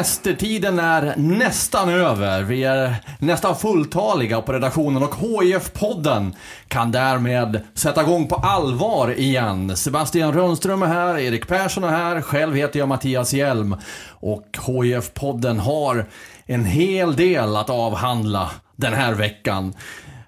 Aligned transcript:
Semestertiden 0.00 0.78
är 0.78 1.14
nästan 1.16 1.88
över. 1.88 2.42
Vi 2.42 2.64
är 2.64 2.94
nästan 3.18 3.56
fulltaliga 3.56 4.40
på 4.40 4.52
redaktionen 4.52 5.02
och 5.02 5.14
HIF-podden 5.14 6.34
kan 6.68 6.92
därmed 6.92 7.60
sätta 7.74 8.02
igång 8.02 8.28
på 8.28 8.34
allvar 8.34 9.18
igen. 9.18 9.76
Sebastian 9.76 10.32
Rönnström 10.32 10.82
är 10.82 10.86
här, 10.86 11.18
Erik 11.18 11.48
Persson 11.48 11.84
är 11.84 11.88
här, 11.88 12.20
själv 12.20 12.54
heter 12.54 12.78
jag 12.78 12.88
Mattias 12.88 13.32
Hjelm. 13.32 13.76
Och 14.08 14.46
HIF-podden 14.66 15.58
har 15.58 16.06
en 16.46 16.64
hel 16.64 17.16
del 17.16 17.56
att 17.56 17.70
avhandla 17.70 18.50
den 18.76 18.92
här 18.92 19.14
veckan. 19.14 19.74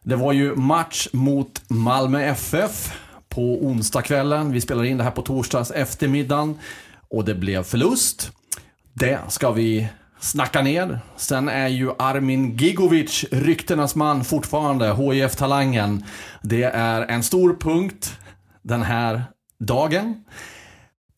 Det 0.03 0.17
var 0.17 0.33
ju 0.33 0.57
match 0.57 1.09
mot 1.13 1.63
Malmö 1.69 2.23
FF 2.23 2.93
på 3.29 3.43
onsdagskvällen. 3.43 4.53
Vi 4.53 4.61
spelar 4.61 4.85
in 4.85 4.99
det 4.99 5.05
här 5.05 5.11
på 5.11 5.23
torsdags 5.23 5.71
eftermiddagen 5.71 6.59
och 7.11 7.25
det 7.25 7.35
blev 7.35 7.63
förlust. 7.63 8.33
Det 8.95 9.21
ska 9.29 9.51
vi 9.51 9.89
snacka 10.21 10.63
ner. 10.63 11.01
Sen 11.17 11.49
är 11.49 11.69
ju 11.69 11.91
Armin 11.99 12.57
Gigovic 12.57 13.25
ryktenas 13.31 13.95
man 13.95 14.25
fortfarande, 14.25 14.95
hif 14.95 15.37
talangen 15.37 16.05
Det 16.43 16.63
är 16.63 17.03
en 17.03 17.23
stor 17.23 17.57
punkt 17.61 18.19
den 18.63 18.83
här 18.83 19.23
dagen. 19.59 20.25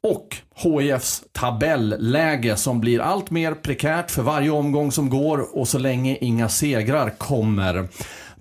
Och 0.02 0.36
HIFs 0.55 1.25
tabelläge 1.33 2.56
som 2.56 2.80
blir 2.80 3.00
allt 3.00 3.30
mer 3.30 3.55
prekärt 3.55 4.11
för 4.11 4.22
varje 4.22 4.50
omgång 4.50 4.92
som 4.92 5.11
går 5.11 5.58
och 5.58 5.69
så 5.69 5.78
länge 5.78 6.17
inga 6.20 6.48
segrar 6.48 7.11
kommer. 7.11 7.89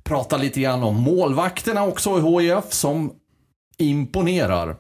Prata 0.04 0.38
lite 0.38 0.62
grann 0.62 0.84
om 0.84 0.96
målvakterna 0.96 1.84
också 1.84 2.40
i 2.40 2.44
HIF 2.44 2.74
som 2.74 3.14
imponerar. 3.78 4.76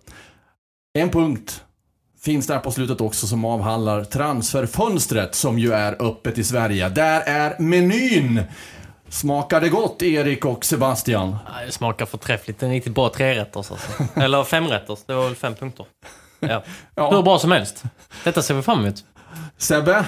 En 0.93 1.09
punkt 1.09 1.63
finns 2.23 2.47
där 2.47 2.59
på 2.59 2.71
slutet 2.71 3.01
också 3.01 3.27
som 3.27 3.45
avhandlar 3.45 4.03
transferfönstret 4.03 5.35
som 5.35 5.59
ju 5.59 5.73
är 5.73 6.01
öppet 6.01 6.37
i 6.37 6.43
Sverige. 6.43 6.89
Där 6.89 7.21
är 7.21 7.59
menyn! 7.59 8.43
Smakar 9.09 9.61
det 9.61 9.69
gott, 9.69 10.01
Erik 10.01 10.45
och 10.45 10.65
Sebastian? 10.65 11.37
det 11.65 11.71
smakar 11.71 12.05
förträffligt. 12.05 12.63
En 12.63 12.69
riktigt 12.69 12.95
bra 12.95 13.09
trerätters 13.09 13.71
alltså. 13.71 14.03
Eller 14.19 14.43
femrätters. 14.43 14.99
Det 15.05 15.13
var 15.13 15.23
väl 15.23 15.35
fem 15.35 15.55
punkter. 15.55 15.85
Ja. 16.39 16.63
ja. 16.95 17.11
Hur 17.15 17.21
bra 17.21 17.39
som 17.39 17.51
helst. 17.51 17.83
Detta 18.23 18.41
ser 18.41 18.53
vi 18.53 18.61
fram 18.61 18.79
emot. 18.79 19.03
Sebbe? 19.57 20.05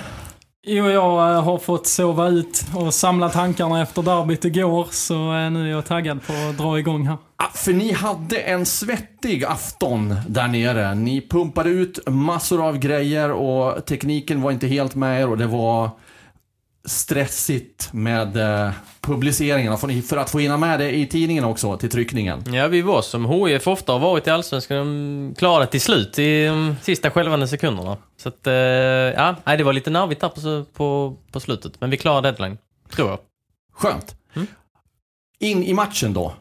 Jo, 0.68 0.90
jag 0.90 1.32
eh, 1.32 1.44
har 1.44 1.58
fått 1.58 1.88
sova 1.88 2.28
ut 2.28 2.66
och 2.76 2.94
samla 2.94 3.30
tankarna 3.30 3.82
efter 3.82 4.02
derbyt 4.02 4.46
igår, 4.46 4.88
så 4.92 5.14
eh, 5.14 5.52
nu 5.52 5.68
är 5.68 5.72
jag 5.72 5.86
taggad 5.86 6.28
på 6.28 6.34
att 6.34 6.58
dra 6.58 6.80
igång 6.80 7.08
här. 7.08 7.18
Ah, 7.38 7.50
för 7.54 7.74
ni 7.74 7.92
hade 7.92 8.38
en 8.38 8.66
svettig 8.66 9.44
afton 9.44 10.16
där 10.28 10.48
nere. 10.48 10.96
Ni 10.96 11.28
pumpade 11.30 11.70
ut 11.70 12.00
massor 12.08 12.68
av 12.68 12.78
grejer 12.78 13.32
och 13.32 13.86
tekniken 13.86 14.42
var 14.42 14.52
inte 14.52 14.68
helt 14.68 14.96
med 14.96 15.22
er 15.22 15.30
och 15.30 15.38
det 15.38 15.48
var 15.48 15.90
stressigt 16.86 17.90
med 17.94 18.38
eh, 18.38 18.72
publiceringarna 19.02 19.78
för 19.78 20.18
att 20.18 20.30
få 20.30 20.40
hinna 20.40 20.58
med 20.58 20.80
det 20.80 20.96
i 20.96 21.08
tidningen 21.08 21.44
också 21.44 21.78
till 21.78 21.90
tryckningen. 21.90 22.54
Ja, 22.54 22.68
vi 22.68 22.82
var 22.82 23.02
som 23.02 23.26
HIF 23.26 23.68
ofta 23.68 23.92
har 23.92 24.00
varit 24.00 24.28
i 24.28 24.30
Allsvenskan 24.30 25.36
klarade 25.38 25.68
till 25.68 25.82
slut 25.82 26.20
i 26.20 26.46
de 26.46 26.76
sista 26.82 27.12
skälvande 27.12 27.48
sekunderna. 27.48 27.98
Så 28.18 28.30
att, 28.30 28.48
eh, 28.48 28.54
ja, 28.54 29.36
det 29.46 29.64
var 29.64 29.74
lite 29.74 29.90
nervigt 29.90 30.22
där 30.22 30.30
på, 30.30 30.66
på, 30.74 31.18
på 31.32 31.40
slutet. 31.40 31.82
Men 31.82 31.90
vi 31.90 31.98
klarade 31.98 32.32
deadline, 32.32 32.58
tror 32.96 33.10
jag. 33.10 33.20
Skönt. 33.74 34.16
Mm. 34.36 34.48
In 35.40 35.64
i 35.64 35.74
matchen 35.74 36.14
då. 36.14 36.34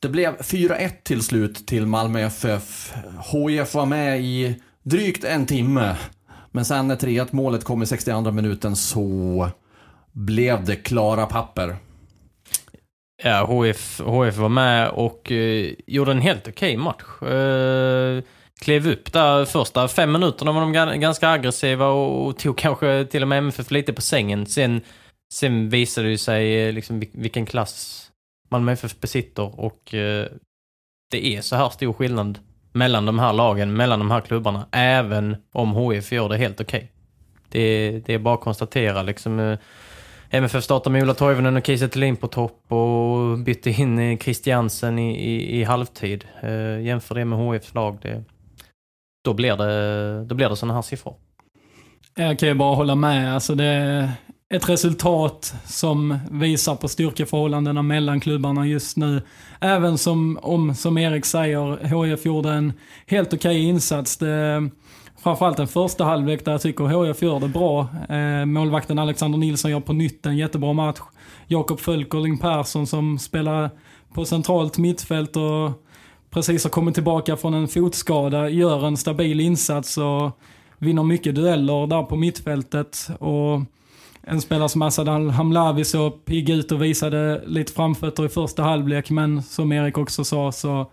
Det 0.00 0.08
blev 0.08 0.36
4-1 0.36 0.90
till 1.02 1.22
slut 1.22 1.66
till 1.66 1.86
Malmö 1.86 2.20
FF. 2.20 2.92
HIF 3.32 3.74
var 3.74 3.86
med 3.86 4.20
i 4.20 4.54
drygt 4.82 5.24
en 5.24 5.46
timme. 5.46 5.96
Men 6.50 6.64
sen 6.64 6.88
när 6.88 6.96
3-1 6.96 7.28
målet 7.30 7.64
kom 7.64 7.82
i 7.82 7.86
62 7.86 8.30
minuten 8.30 8.76
så 8.76 9.50
blev 10.12 10.64
det 10.64 10.76
klara 10.76 11.26
papper. 11.26 11.76
Ja, 13.22 13.44
HF, 13.44 14.00
HF 14.00 14.36
var 14.36 14.48
med 14.48 14.88
och 14.88 15.32
eh, 15.32 15.72
gjorde 15.86 16.10
en 16.10 16.20
helt 16.20 16.48
okej 16.48 16.52
okay 16.52 16.76
match. 16.76 17.22
Eh, 17.22 18.22
klev 18.60 18.88
upp 18.88 19.12
där 19.12 19.44
första 19.44 19.88
fem 19.88 20.12
minuterna 20.12 20.52
var 20.52 20.60
de 20.60 21.00
ganska 21.00 21.28
aggressiva 21.28 21.86
och, 21.86 22.26
och 22.26 22.38
tog 22.38 22.58
kanske 22.58 23.04
till 23.10 23.22
och 23.22 23.28
med 23.28 23.38
MFF 23.38 23.70
lite 23.70 23.92
på 23.92 24.00
sängen. 24.02 24.46
Sen, 24.46 24.80
sen 25.34 25.68
visade 25.68 26.08
det 26.08 26.18
sig 26.18 26.66
eh, 26.66 26.72
liksom 26.72 27.02
vilken 27.12 27.46
klass 27.46 28.04
Malmö 28.50 28.72
FF 28.72 29.00
besitter 29.00 29.60
och 29.60 29.94
eh, 29.94 30.26
det 31.10 31.26
är 31.26 31.40
så 31.40 31.56
här 31.56 31.68
stor 31.68 31.92
skillnad 31.92 32.38
mellan 32.72 33.06
de 33.06 33.18
här 33.18 33.32
lagen, 33.32 33.76
mellan 33.76 33.98
de 33.98 34.10
här 34.10 34.20
klubbarna, 34.20 34.66
även 34.72 35.36
om 35.52 35.72
HF 35.72 36.12
gör 36.12 36.28
det 36.28 36.36
helt 36.36 36.60
okej. 36.60 36.78
Okay. 36.78 36.88
Det, 37.48 37.90
det, 38.06 38.14
är 38.14 38.18
bara 38.18 38.34
att 38.34 38.40
konstatera 38.40 39.02
liksom. 39.02 39.40
Eh, 39.40 39.58
MFF 40.30 40.64
startade 40.64 40.92
med 40.92 41.02
Ola 41.02 41.14
Toivonen 41.14 41.56
och 41.56 41.66
Kiese 41.66 41.88
Thelin 41.88 42.16
på 42.16 42.26
topp 42.26 42.72
och 42.72 43.38
bytte 43.38 43.70
in 43.70 43.98
eh, 43.98 44.18
Christiansen 44.18 44.98
i, 44.98 45.10
i, 45.10 45.60
i 45.60 45.64
halvtid. 45.64 46.24
Eh, 46.40 46.80
jämför 46.80 47.14
det 47.14 47.24
med 47.24 47.38
HFs 47.38 47.74
lag, 47.74 47.98
det, 48.02 48.24
då 49.24 49.34
blir 49.34 49.56
det, 49.56 50.24
då 50.24 50.34
blir 50.34 50.48
det 50.48 50.56
sådana 50.56 50.74
här 50.74 50.82
siffror. 50.82 51.14
Jag 52.14 52.38
kan 52.38 52.48
ju 52.48 52.54
bara 52.54 52.74
hålla 52.74 52.94
med. 52.94 53.34
Alltså 53.34 53.54
det 53.54 53.64
är 53.64 54.10
ett 54.54 54.68
resultat 54.68 55.54
som 55.64 56.18
visar 56.30 56.76
på 56.76 56.88
styrkeförhållandena 56.88 57.82
mellan 57.82 58.20
klubbarna 58.20 58.66
just 58.66 58.96
nu. 58.96 59.22
Även 59.60 59.98
som, 59.98 60.38
om, 60.42 60.74
som 60.74 60.98
Erik 60.98 61.24
säger, 61.24 61.88
HF 61.88 62.26
gjorde 62.26 62.50
en 62.50 62.72
helt 63.06 63.34
okej 63.34 63.50
okay 63.50 63.62
insats. 63.62 64.16
Det, 64.16 64.70
framförallt 65.22 65.56
den 65.56 65.68
första 65.68 66.04
halvlek 66.04 66.44
där 66.44 66.52
jag 66.52 66.62
tycker 66.62 67.04
HIF 67.04 67.22
gör 67.22 67.40
det 67.40 67.48
bra. 67.48 67.86
Eh, 68.08 68.44
målvakten 68.44 68.98
Alexander 68.98 69.38
Nilsson 69.38 69.70
gör 69.70 69.80
på 69.80 69.92
nytt 69.92 70.26
en 70.26 70.36
jättebra 70.36 70.72
match. 70.72 71.00
Jakob 71.46 71.80
Fölkerling 71.80 72.38
Persson 72.38 72.86
som 72.86 73.18
spelar 73.18 73.70
på 74.14 74.24
centralt 74.24 74.78
mittfält 74.78 75.36
och 75.36 75.84
precis 76.30 76.64
har 76.64 76.70
kommit 76.70 76.94
tillbaka 76.94 77.36
från 77.36 77.54
en 77.54 77.68
fotskada 77.68 78.48
gör 78.48 78.86
en 78.86 78.96
stabil 78.96 79.40
insats 79.40 79.98
och 79.98 80.38
vinner 80.78 81.02
mycket 81.02 81.34
dueller 81.34 81.86
där 81.86 82.02
på 82.02 82.16
mittfältet. 82.16 83.08
Och 83.18 83.60
en 84.22 84.40
spelare 84.40 84.68
som 84.68 84.82
Asad 84.82 85.08
Hamlavi 85.08 85.84
så 85.84 86.10
pigg 86.10 86.50
ut 86.50 86.72
och 86.72 86.82
visade 86.82 87.42
lite 87.46 87.72
framfötter 87.72 88.24
i 88.24 88.28
första 88.28 88.62
halvlek 88.62 89.10
men 89.10 89.42
som 89.42 89.72
Erik 89.72 89.98
också 89.98 90.24
sa 90.24 90.52
så 90.52 90.90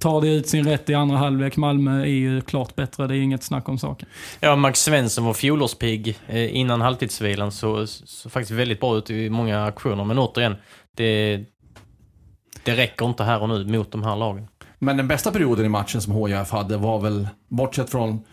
tar 0.00 0.20
det 0.20 0.28
ut 0.28 0.48
sin 0.48 0.64
rätt 0.64 0.90
i 0.90 0.94
andra 0.94 1.16
halvlek. 1.16 1.56
Malmö 1.56 2.00
är 2.00 2.06
ju 2.06 2.40
klart 2.40 2.74
bättre, 2.74 3.06
det 3.06 3.16
är 3.16 3.20
inget 3.20 3.42
snack 3.42 3.68
om 3.68 3.78
saken. 3.78 4.08
Ja, 4.40 4.56
Max 4.56 4.80
Svensson 4.80 5.24
var 5.24 5.34
fjolårspigg 5.34 6.18
eh, 6.26 6.56
innan 6.56 6.80
halvtidsvilan, 6.80 7.52
så, 7.52 7.86
så 7.86 8.30
faktiskt 8.30 8.50
väldigt 8.50 8.80
bra 8.80 8.96
ut 8.96 9.10
i 9.10 9.30
många 9.30 9.64
aktioner. 9.64 10.04
Men 10.04 10.18
återigen, 10.18 10.56
det, 10.96 11.40
det 12.64 12.76
räcker 12.76 13.06
inte 13.06 13.24
här 13.24 13.42
och 13.42 13.48
nu 13.48 13.64
mot 13.64 13.92
de 13.92 14.02
här 14.02 14.16
lagen. 14.16 14.48
Men 14.78 14.96
den 14.96 15.08
bästa 15.08 15.30
perioden 15.30 15.66
i 15.66 15.68
matchen 15.68 16.00
som 16.00 16.26
HIF 16.26 16.50
hade 16.50 16.76
var 16.76 17.00
väl, 17.00 17.28
bortsett 17.48 17.90
från 17.90 18.24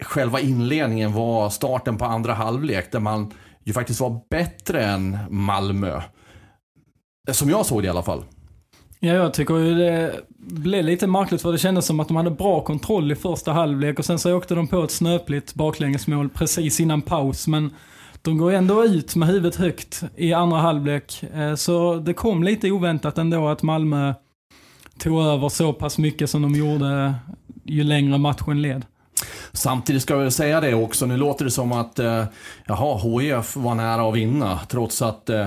själva 0.00 0.40
inledningen, 0.40 1.12
var 1.12 1.50
starten 1.50 1.98
på 1.98 2.04
andra 2.04 2.34
halvlek 2.34 2.92
där 2.92 3.00
man 3.00 3.32
ju 3.64 3.72
faktiskt 3.72 4.00
var 4.00 4.20
bättre 4.30 4.84
än 4.84 5.18
Malmö. 5.30 6.02
Som 7.30 7.50
jag 7.50 7.66
såg 7.66 7.82
det 7.82 7.86
i 7.86 7.90
alla 7.90 8.02
fall. 8.02 8.24
Ja, 9.06 9.14
jag 9.14 9.34
tycker 9.34 9.54
ju 9.54 9.74
det 9.74 10.20
blev 10.38 10.84
lite 10.84 11.06
märkligt 11.06 11.42
för 11.42 11.52
det 11.52 11.58
kändes 11.58 11.86
som 11.86 12.00
att 12.00 12.08
de 12.08 12.16
hade 12.16 12.30
bra 12.30 12.60
kontroll 12.60 13.12
i 13.12 13.14
första 13.14 13.52
halvlek 13.52 13.98
och 13.98 14.04
sen 14.04 14.18
så 14.18 14.36
åkte 14.36 14.54
de 14.54 14.68
på 14.68 14.82
ett 14.82 14.90
snöpligt 14.90 15.54
baklängesmål 15.54 16.28
precis 16.28 16.80
innan 16.80 17.02
paus. 17.02 17.46
Men 17.46 17.70
de 18.22 18.38
går 18.38 18.52
ändå 18.52 18.84
ut 18.84 19.16
med 19.16 19.28
huvudet 19.28 19.56
högt 19.56 20.02
i 20.16 20.32
andra 20.32 20.58
halvlek. 20.58 21.22
Eh, 21.34 21.54
så 21.54 21.96
det 21.96 22.14
kom 22.14 22.42
lite 22.42 22.70
oväntat 22.70 23.18
ändå 23.18 23.48
att 23.48 23.62
Malmö 23.62 24.14
tog 24.98 25.22
över 25.22 25.48
så 25.48 25.72
pass 25.72 25.98
mycket 25.98 26.30
som 26.30 26.42
de 26.42 26.54
gjorde 26.54 27.14
ju 27.64 27.84
längre 27.84 28.18
matchen 28.18 28.62
led. 28.62 28.84
Samtidigt 29.52 30.02
ska 30.02 30.22
jag 30.22 30.32
säga 30.32 30.60
det 30.60 30.74
också, 30.74 31.06
nu 31.06 31.16
låter 31.16 31.44
det 31.44 31.50
som 31.50 31.72
att 31.72 31.98
eh, 31.98 32.24
jaha, 32.66 33.20
HIF 33.20 33.56
var 33.56 33.74
nära 33.74 34.08
att 34.08 34.14
vinna 34.14 34.60
trots 34.68 35.02
att 35.02 35.30
eh, 35.30 35.46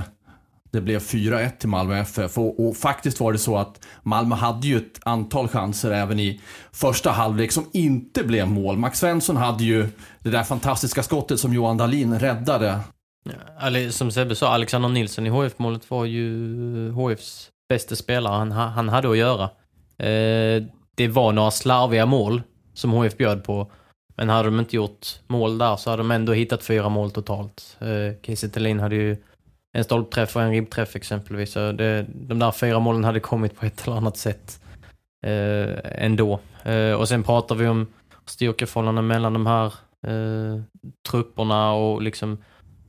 det 0.72 0.82
blev 0.82 1.00
4-1 1.00 1.50
till 1.58 1.70
Malmö 1.70 2.00
FF 2.00 2.38
och, 2.38 2.68
och, 2.68 2.78
faktiskt 2.78 3.20
var 3.20 3.32
det 3.32 3.40
så 3.40 3.58
att 3.58 3.86
Malmö 4.04 4.36
hade 4.36 4.68
ju 4.68 4.78
ett 4.78 5.00
antal 5.04 5.48
chanser 5.48 5.92
även 5.92 6.20
i 6.20 6.42
första 6.72 7.12
halvlek 7.12 7.52
som 7.52 7.66
inte 7.74 8.24
blev 8.24 8.48
mål. 8.48 8.78
Max 8.78 9.00
Svensson 9.00 9.38
hade 9.38 9.64
ju 9.64 9.88
det 10.20 10.30
där 10.30 10.44
fantastiska 10.44 11.04
skottet 11.04 11.40
som 11.40 11.54
Johan 11.54 11.78
Dahlin 11.78 12.20
räddade. 12.20 12.80
Ja, 13.62 13.92
som 13.92 14.12
Sebbe 14.12 14.36
sa, 14.36 14.54
Alexander 14.54 14.90
Nilsson 14.90 15.28
i 15.28 15.30
HF-målet 15.30 15.92
var 15.92 16.06
ju 16.06 16.92
HFs 16.92 17.50
bästa 17.70 17.96
spelare 17.96 18.34
han, 18.34 18.52
han 18.52 18.90
hade 18.90 19.12
att 19.12 19.18
göra. 19.18 19.44
Eh, 19.98 20.64
det 20.96 21.08
var 21.08 21.32
några 21.32 21.52
slarviga 21.52 22.06
mål 22.06 22.42
som 22.74 22.92
HF 22.92 23.18
bjöd 23.18 23.44
på. 23.44 23.72
Men 24.16 24.30
hade 24.30 24.48
de 24.48 24.60
inte 24.60 24.76
gjort 24.76 25.08
mål 25.28 25.58
där 25.58 25.76
så 25.76 25.90
hade 25.90 26.00
de 26.00 26.12
ändå 26.12 26.34
hittat 26.34 26.64
fyra 26.64 26.90
mål 26.90 27.12
totalt. 27.12 27.78
Eh, 27.80 28.22
Kiese 28.22 28.80
hade 28.82 28.96
ju 28.96 29.18
en 29.74 29.84
stolpträff 29.84 30.36
och 30.36 30.42
en 30.42 30.52
ribbträff 30.52 30.96
exempelvis. 30.96 31.52
Så 31.52 31.72
det, 31.72 32.06
de 32.14 32.40
där 32.40 32.52
fyra 32.52 32.80
målen 32.80 33.04
hade 33.04 33.20
kommit 33.20 33.56
på 33.56 33.66
ett 33.66 33.88
eller 33.88 33.98
annat 33.98 34.18
sätt 34.18 34.62
eh, 35.26 36.04
ändå. 36.06 36.40
Eh, 36.64 36.94
och 36.94 37.08
sen 37.08 37.24
pratar 37.24 37.56
vi 37.56 37.68
om 37.68 37.88
styrkeförhållanden 38.26 39.08
mellan 39.08 39.34
de 39.34 39.48
här 39.48 39.74
eh, 40.08 40.62
trupperna 41.10 41.74
och 41.74 42.02
liksom 42.02 42.38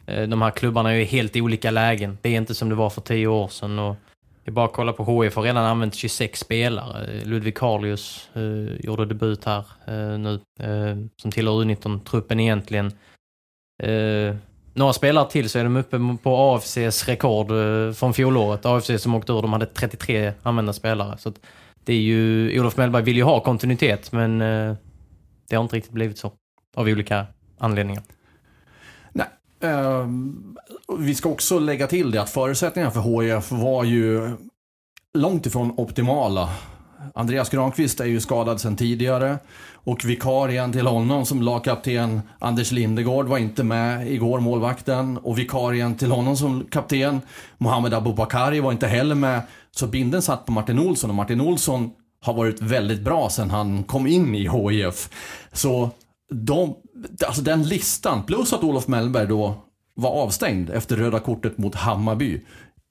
eh, 0.06 0.28
de 0.28 0.42
här 0.42 0.50
klubbarna 0.50 0.90
är 0.92 0.96
ju 0.96 1.04
helt 1.04 1.36
i 1.36 1.40
olika 1.40 1.70
lägen. 1.70 2.18
Det 2.22 2.28
är 2.28 2.36
inte 2.36 2.54
som 2.54 2.68
det 2.68 2.74
var 2.74 2.90
för 2.90 3.00
tio 3.00 3.26
år 3.26 3.48
sedan. 3.48 3.78
Och 3.78 3.96
det 4.44 4.50
är 4.50 4.52
bara 4.52 4.66
att 4.66 4.72
kolla 4.72 4.92
på 4.92 5.22
HIF 5.22 5.36
har 5.36 5.42
redan 5.42 5.64
använt 5.64 5.94
26 5.94 6.40
spelare. 6.40 7.06
Eh, 7.06 7.26
Ludvig 7.26 7.56
Karlius 7.56 8.30
eh, 8.34 8.84
gjorde 8.86 9.06
debut 9.06 9.44
här 9.44 9.64
eh, 9.86 10.18
nu, 10.18 10.40
eh, 10.60 10.96
som 11.22 11.30
tillhör 11.30 11.64
U19-truppen 11.64 12.40
egentligen. 12.40 12.86
Eh, 13.82 14.36
några 14.80 14.92
spelare 14.92 15.30
till 15.30 15.50
så 15.50 15.58
är 15.58 15.64
de 15.64 15.76
uppe 15.76 15.98
på 16.22 16.36
AFCs 16.36 17.08
rekord 17.08 17.50
eh, 17.50 17.92
från 17.92 18.14
fjolåret. 18.14 18.66
AFC 18.66 18.90
som 18.98 19.14
åkte 19.14 19.32
ur, 19.32 19.42
de 19.42 19.52
hade 19.52 19.66
33 19.66 20.32
använda 20.42 20.72
spelare. 20.72 21.18
Så 21.18 21.32
det 21.84 21.92
är 21.92 22.00
ju, 22.00 22.60
Olof 22.60 22.76
Mellberg 22.76 23.02
vill 23.02 23.16
ju 23.16 23.22
ha 23.22 23.40
kontinuitet, 23.40 24.12
men 24.12 24.40
eh, 24.40 24.74
det 25.48 25.56
har 25.56 25.62
inte 25.62 25.76
riktigt 25.76 25.92
blivit 25.92 26.18
så. 26.18 26.32
Av 26.76 26.86
olika 26.86 27.26
anledningar. 27.58 28.02
Nej, 29.12 29.26
eh, 29.60 30.06
vi 30.98 31.14
ska 31.14 31.28
också 31.28 31.58
lägga 31.58 31.86
till 31.86 32.10
det 32.10 32.22
att 32.22 32.30
förutsättningarna 32.30 32.90
för 32.92 33.22
HIF 33.22 33.52
var 33.52 33.84
ju 33.84 34.36
långt 35.14 35.46
ifrån 35.46 35.74
optimala. 35.76 36.48
Andreas 37.20 37.50
Granqvist 37.50 38.00
är 38.00 38.04
ju 38.04 38.20
skadad 38.20 38.60
sedan 38.60 38.76
tidigare. 38.76 39.38
Och 39.72 40.04
vikarien 40.04 40.72
till 40.72 40.86
honom 40.86 41.26
som 41.26 41.42
lagkapten 41.42 42.20
Anders 42.38 42.72
Lindegård 42.72 43.26
var 43.26 43.38
inte 43.38 43.64
med 43.64 44.12
igår, 44.12 44.40
målvakten. 44.40 45.18
Och 45.18 45.38
vikarien 45.38 45.94
till 45.94 46.10
honom 46.10 46.36
som 46.36 46.64
kapten, 46.70 47.20
Mohamed 47.58 47.94
Abubakari, 47.94 48.60
var 48.60 48.72
inte 48.72 48.86
heller 48.86 49.14
med. 49.14 49.42
Så 49.70 49.86
binden 49.86 50.22
satt 50.22 50.46
på 50.46 50.52
Martin 50.52 50.78
Olsson 50.78 51.10
och 51.10 51.16
Martin 51.16 51.40
Olsson 51.40 51.90
har 52.24 52.34
varit 52.34 52.62
väldigt 52.62 53.00
bra 53.00 53.30
sedan 53.30 53.50
han 53.50 53.84
kom 53.84 54.06
in 54.06 54.34
i 54.34 54.48
HIF. 54.48 55.08
Så 55.52 55.90
de, 56.32 56.74
alltså 57.26 57.42
den 57.42 57.62
listan, 57.62 58.22
plus 58.22 58.52
att 58.52 58.64
Olof 58.64 58.88
Mellberg 58.88 59.26
då 59.26 59.54
var 59.94 60.10
avstängd 60.10 60.70
efter 60.70 60.96
röda 60.96 61.18
kortet 61.18 61.58
mot 61.58 61.74
Hammarby. 61.74 62.40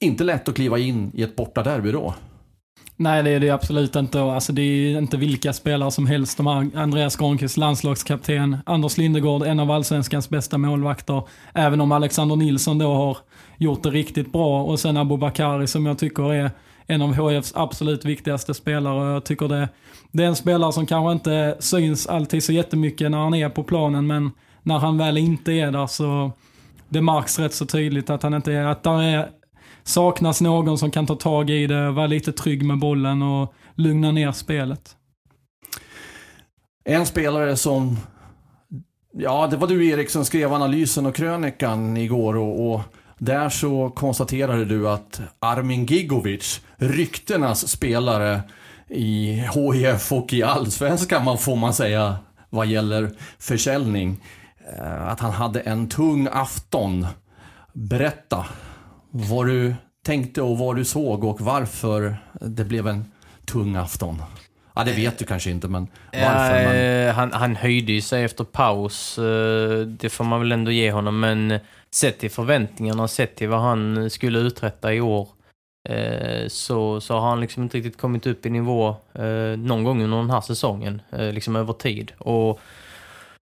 Inte 0.00 0.24
lätt 0.24 0.48
att 0.48 0.54
kliva 0.54 0.78
in 0.78 1.10
i 1.14 1.22
ett 1.22 1.36
bortaderby 1.36 1.92
då. 1.92 2.14
Nej, 3.00 3.22
det 3.22 3.30
är 3.30 3.40
det 3.40 3.50
absolut 3.50 3.96
inte. 3.96 4.22
Alltså, 4.22 4.52
det 4.52 4.62
är 4.62 4.98
inte 4.98 5.16
vilka 5.16 5.52
spelare 5.52 5.90
som 5.90 6.06
helst. 6.06 6.36
De 6.36 6.46
har 6.46 6.70
Andreas 6.74 7.16
Granqvist, 7.16 7.56
landslagskapten. 7.56 8.56
Anders 8.66 8.98
Lindegård, 8.98 9.42
en 9.42 9.60
av 9.60 9.70
allsvenskans 9.70 10.28
bästa 10.28 10.58
målvakter. 10.58 11.22
Även 11.54 11.80
om 11.80 11.92
Alexander 11.92 12.36
Nilsson 12.36 12.78
då 12.78 12.94
har 12.94 13.18
gjort 13.56 13.82
det 13.82 13.90
riktigt 13.90 14.32
bra. 14.32 14.62
Och 14.62 14.80
sen 14.80 14.96
Abu 14.96 15.16
Bakari 15.16 15.66
som 15.66 15.86
jag 15.86 15.98
tycker 15.98 16.34
är 16.34 16.50
en 16.86 17.02
av 17.02 17.14
HFs 17.14 17.52
absolut 17.56 18.04
viktigaste 18.04 18.54
spelare. 18.54 19.12
Jag 19.12 19.24
tycker 19.24 19.48
det, 19.48 19.68
det 20.12 20.22
är 20.22 20.28
en 20.28 20.36
spelare 20.36 20.72
som 20.72 20.86
kanske 20.86 21.12
inte 21.12 21.56
syns 21.60 22.06
alltid 22.06 22.44
så 22.44 22.52
jättemycket 22.52 23.10
när 23.10 23.18
han 23.18 23.34
är 23.34 23.48
på 23.48 23.62
planen, 23.62 24.06
men 24.06 24.30
när 24.62 24.78
han 24.78 24.98
väl 24.98 25.18
inte 25.18 25.52
är 25.52 25.70
där 25.70 25.86
så 25.86 26.32
det 26.88 27.02
märks 27.02 27.38
rätt 27.38 27.54
så 27.54 27.66
tydligt 27.66 28.10
att 28.10 28.22
han 28.22 28.34
inte 28.34 28.52
är, 28.52 28.64
att 28.64 28.82
där 28.82 29.02
är 29.02 29.28
saknas 29.82 30.40
någon 30.40 30.78
som 30.78 30.90
kan 30.90 31.06
ta 31.06 31.14
tag 31.14 31.50
i 31.50 31.66
det, 31.66 31.90
vara 31.90 32.06
lite 32.06 32.32
trygg 32.32 32.62
med 32.62 32.78
bollen 32.78 33.22
och 33.22 33.54
lugna 33.74 34.12
ner 34.12 34.32
spelet. 34.32 34.96
En 36.84 37.06
spelare 37.06 37.56
som, 37.56 37.96
ja 39.12 39.46
det 39.46 39.56
var 39.56 39.68
du 39.68 39.88
Erik 39.88 40.10
som 40.10 40.24
skrev 40.24 40.52
analysen 40.52 41.06
och 41.06 41.14
krönikan 41.14 41.96
igår 41.96 42.36
och, 42.36 42.72
och 42.72 42.80
där 43.18 43.48
så 43.48 43.90
konstaterade 43.90 44.64
du 44.64 44.88
att 44.88 45.20
Armin 45.38 45.86
Gigovic, 45.86 46.60
ryktenas 46.76 47.68
spelare 47.68 48.42
i 48.88 49.44
HIF 49.54 50.12
och 50.12 50.32
i 50.32 50.42
Allsvenskan 50.42 51.24
man 51.24 51.38
får 51.38 51.56
man 51.56 51.74
säga 51.74 52.16
vad 52.50 52.66
gäller 52.66 53.10
försäljning. 53.38 54.20
Eh, 54.78 55.08
att 55.08 55.20
han 55.20 55.32
hade 55.32 55.60
en 55.60 55.88
tung 55.88 56.28
afton. 56.32 57.06
Berätta 57.72 58.46
vad 59.10 59.46
du 59.46 59.74
tänkte 60.04 60.42
och 60.42 60.58
vad 60.58 60.76
du 60.76 60.84
såg 60.84 61.24
och 61.24 61.40
varför 61.40 62.16
det 62.40 62.64
blev 62.64 62.86
en 62.86 63.04
tung 63.44 63.76
afton. 63.76 64.22
Ja, 64.74 64.84
det 64.84 64.92
vet 64.92 65.18
du 65.18 65.24
kanske 65.24 65.50
inte, 65.50 65.68
men 65.68 65.88
varför? 66.12 66.60
Ja, 66.62 66.72
men... 66.72 67.14
han, 67.14 67.32
han 67.32 67.56
höjde 67.56 67.92
ju 67.92 68.00
sig 68.00 68.24
efter 68.24 68.44
paus. 68.44 69.18
Eh, 69.18 69.80
det 69.80 70.08
får 70.08 70.24
man 70.24 70.40
väl 70.40 70.52
ändå 70.52 70.70
ge 70.70 70.92
honom, 70.92 71.20
men 71.20 71.58
sett 71.94 72.18
till 72.18 72.30
förväntningarna, 72.30 73.08
sett 73.08 73.36
till 73.36 73.48
vad 73.48 73.60
han 73.60 74.10
skulle 74.10 74.38
uträtta 74.38 74.94
i 74.94 75.00
år, 75.00 75.28
eh, 75.88 76.48
så, 76.48 77.00
så 77.00 77.14
har 77.14 77.28
han 77.28 77.40
liksom 77.40 77.62
inte 77.62 77.78
riktigt 77.78 78.00
kommit 78.00 78.26
upp 78.26 78.46
i 78.46 78.50
nivå 78.50 78.96
eh, 79.14 79.58
någon 79.58 79.84
gång 79.84 80.02
under 80.02 80.16
den 80.16 80.30
här 80.30 80.40
säsongen, 80.40 81.02
liksom 81.10 81.56
över 81.56 81.72
tid. 81.72 82.12
Och 82.18 82.60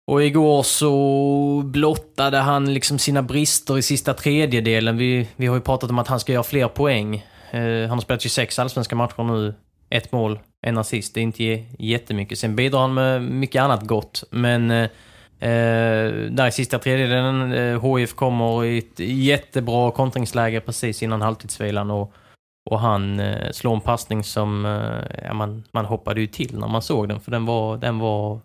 och 0.06 0.24
igår 0.24 0.62
så 0.62 1.62
blottade 1.64 2.38
han 2.38 2.74
liksom 2.74 2.98
sina 2.98 3.22
brister 3.22 3.78
i 3.78 3.82
sista 3.82 4.14
tredjedelen. 4.14 4.96
Vi, 4.96 5.28
vi 5.36 5.46
har 5.46 5.54
ju 5.54 5.60
pratat 5.60 5.90
om 5.90 5.98
att 5.98 6.08
han 6.08 6.20
ska 6.20 6.32
göra 6.32 6.42
fler 6.42 6.68
poäng. 6.68 7.16
Eh, 7.50 7.80
han 7.80 7.90
har 7.90 8.00
spelat 8.00 8.22
26 8.22 8.58
allsvenska 8.58 8.96
matcher 8.96 9.22
nu. 9.22 9.54
Ett 9.90 10.12
mål, 10.12 10.38
en 10.62 10.78
assist. 10.78 11.14
Det 11.14 11.20
är 11.20 11.22
inte 11.22 11.64
jättemycket. 11.78 12.38
Sen 12.38 12.56
bidrar 12.56 12.80
han 12.80 12.94
med 12.94 13.22
mycket 13.22 13.62
annat 13.62 13.86
gott. 13.86 14.24
Men 14.30 14.70
eh, 14.70 14.82
eh 15.40 16.10
där 16.30 16.46
i 16.46 16.52
sista 16.52 16.78
tredjedelen, 16.78 17.52
eh, 17.52 17.96
HIF 17.96 18.14
kommer 18.14 18.64
i 18.64 18.78
ett 18.78 18.98
jättebra 18.98 19.90
kontringsläge 19.90 20.60
precis 20.60 21.02
innan 21.02 21.22
halvtidsvilan. 21.22 21.90
Och, 21.90 22.12
och 22.70 22.80
han 22.80 23.20
eh, 23.20 23.50
slår 23.52 23.74
en 23.74 23.80
passning 23.80 24.24
som... 24.24 24.66
Eh, 24.66 25.26
ja, 25.26 25.34
man, 25.34 25.64
man 25.72 25.84
hoppade 25.84 26.20
ju 26.20 26.26
till 26.26 26.58
när 26.58 26.68
man 26.68 26.82
såg 26.82 27.08
den. 27.08 27.20
För 27.20 27.30
den 27.30 27.46
var... 27.46 27.76
Den 27.76 27.98
var, 27.98 28.40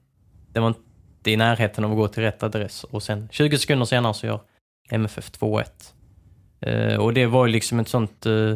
den 0.53 0.63
var 0.63 0.73
inte 1.21 1.31
i 1.31 1.37
närheten 1.37 1.83
av 1.83 1.91
att 1.91 1.97
gå 1.97 2.07
till 2.07 2.23
rätt 2.23 2.43
adress. 2.43 2.83
Och 2.83 3.03
sen 3.03 3.29
20 3.31 3.57
sekunder 3.57 3.85
senare 3.85 4.13
så 4.13 4.25
gör 4.25 4.39
MFF 4.89 5.31
2-1. 5.31 5.65
Eh, 6.61 6.95
och 6.95 7.13
det 7.13 7.25
var 7.25 7.45
ju 7.45 7.51
liksom 7.51 7.79
ett 7.79 7.87
sånt... 7.87 8.25
Eh, 8.25 8.55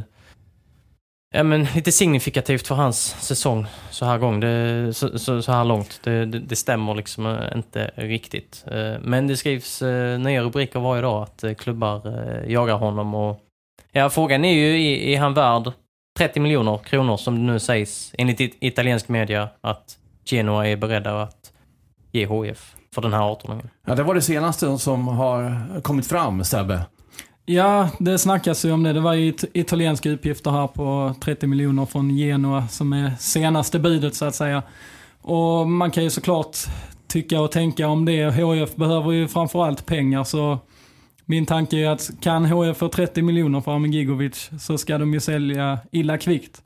ja 1.34 1.44
men 1.44 1.64
lite 1.76 1.92
signifikativt 1.92 2.68
för 2.68 2.76
hans 2.76 3.16
säsong 3.20 3.66
så 3.90 4.06
här, 4.06 4.18
gång. 4.18 4.40
Det, 4.40 4.94
så, 4.94 5.20
så, 5.20 5.42
så, 5.42 5.52
här 5.52 5.66
långt. 5.66 6.00
Det, 6.04 6.26
det, 6.26 6.40
det, 6.40 6.56
stämmer 6.56 6.96
liksom 6.96 7.26
eh, 7.26 7.58
inte 7.58 7.92
riktigt. 7.96 8.66
Eh, 8.72 8.94
men 9.02 9.28
det 9.28 9.38
skrivs 9.38 9.82
eh, 9.82 10.20
nya 10.20 10.44
rubriker 10.44 10.80
varje 10.80 11.02
dag 11.02 11.24
att 11.24 11.44
eh, 11.44 11.54
klubbar 11.54 12.08
eh, 12.08 12.52
jagar 12.52 12.76
honom 12.76 13.16
och... 13.16 13.40
Ja, 13.92 14.10
frågan 14.10 14.46
är 14.46 14.54
ju, 14.54 14.82
är, 14.82 14.98
är 14.98 15.20
han 15.20 15.34
värd 15.34 15.72
30 16.18 16.40
miljoner 16.40 16.78
kronor 16.78 17.18
som 17.18 17.36
det 17.36 17.54
nu 17.54 17.60
sägs 17.60 18.12
enligt 18.18 18.40
italiensk 18.40 19.08
media 19.08 19.50
att 19.62 19.98
Genoa 20.26 20.68
är 20.68 20.76
beredda 20.76 21.22
att 21.22 21.45
GHF 22.16 22.76
för 22.96 23.02
den 23.02 23.14
här 23.14 23.22
18-åringen. 23.22 23.70
Ja, 23.86 23.96
det 23.96 24.04
var 24.04 24.14
det 24.14 24.22
senaste 24.22 24.78
som 24.78 25.08
har 25.08 25.82
kommit 25.82 26.08
fram, 26.08 26.44
Sebbe. 26.44 26.82
Ja, 27.46 27.90
det 28.00 28.18
snackas 28.18 28.66
ju 28.66 28.72
om 28.72 28.84
det. 28.84 28.94
Det 28.94 29.00
var 29.00 29.14
ju 29.14 29.34
italienska 29.54 30.10
uppgifter 30.10 30.52
här 30.52 30.68
på 30.68 31.16
30 31.22 31.48
miljoner 31.48 31.86
från 31.86 32.18
Genoa 32.18 32.68
som 32.68 32.94
är 32.94 33.12
senaste 33.20 33.80
budet 33.80 34.16
så 34.16 34.26
att 34.26 34.36
säga. 34.36 34.64
Och 35.22 35.70
man 35.70 35.92
kan 35.92 36.04
ju 36.04 36.10
såklart 36.10 36.58
tycka 37.08 37.42
och 37.42 37.52
tänka 37.52 37.88
om 37.88 38.06
det. 38.06 38.30
HF 38.30 38.76
behöver 38.76 39.12
ju 39.12 39.28
framförallt 39.28 39.86
pengar 39.86 40.24
så 40.24 40.60
min 41.26 41.46
tanke 41.46 41.78
är 41.78 41.90
att 41.90 42.10
kan 42.22 42.46
HF 42.46 42.78
få 42.78 42.90
30 42.90 43.22
miljoner 43.22 43.62
för 43.62 43.88
Gigovic 43.88 44.50
så 44.60 44.78
ska 44.78 44.98
de 44.98 45.14
ju 45.14 45.20
sälja 45.20 45.80
illa 45.92 46.18
kvickt. 46.18 46.62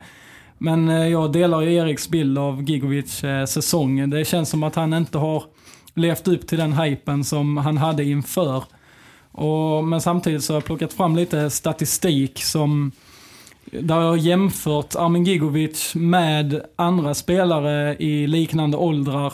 Men 0.62 0.90
eh, 0.90 1.08
jag 1.08 1.32
delar 1.32 1.62
ju 1.62 1.74
Eriks 1.74 2.10
bild 2.10 2.38
av 2.38 2.64
Gigovic 2.64 3.24
eh, 3.24 3.46
säsong. 3.46 4.10
Det 4.10 4.26
känns 4.26 4.50
som 4.50 4.64
att 4.64 4.76
han 4.76 4.94
inte 4.94 5.18
har 5.18 5.44
levt 5.94 6.28
upp 6.28 6.48
till 6.48 6.58
den 6.58 6.74
hypen 6.74 7.24
som 7.24 7.58
han 7.58 7.78
hade 7.78 8.04
inför. 8.04 8.64
Och, 9.32 9.84
men 9.84 10.02
samtidigt 10.02 10.44
så 10.44 10.54
har 10.54 10.58
jag 10.58 10.66
plockat 10.66 10.94
fram 10.94 11.16
lite 11.16 11.50
statistik 11.50 12.44
som 12.44 12.92
där 13.72 14.02
jag 14.02 14.10
har 14.10 14.18
jämfört 14.18 14.96
Armin 14.96 15.24
Gigovic 15.24 15.96
med 15.96 16.62
andra 16.76 17.14
spelare 17.14 17.96
i 17.96 18.28
liknande 18.28 18.78
åldrar. 18.78 19.34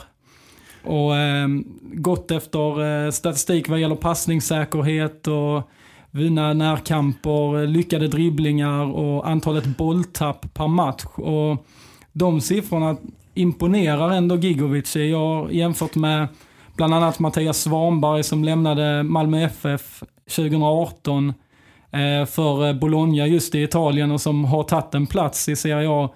Och 0.84 1.16
eh, 1.16 1.48
gått 1.82 2.32
efter 2.32 3.06
eh, 3.06 3.12
statistik 3.12 3.70
vad 3.70 3.80
gäller 3.80 3.96
passningssäkerhet 3.96 5.28
och 5.28 5.70
vunna 6.16 6.54
närkamper, 6.54 7.62
eh, 7.62 7.68
lyckade 7.68 8.08
dribblingar 8.08 8.86
och 8.86 9.30
antalet 9.30 9.66
bolltapp 9.66 10.54
per 10.54 10.68
match. 10.68 11.06
Och 11.16 11.66
de 12.14 12.42
siffrorna 12.42 12.98
imponerar 13.34 14.12
ändå 14.12 14.36
Gigovic. 14.36 14.96
Jag 14.96 15.20
har 15.20 15.50
jämfört 15.50 15.96
med 15.96 16.28
bland 16.76 16.94
annat 16.94 17.20
Mattias 17.20 17.62
Svanberg 17.62 18.24
som 18.24 18.44
lämnade 18.44 19.04
Malmö 19.04 19.44
FF 19.44 20.04
2018 20.36 21.34
eh, 21.92 22.26
för 22.26 22.68
eh, 22.68 22.74
Bologna 22.74 23.28
just 23.28 23.56
i 23.56 23.64
Italien 23.64 24.12
och 24.12 24.22
som 24.22 24.46
har 24.46 24.64
tagit 24.64 24.96
en 24.96 25.08
plats 25.08 25.50
i 25.50 25.56
Serie 25.56 25.90
A. 25.90 26.10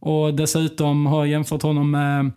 Och 0.00 0.34
dessutom 0.34 1.06
har 1.06 1.18
jag 1.18 1.28
jämfört 1.28 1.62
honom 1.62 1.90
med 1.90 2.30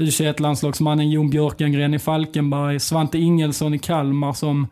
U21-landslagsmannen 0.00 1.10
Jon 1.10 1.30
Björkengren 1.30 1.94
i 1.94 1.98
Falkenberg, 1.98 2.80
Svante 2.80 3.18
Ingelsson 3.18 3.74
i 3.74 3.78
Kalmar 3.78 4.32
som 4.32 4.66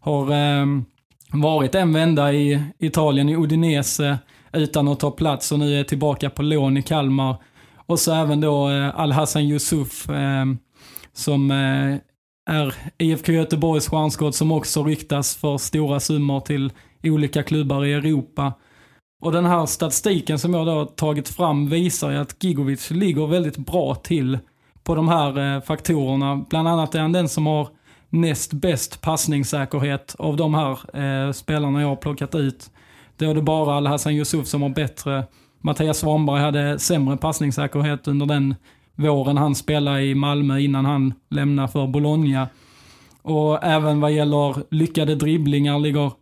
har 0.00 0.30
eh, 0.30 0.66
varit 1.32 1.74
en 1.74 1.92
vända 1.92 2.32
i 2.32 2.62
Italien, 2.78 3.28
i 3.28 3.36
Udinese, 3.36 4.18
utan 4.52 4.88
att 4.88 5.00
ta 5.00 5.10
plats 5.10 5.52
och 5.52 5.58
nu 5.58 5.80
är 5.80 5.84
tillbaka 5.84 6.30
på 6.30 6.42
lån 6.42 6.76
i 6.76 6.82
Kalmar. 6.82 7.36
Och 7.86 7.98
så 7.98 8.14
även 8.14 8.40
då 8.40 8.70
eh, 8.70 9.00
Al-Hassan 9.00 9.42
Yusuf 9.42 10.10
eh, 10.10 10.44
som 11.12 11.50
eh, 11.50 11.96
är 12.50 12.74
IFK 12.98 13.32
Göteborgs 13.32 13.88
stjärnskott 13.88 14.34
som 14.34 14.52
också 14.52 14.84
ryktas 14.84 15.36
för 15.36 15.58
stora 15.58 16.00
summor 16.00 16.40
till 16.40 16.72
olika 17.02 17.42
klubbar 17.42 17.84
i 17.84 17.92
Europa. 17.92 18.52
Och 19.22 19.32
den 19.32 19.44
här 19.44 19.66
statistiken 19.66 20.38
som 20.38 20.54
jag 20.54 20.66
då 20.66 20.84
tagit 20.84 21.28
fram 21.28 21.68
visar 21.68 22.10
ju 22.10 22.16
att 22.16 22.44
Gigovic 22.44 22.90
ligger 22.90 23.26
väldigt 23.26 23.56
bra 23.56 23.94
till 23.94 24.38
på 24.84 24.94
de 24.94 25.08
här 25.08 25.56
eh, 25.56 25.62
faktorerna. 25.62 26.44
Bland 26.50 26.68
annat 26.68 26.94
är 26.94 27.00
han 27.00 27.12
den 27.12 27.28
som 27.28 27.46
har 27.46 27.68
näst 28.10 28.52
bäst 28.52 29.00
passningssäkerhet 29.00 30.16
av 30.18 30.36
de 30.36 30.54
här 30.54 30.96
eh, 31.02 31.32
spelarna 31.32 31.80
jag 31.80 31.88
har 31.88 31.96
plockat 31.96 32.34
ut. 32.34 32.70
Då 33.16 33.30
är 33.30 33.34
det 33.34 33.42
bara 33.42 33.74
Al-Hassan 33.74 34.14
Yusuf 34.14 34.46
som 34.46 34.62
har 34.62 34.68
bättre. 34.68 35.24
Mattias 35.60 35.98
Svanberg 35.98 36.40
hade 36.40 36.78
sämre 36.78 37.16
passningssäkerhet 37.16 38.08
under 38.08 38.26
den 38.26 38.54
våren 38.94 39.36
han 39.36 39.54
spelade 39.54 40.02
i 40.02 40.14
Malmö 40.14 40.58
innan 40.58 40.84
han 40.84 41.14
lämnade 41.28 41.68
för 41.68 41.86
Bologna. 41.86 42.48
Och 43.22 43.64
även 43.64 44.00
vad 44.00 44.12
gäller 44.12 44.74
lyckade 44.74 45.14
dribblingar 45.14 45.78
ligger 45.78 46.12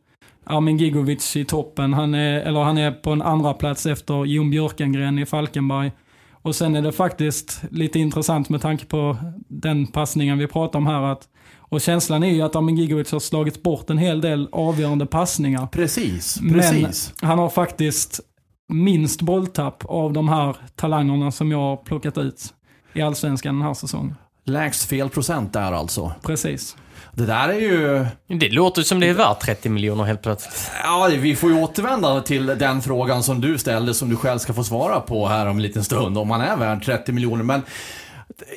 Armin 0.45 0.76
Gigovic 0.76 1.37
i 1.37 1.45
toppen. 1.45 1.95
Han 1.95 2.14
är, 2.14 2.40
eller 2.40 2.61
han 2.61 2.78
är 2.78 2.90
på 2.90 3.11
en 3.11 3.23
andra 3.23 3.54
plats 3.54 3.87
efter 3.87 4.25
Jon 4.25 4.50
Björkengren 4.50 5.18
i 5.18 5.26
Falkenberg. 5.26 5.92
Och 6.33 6.54
sen 6.54 6.76
är 6.76 6.83
det 6.83 6.92
faktiskt 6.92 7.62
lite 7.71 7.99
intressant 7.99 8.49
med 8.49 8.61
tanke 8.61 8.85
på 8.85 9.16
den 9.49 9.87
passningen 9.87 10.38
vi 10.38 10.47
pratar 10.47 10.78
om 10.78 10.87
här 10.87 11.02
att 11.02 11.28
och 11.68 11.80
känslan 11.80 12.22
är 12.22 12.32
ju 12.32 12.42
att 12.42 12.56
Armin 12.56 12.76
Gigovic 12.76 13.12
har 13.12 13.20
slagit 13.20 13.62
bort 13.62 13.90
en 13.90 13.98
hel 13.98 14.20
del 14.20 14.48
avgörande 14.52 15.06
passningar. 15.06 15.66
Precis, 15.66 16.38
precis. 16.52 17.12
Men 17.20 17.28
han 17.28 17.38
har 17.38 17.48
faktiskt 17.48 18.20
minst 18.68 19.22
bolltapp 19.22 19.84
av 19.84 20.12
de 20.12 20.28
här 20.28 20.56
talangerna 20.76 21.30
som 21.30 21.50
jag 21.50 21.58
har 21.58 21.76
plockat 21.76 22.18
ut 22.18 22.54
i 22.92 23.02
Allsvenskan 23.02 23.54
den 23.54 23.66
här 23.66 23.75
säsongen. 23.75 24.14
Lägst 24.44 24.88
felprocent 24.88 25.52
där 25.52 25.72
alltså. 25.72 26.12
Precis. 26.22 26.76
Det 27.12 27.26
där 27.26 27.48
är 27.48 27.60
ju... 27.60 28.06
Det 28.38 28.48
låter 28.48 28.82
som 28.82 29.00
det 29.00 29.08
är 29.08 29.14
värt 29.14 29.40
30 29.40 29.68
miljoner 29.68 30.04
helt 30.04 30.22
plötsligt. 30.22 30.70
Ja, 30.82 31.10
vi 31.18 31.37
får 31.37 31.50
ju 31.50 31.62
återvända 31.62 32.20
till 32.20 32.46
den 32.46 32.82
frågan 32.82 33.22
som 33.22 33.40
du 33.40 33.58
ställde, 33.58 33.94
som 33.94 34.08
du 34.08 34.16
själv 34.16 34.38
ska 34.38 34.52
få 34.52 34.64
svara 34.64 35.00
på 35.00 35.26
här 35.26 35.46
om 35.46 35.56
en 35.56 35.62
liten 35.62 35.84
stund, 35.84 36.18
om 36.18 36.30
han 36.30 36.40
är 36.40 36.56
värd 36.56 36.84
30 36.84 37.12
miljoner. 37.12 37.44
Men 37.44 37.62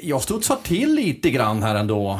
jag 0.04 0.22
studsar 0.22 0.58
till 0.64 0.96
lite 0.96 1.30
grann 1.30 1.64
här 1.64 1.76
ändå. 1.76 2.20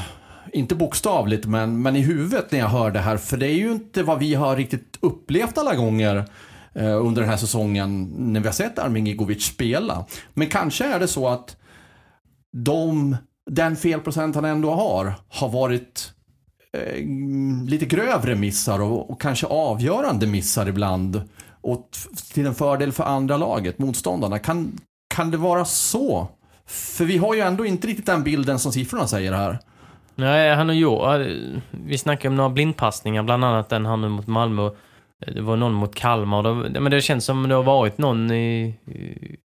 Inte 0.54 0.76
bokstavligt, 0.76 1.46
men, 1.46 1.82
men 1.82 1.96
i 1.96 2.02
huvudet 2.02 2.52
när 2.52 2.60
jag 2.60 2.68
hör 2.68 2.92
det 2.92 3.00
här. 3.00 3.18
För 3.18 3.38
det 3.38 3.48
är 3.48 3.56
ju 3.56 3.72
inte 3.72 4.04
vad 4.04 4.20
vi 4.20 4.34
har 4.34 4.56
riktigt 4.56 4.98
upplevt 5.02 5.58
alla 5.58 5.76
gånger 5.76 6.26
eh, 6.74 7.06
under 7.06 7.22
den 7.22 7.30
här 7.30 7.38
säsongen 7.38 8.04
när 8.18 8.40
vi 8.40 8.48
har 8.48 8.54
sett 8.54 8.80
Armin 8.80 9.06
Gigovic 9.06 9.46
spela. 9.46 10.06
Men 10.34 10.48
kanske 10.48 10.86
är 10.86 11.00
det 11.00 11.08
så 11.08 11.28
att 11.28 11.58
de, 12.52 13.18
den 13.50 13.76
felprocent 13.76 14.36
han 14.36 14.46
ändå 14.46 14.72
har, 14.72 15.14
har 15.28 15.50
varit 15.50 16.14
eh, 16.74 17.06
lite 17.68 17.86
grövre 17.86 18.36
missar 18.36 18.82
och, 18.82 19.10
och, 19.10 19.22
kanske 19.22 19.48
avgörande 19.48 20.28
missar 20.28 20.68
ibland. 20.70 21.22
Och 21.62 21.90
till 22.34 22.46
en 22.46 22.56
fördel 22.56 22.92
för 22.92 23.04
andra 23.04 23.38
laget, 23.38 23.80
motståndarna. 23.80 24.40
Kan, 24.40 24.80
kan 25.16 25.32
det 25.32 25.38
vara 25.38 25.66
så? 25.66 26.28
För 26.66 27.06
vi 27.06 27.18
har 27.18 27.34
ju 27.34 27.42
ändå 27.42 27.66
inte 27.66 27.88
riktigt 27.88 28.06
den 28.06 28.24
bilden 28.24 28.60
som 28.60 28.72
siffrorna 28.72 29.08
säger 29.08 29.34
här. 29.34 29.60
Nej, 30.16 30.56
han 30.56 30.68
har 30.68 30.76
gjort... 30.76 31.02
Vi 31.72 31.98
snackade 31.98 32.28
om 32.28 32.36
några 32.36 32.50
blindpassningar, 32.50 33.24
bland 33.24 33.46
annat 33.46 33.70
den 33.70 33.86
han 33.86 34.02
nu 34.02 34.10
mot 34.10 34.28
Malmö. 34.28 34.70
Det 35.28 35.42
var 35.42 35.56
någon 35.56 35.74
mot 35.74 35.96
Kalmar. 35.96 36.44
Det, 36.70 36.80
men 36.80 36.92
det 36.92 37.02
känns 37.02 37.26
som 37.26 37.50
det 37.50 37.56
har 37.56 37.64
varit 37.64 37.98
någon 37.98 38.32
i, 38.32 38.76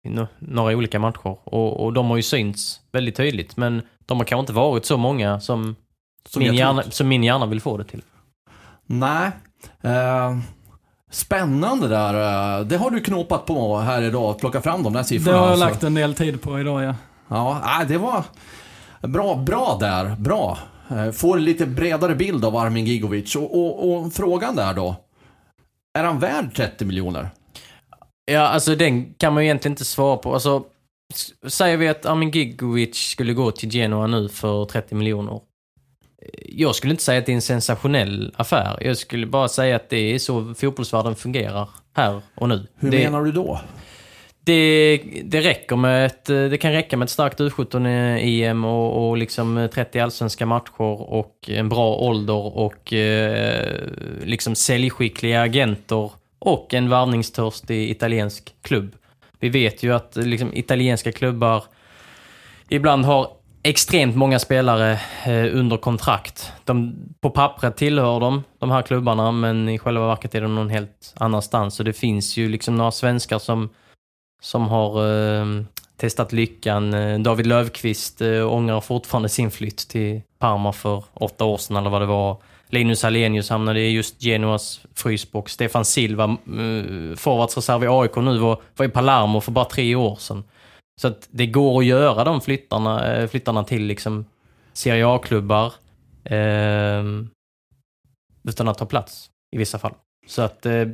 i, 0.04 0.26
några 0.38 0.76
olika 0.76 0.98
matcher. 0.98 1.36
Och, 1.44 1.84
och, 1.84 1.92
de 1.92 2.10
har 2.10 2.16
ju 2.16 2.22
synts 2.22 2.80
väldigt 2.92 3.16
tydligt. 3.16 3.56
Men 3.56 3.82
de 4.06 4.18
har 4.18 4.24
kanske 4.24 4.40
inte 4.40 4.52
varit 4.52 4.84
så 4.84 4.96
många 4.96 5.40
som, 5.40 5.76
som, 6.28 6.42
min, 6.42 6.54
hjärna, 6.54 6.82
som 6.82 7.08
min 7.08 7.24
hjärna 7.24 7.46
vill 7.46 7.60
få 7.60 7.76
det 7.76 7.84
till. 7.84 8.02
Nej. 8.86 9.30
Uh, 9.84 10.38
spännande 11.10 11.88
där. 11.88 12.14
Eh, 12.14 12.66
det 12.66 12.76
har 12.76 12.90
du 12.90 13.00
knåpat 13.00 13.46
på 13.46 13.78
här 13.78 14.02
idag, 14.02 14.38
plocka 14.38 14.60
fram 14.60 14.82
de 14.82 14.92
där 14.92 15.02
siffrorna. 15.02 15.32
Det 15.32 15.38
har 15.38 15.46
jag 15.46 15.52
alltså. 15.52 15.66
lagt 15.66 15.82
en 15.82 15.94
del 15.94 16.14
tid 16.14 16.42
på 16.42 16.60
idag, 16.60 16.82
ja. 16.82 16.94
Ja, 17.28 17.84
det 17.88 17.98
var 17.98 18.24
bra, 19.08 19.36
bra 19.36 19.76
där. 19.80 20.16
Bra. 20.16 20.58
Eh, 20.90 21.10
får 21.10 21.36
en 21.36 21.44
lite 21.44 21.66
bredare 21.66 22.14
bild 22.14 22.44
av 22.44 22.56
Armin 22.56 22.86
Gigovic. 22.86 23.36
Och, 23.36 23.58
och, 23.58 23.92
och 23.92 24.12
frågan 24.12 24.56
där 24.56 24.74
då. 24.74 24.96
Är 25.98 26.04
han 26.04 26.18
värd 26.18 26.54
30 26.54 26.84
miljoner? 26.84 27.30
Ja, 28.24 28.40
alltså 28.40 28.74
den 28.74 29.14
kan 29.14 29.34
man 29.34 29.42
ju 29.42 29.46
egentligen 29.46 29.72
inte 29.72 29.84
svara 29.84 30.16
på. 30.16 30.34
Alltså, 30.34 30.64
säger 31.48 31.76
vi 31.76 31.88
att 31.88 32.06
Armin 32.06 32.30
Gigovic 32.30 32.96
skulle 32.96 33.32
gå 33.32 33.50
till 33.50 33.70
Genoa 33.70 34.06
nu 34.06 34.28
för 34.28 34.64
30 34.64 34.94
miljoner. 34.94 35.40
Jag 36.44 36.74
skulle 36.74 36.90
inte 36.90 37.02
säga 37.02 37.18
att 37.18 37.26
det 37.26 37.32
är 37.32 37.34
en 37.34 37.42
sensationell 37.42 38.34
affär. 38.36 38.78
Jag 38.80 38.96
skulle 38.96 39.26
bara 39.26 39.48
säga 39.48 39.76
att 39.76 39.88
det 39.88 40.14
är 40.14 40.18
så 40.18 40.54
fotbollsvärlden 40.54 41.16
fungerar 41.16 41.68
här 41.92 42.20
och 42.34 42.48
nu. 42.48 42.66
Hur 42.76 42.90
det, 42.90 43.04
menar 43.04 43.24
du 43.24 43.32
då? 43.32 43.60
Det, 44.44 45.02
det, 45.24 45.40
räcker 45.40 45.76
med 45.76 46.06
ett, 46.06 46.24
det 46.24 46.60
kan 46.60 46.72
räcka 46.72 46.96
med 46.96 47.04
ett 47.04 47.10
starkt 47.10 47.40
U17-EM 47.40 48.64
och, 48.64 49.08
och 49.08 49.16
liksom 49.16 49.68
30 49.74 50.00
allsvenska 50.00 50.46
matcher 50.46 51.12
och 51.12 51.34
en 51.48 51.68
bra 51.68 51.94
ålder 51.94 52.58
och 52.58 52.92
eh, 52.92 53.68
liksom 54.24 54.54
säljskickliga 54.54 55.42
agenter 55.42 56.10
och 56.38 56.74
en 56.74 56.88
varvningstörstig 56.88 57.90
italiensk 57.90 58.54
klubb. 58.62 58.94
Vi 59.38 59.48
vet 59.48 59.82
ju 59.82 59.94
att 59.94 60.16
liksom, 60.16 60.54
italienska 60.54 61.12
klubbar 61.12 61.64
ibland 62.68 63.04
har 63.04 63.28
extremt 63.62 64.16
många 64.16 64.38
spelare 64.38 64.92
eh, 65.24 65.56
under 65.58 65.76
kontrakt. 65.76 66.52
De, 66.64 66.94
på 67.20 67.30
pappret 67.30 67.76
tillhör 67.76 68.20
de 68.20 68.42
de 68.58 68.70
här 68.70 68.82
klubbarna, 68.82 69.32
men 69.32 69.68
i 69.68 69.78
själva 69.78 70.06
verket 70.06 70.34
är 70.34 70.40
de 70.40 70.54
någon 70.54 70.70
helt 70.70 71.14
annanstans. 71.16 71.74
Så 71.74 71.82
det 71.82 71.92
finns 71.92 72.36
ju 72.36 72.48
liksom 72.48 72.76
några 72.76 72.90
svenskar 72.90 73.38
som 73.38 73.68
som 74.40 74.68
har 74.68 75.06
eh, 75.08 75.46
testat 75.96 76.32
lyckan. 76.32 76.94
Eh, 76.94 77.18
David 77.18 77.46
Löfqvist 77.46 78.20
eh, 78.20 78.52
ångrar 78.52 78.80
fortfarande 78.80 79.28
sin 79.28 79.50
flytt 79.50 79.88
till 79.88 80.22
Parma 80.38 80.72
för 80.72 81.04
åtta 81.14 81.44
år 81.44 81.56
sedan 81.56 81.76
eller 81.76 81.90
vad 81.90 82.02
det 82.02 82.06
var. 82.06 82.42
Linus 82.68 83.04
Alenius 83.04 83.50
hamnade 83.50 83.80
i 83.80 83.90
just 83.90 84.22
Genoas 84.22 84.80
frysbox. 84.94 85.52
Stefan 85.52 85.84
Silva, 85.84 86.24
eh, 86.24 87.16
forwardsreserv 87.16 87.84
i 87.84 87.86
AIK 87.86 88.16
nu, 88.16 88.38
var, 88.38 88.60
var 88.76 88.86
i 88.86 88.88
Palermo 88.88 89.40
för 89.40 89.52
bara 89.52 89.64
tre 89.64 89.94
år 89.94 90.16
sedan. 90.16 90.44
Så 91.00 91.08
att 91.08 91.28
det 91.30 91.46
går 91.46 91.80
att 91.80 91.86
göra 91.86 92.24
de 92.24 92.40
flyttarna, 92.40 93.14
eh, 93.14 93.28
flyttarna 93.28 93.64
till 93.64 93.82
liksom 93.82 94.24
Serie 94.72 95.06
A-klubbar 95.06 95.72
eh, 96.24 97.04
utan 98.48 98.68
att 98.68 98.78
ta 98.78 98.86
plats 98.86 99.30
i 99.52 99.58
vissa 99.58 99.78
fall. 99.78 99.94
Så 100.26 100.42
att 100.42 100.66
eh, 100.66 100.84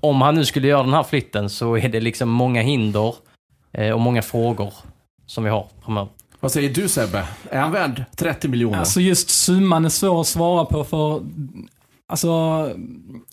om 0.00 0.22
han 0.22 0.34
nu 0.34 0.44
skulle 0.44 0.68
göra 0.68 0.82
den 0.82 0.92
här 0.92 1.02
flytten 1.02 1.50
så 1.50 1.76
är 1.76 1.88
det 1.88 2.00
liksom 2.00 2.28
många 2.28 2.62
hinder 2.62 3.14
eh, 3.72 3.90
och 3.90 4.00
många 4.00 4.22
frågor 4.22 4.72
som 5.26 5.44
vi 5.44 5.50
har 5.50 5.66
framöver. 5.84 6.08
Vad 6.40 6.52
säger 6.52 6.70
du 6.70 6.88
Sebbe? 6.88 7.24
Är 7.50 7.60
han 7.60 7.72
värd 7.72 8.04
30 8.16 8.48
miljoner? 8.48 8.78
Alltså 8.78 9.00
just 9.00 9.30
summan 9.30 9.84
är 9.84 9.88
svår 9.88 10.20
att 10.20 10.26
svara 10.26 10.64
på 10.64 10.84
för 10.84 11.22
Alltså, 12.10 12.30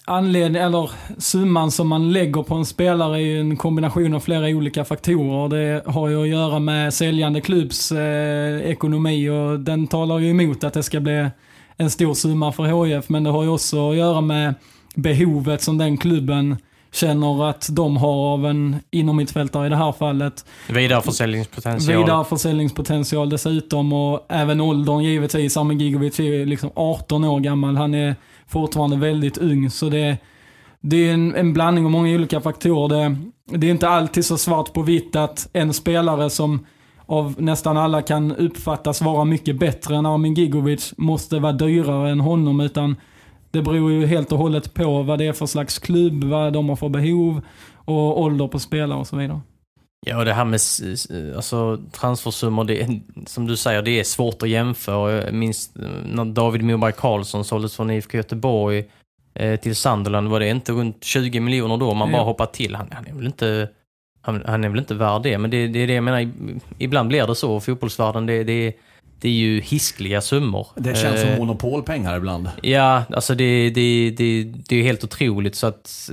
anledning, 0.06 0.62
eller 0.62 0.92
summan 1.18 1.72
som 1.72 1.88
man 1.88 2.14
lägger 2.14 2.44
på 2.44 2.56
en 2.56 2.66
spelare 2.66 3.18
är 3.18 3.22
ju 3.22 3.40
en 3.40 3.58
kombination 3.58 4.14
av 4.14 4.20
flera 4.20 4.48
olika 4.48 4.86
faktorer. 4.86 5.50
Det 5.50 5.92
har 5.92 6.10
ju 6.10 6.22
att 6.22 6.28
göra 6.28 6.60
med 6.60 6.94
säljande 6.94 7.42
klubbs 7.42 7.92
eh, 7.92 8.62
ekonomi 8.62 9.30
och 9.30 9.60
den 9.60 9.88
talar 9.88 10.20
ju 10.20 10.30
emot 10.30 10.64
att 10.64 10.74
det 10.74 10.84
ska 10.84 11.00
bli 11.00 11.30
en 11.78 11.90
stor 11.90 12.14
summa 12.14 12.52
för 12.52 12.86
HIF. 12.86 13.10
Men 13.10 13.24
det 13.24 13.30
har 13.30 13.44
ju 13.44 13.50
också 13.50 13.90
att 13.90 13.98
göra 13.98 14.22
med 14.22 14.54
behovet 14.96 15.62
som 15.62 15.78
den 15.78 15.98
klubben 15.98 16.58
känner 16.96 17.50
att 17.50 17.68
de 17.72 17.98
har 17.98 18.34
av 18.34 18.46
en 18.46 18.76
innermittfältare 18.92 19.66
i 19.66 19.70
det 19.70 19.76
här 19.76 19.92
fallet. 19.92 20.46
Vidareförsäljningspotential. 20.70 21.98
Vidareförsäljningspotential 21.98 23.30
dessutom 23.30 23.94
och 23.94 24.26
även 24.30 24.62
åldern 24.62 25.00
givetvis. 25.00 25.58
Armin 25.58 25.80
Gigovic 25.80 26.20
är 26.20 26.46
liksom 26.46 26.70
18 26.76 27.24
år 27.24 27.40
gammal. 27.40 27.76
Han 27.76 27.94
är 27.94 28.16
fortfarande 28.48 28.98
väldigt 28.98 29.38
ung. 29.38 29.70
Så 29.70 29.90
det, 29.90 30.18
det 30.82 31.10
är 31.10 31.14
en, 31.14 31.36
en 31.36 31.54
blandning 31.54 31.86
av 31.86 31.92
många 31.92 32.16
olika 32.16 32.42
faktorer. 32.42 33.10
Det, 33.10 33.18
det 33.58 33.68
är 33.68 33.72
inte 33.72 33.90
alltid 33.90 34.26
så 34.26 34.38
svart 34.38 34.74
på 34.74 34.82
vitt 34.82 35.16
att 35.16 35.50
en 35.54 35.74
spelare 35.74 36.30
som 36.30 36.66
av 37.06 37.36
nästan 37.38 37.78
alla 37.78 38.02
kan 38.02 38.36
uppfattas 38.36 39.02
vara 39.02 39.26
mycket 39.26 39.60
bättre 39.60 39.96
än 39.96 40.06
Armin 40.06 40.34
Gigovic 40.34 40.94
måste 40.98 41.40
vara 41.40 41.54
dyrare 41.54 42.10
än 42.10 42.20
honom. 42.20 42.60
Utan 42.60 42.96
det 43.56 43.62
beror 43.62 43.92
ju 43.92 44.06
helt 44.06 44.32
och 44.32 44.38
hållet 44.38 44.74
på 44.74 45.04
vad 45.04 45.20
det 45.20 45.28
är 45.28 45.34
för 45.34 45.46
slags 45.46 45.80
klubb, 45.80 46.24
vad 46.24 46.54
de 46.54 46.70
har 46.70 46.76
för 46.76 46.90
behov 46.90 47.42
och 47.76 48.22
ålder 48.22 48.48
på 48.48 48.60
spelare 48.60 49.00
och 49.00 49.08
så 49.08 49.16
vidare. 49.16 49.42
Ja, 50.06 50.18
och 50.18 50.26
det 50.26 50.34
här 50.34 50.46
med 50.46 50.60
alltså, 51.36 51.80
transfersummor, 51.92 52.64
det 52.64 52.82
är, 52.82 53.00
som 53.26 53.48
du 53.48 53.58
säger, 53.58 53.82
det 53.82 54.00
är 54.00 54.04
svårt 54.04 54.44
att 54.44 54.50
jämföra. 54.50 55.12
Jag 55.12 55.34
minns 55.34 55.72
när 56.06 56.26
David 56.26 56.64
Moberg 56.64 56.94
Karlsson 56.98 57.46
såldes 57.46 57.76
från 57.76 57.92
IFK 57.92 58.18
Göteborg 58.18 58.86
eh, 59.34 59.60
till 59.60 59.76
Sunderland, 59.76 60.28
var 60.28 60.40
det 60.40 60.50
inte 60.50 60.72
runt 60.72 61.04
20 61.04 61.40
miljoner 61.40 61.78
då? 61.78 61.94
Man 61.94 62.12
bara 62.12 62.24
hoppar 62.24 62.46
till. 62.46 62.76
Han, 62.76 62.88
han, 62.92 63.08
är 63.08 63.14
väl 63.14 63.26
inte, 63.26 63.70
han, 64.22 64.44
han, 64.46 64.64
är 64.64 64.70
väl 64.70 64.80
inte 64.80 64.96
värd 64.96 65.24
det, 65.24 65.38
men 65.38 65.52
det, 65.52 65.68
det 65.68 65.80
är 65.80 65.88
det 65.88 65.94
jag 65.94 66.04
menar. 66.04 66.32
Ibland 66.78 67.10
blir 67.10 67.28
det 67.28 67.36
så. 67.36 67.60
Fotbollsvärlden, 67.60 68.26
det, 68.26 68.44
det, 68.44 68.74
det 69.20 69.28
är 69.28 69.34
ju 69.34 69.62
hiskliga 69.62 70.22
summor. 70.22 70.68
Det 70.76 70.98
känns 70.98 71.22
som 71.22 71.30
eh, 71.30 71.38
monopolpengar 71.38 72.18
ibland. 72.18 72.50
Ja, 72.62 73.04
alltså 73.10 73.36
det, 73.36 73.70
det, 73.70 74.12
det, 74.18 74.44
det 74.44 74.76
är 74.76 74.84
helt 74.84 75.04
otroligt 75.04 75.56
så 75.56 75.68
att 75.68 76.10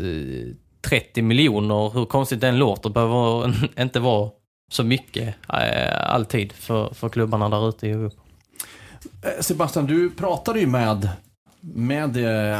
30 0.88 1.20
eh, 1.20 1.24
miljoner, 1.24 1.90
hur 1.90 2.04
konstigt 2.04 2.40
den 2.40 2.58
låter, 2.58 2.90
behöver 2.90 3.54
inte 3.82 4.00
vara 4.00 4.30
så 4.70 4.84
mycket 4.84 5.34
eh, 5.48 6.12
alltid 6.14 6.52
för, 6.52 6.94
för 6.94 7.08
klubbarna 7.08 7.48
där 7.48 7.68
ute 7.68 7.86
i 7.86 7.90
Europa. 7.90 8.22
Sebastian, 9.40 9.86
du 9.86 10.10
pratade 10.10 10.60
ju 10.60 10.66
med, 10.66 11.08
med 11.60 12.16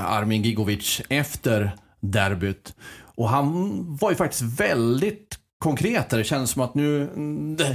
Armin 0.06 0.42
Gigovic 0.42 1.02
efter 1.08 1.70
derbyt. 2.00 2.74
Och 3.14 3.28
han 3.28 3.76
var 3.96 4.10
ju 4.10 4.16
faktiskt 4.16 4.60
väldigt 4.60 5.31
konkret. 5.62 6.10
Det 6.10 6.24
känns 6.24 6.50
som 6.50 6.62
att 6.62 6.74
nu, 6.74 7.10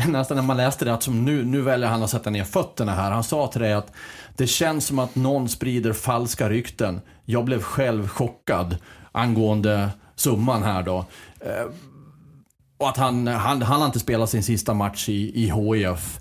nästan 0.07 0.37
när 0.37 0.41
man 0.41 0.57
läste 0.57 0.85
det, 0.85 0.93
att 0.93 1.03
som 1.03 1.25
nu, 1.25 1.45
nu 1.45 1.61
väljer 1.61 1.89
han 1.89 2.03
att 2.03 2.09
sätta 2.09 2.29
ner 2.29 2.43
fötterna 2.43 2.91
här. 2.91 3.11
Han 3.11 3.23
sa 3.23 3.47
till 3.47 3.61
dig 3.61 3.73
att 3.73 3.91
det 4.35 4.47
känns 4.47 4.85
som 4.85 4.99
att 4.99 5.15
någon 5.15 5.49
sprider 5.49 5.93
falska 5.93 6.49
rykten. 6.49 7.01
Jag 7.25 7.45
blev 7.45 7.61
själv 7.61 8.07
chockad 8.07 8.77
angående 9.11 9.89
summan 10.15 10.63
här 10.63 10.83
då. 10.83 11.05
Eh, 11.39 11.65
och 12.77 12.89
att 12.89 12.97
han, 12.97 13.27
han, 13.27 13.61
han 13.61 13.79
har 13.79 13.85
inte 13.85 13.99
spelat 13.99 14.29
sin 14.29 14.43
sista 14.43 14.73
match 14.73 15.09
i, 15.09 15.43
i 15.43 15.51
HIF. 15.51 16.19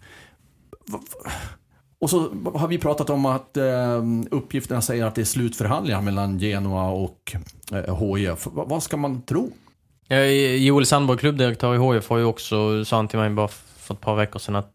Och 2.00 2.10
så 2.10 2.18
har 2.54 2.68
vi 2.68 2.78
pratat 2.78 3.10
om 3.10 3.26
att 3.26 3.56
eh, 3.56 4.02
uppgifterna 4.30 4.82
säger 4.82 5.04
att 5.04 5.14
det 5.14 5.20
är 5.20 5.24
slutförhandlingar 5.24 6.02
mellan 6.02 6.38
Genoa 6.38 6.90
och 6.90 7.36
eh, 7.72 8.04
HIF. 8.04 8.46
V 8.46 8.50
vad 8.54 8.82
ska 8.82 8.96
man 8.96 9.22
tro? 9.22 9.50
Joel 10.58 10.86
Sandborg, 10.86 11.18
klubbdirektör 11.18 11.74
i 11.74 11.78
HF, 11.78 12.08
har 12.08 12.18
ju 12.18 12.24
också, 12.24 12.84
sa 12.84 12.96
han 12.96 13.08
till 13.08 13.18
mig 13.18 13.30
bara 13.30 13.48
för 13.48 13.94
ett 13.94 14.00
par 14.00 14.16
veckor 14.16 14.38
sedan 14.38 14.56
att 14.56 14.74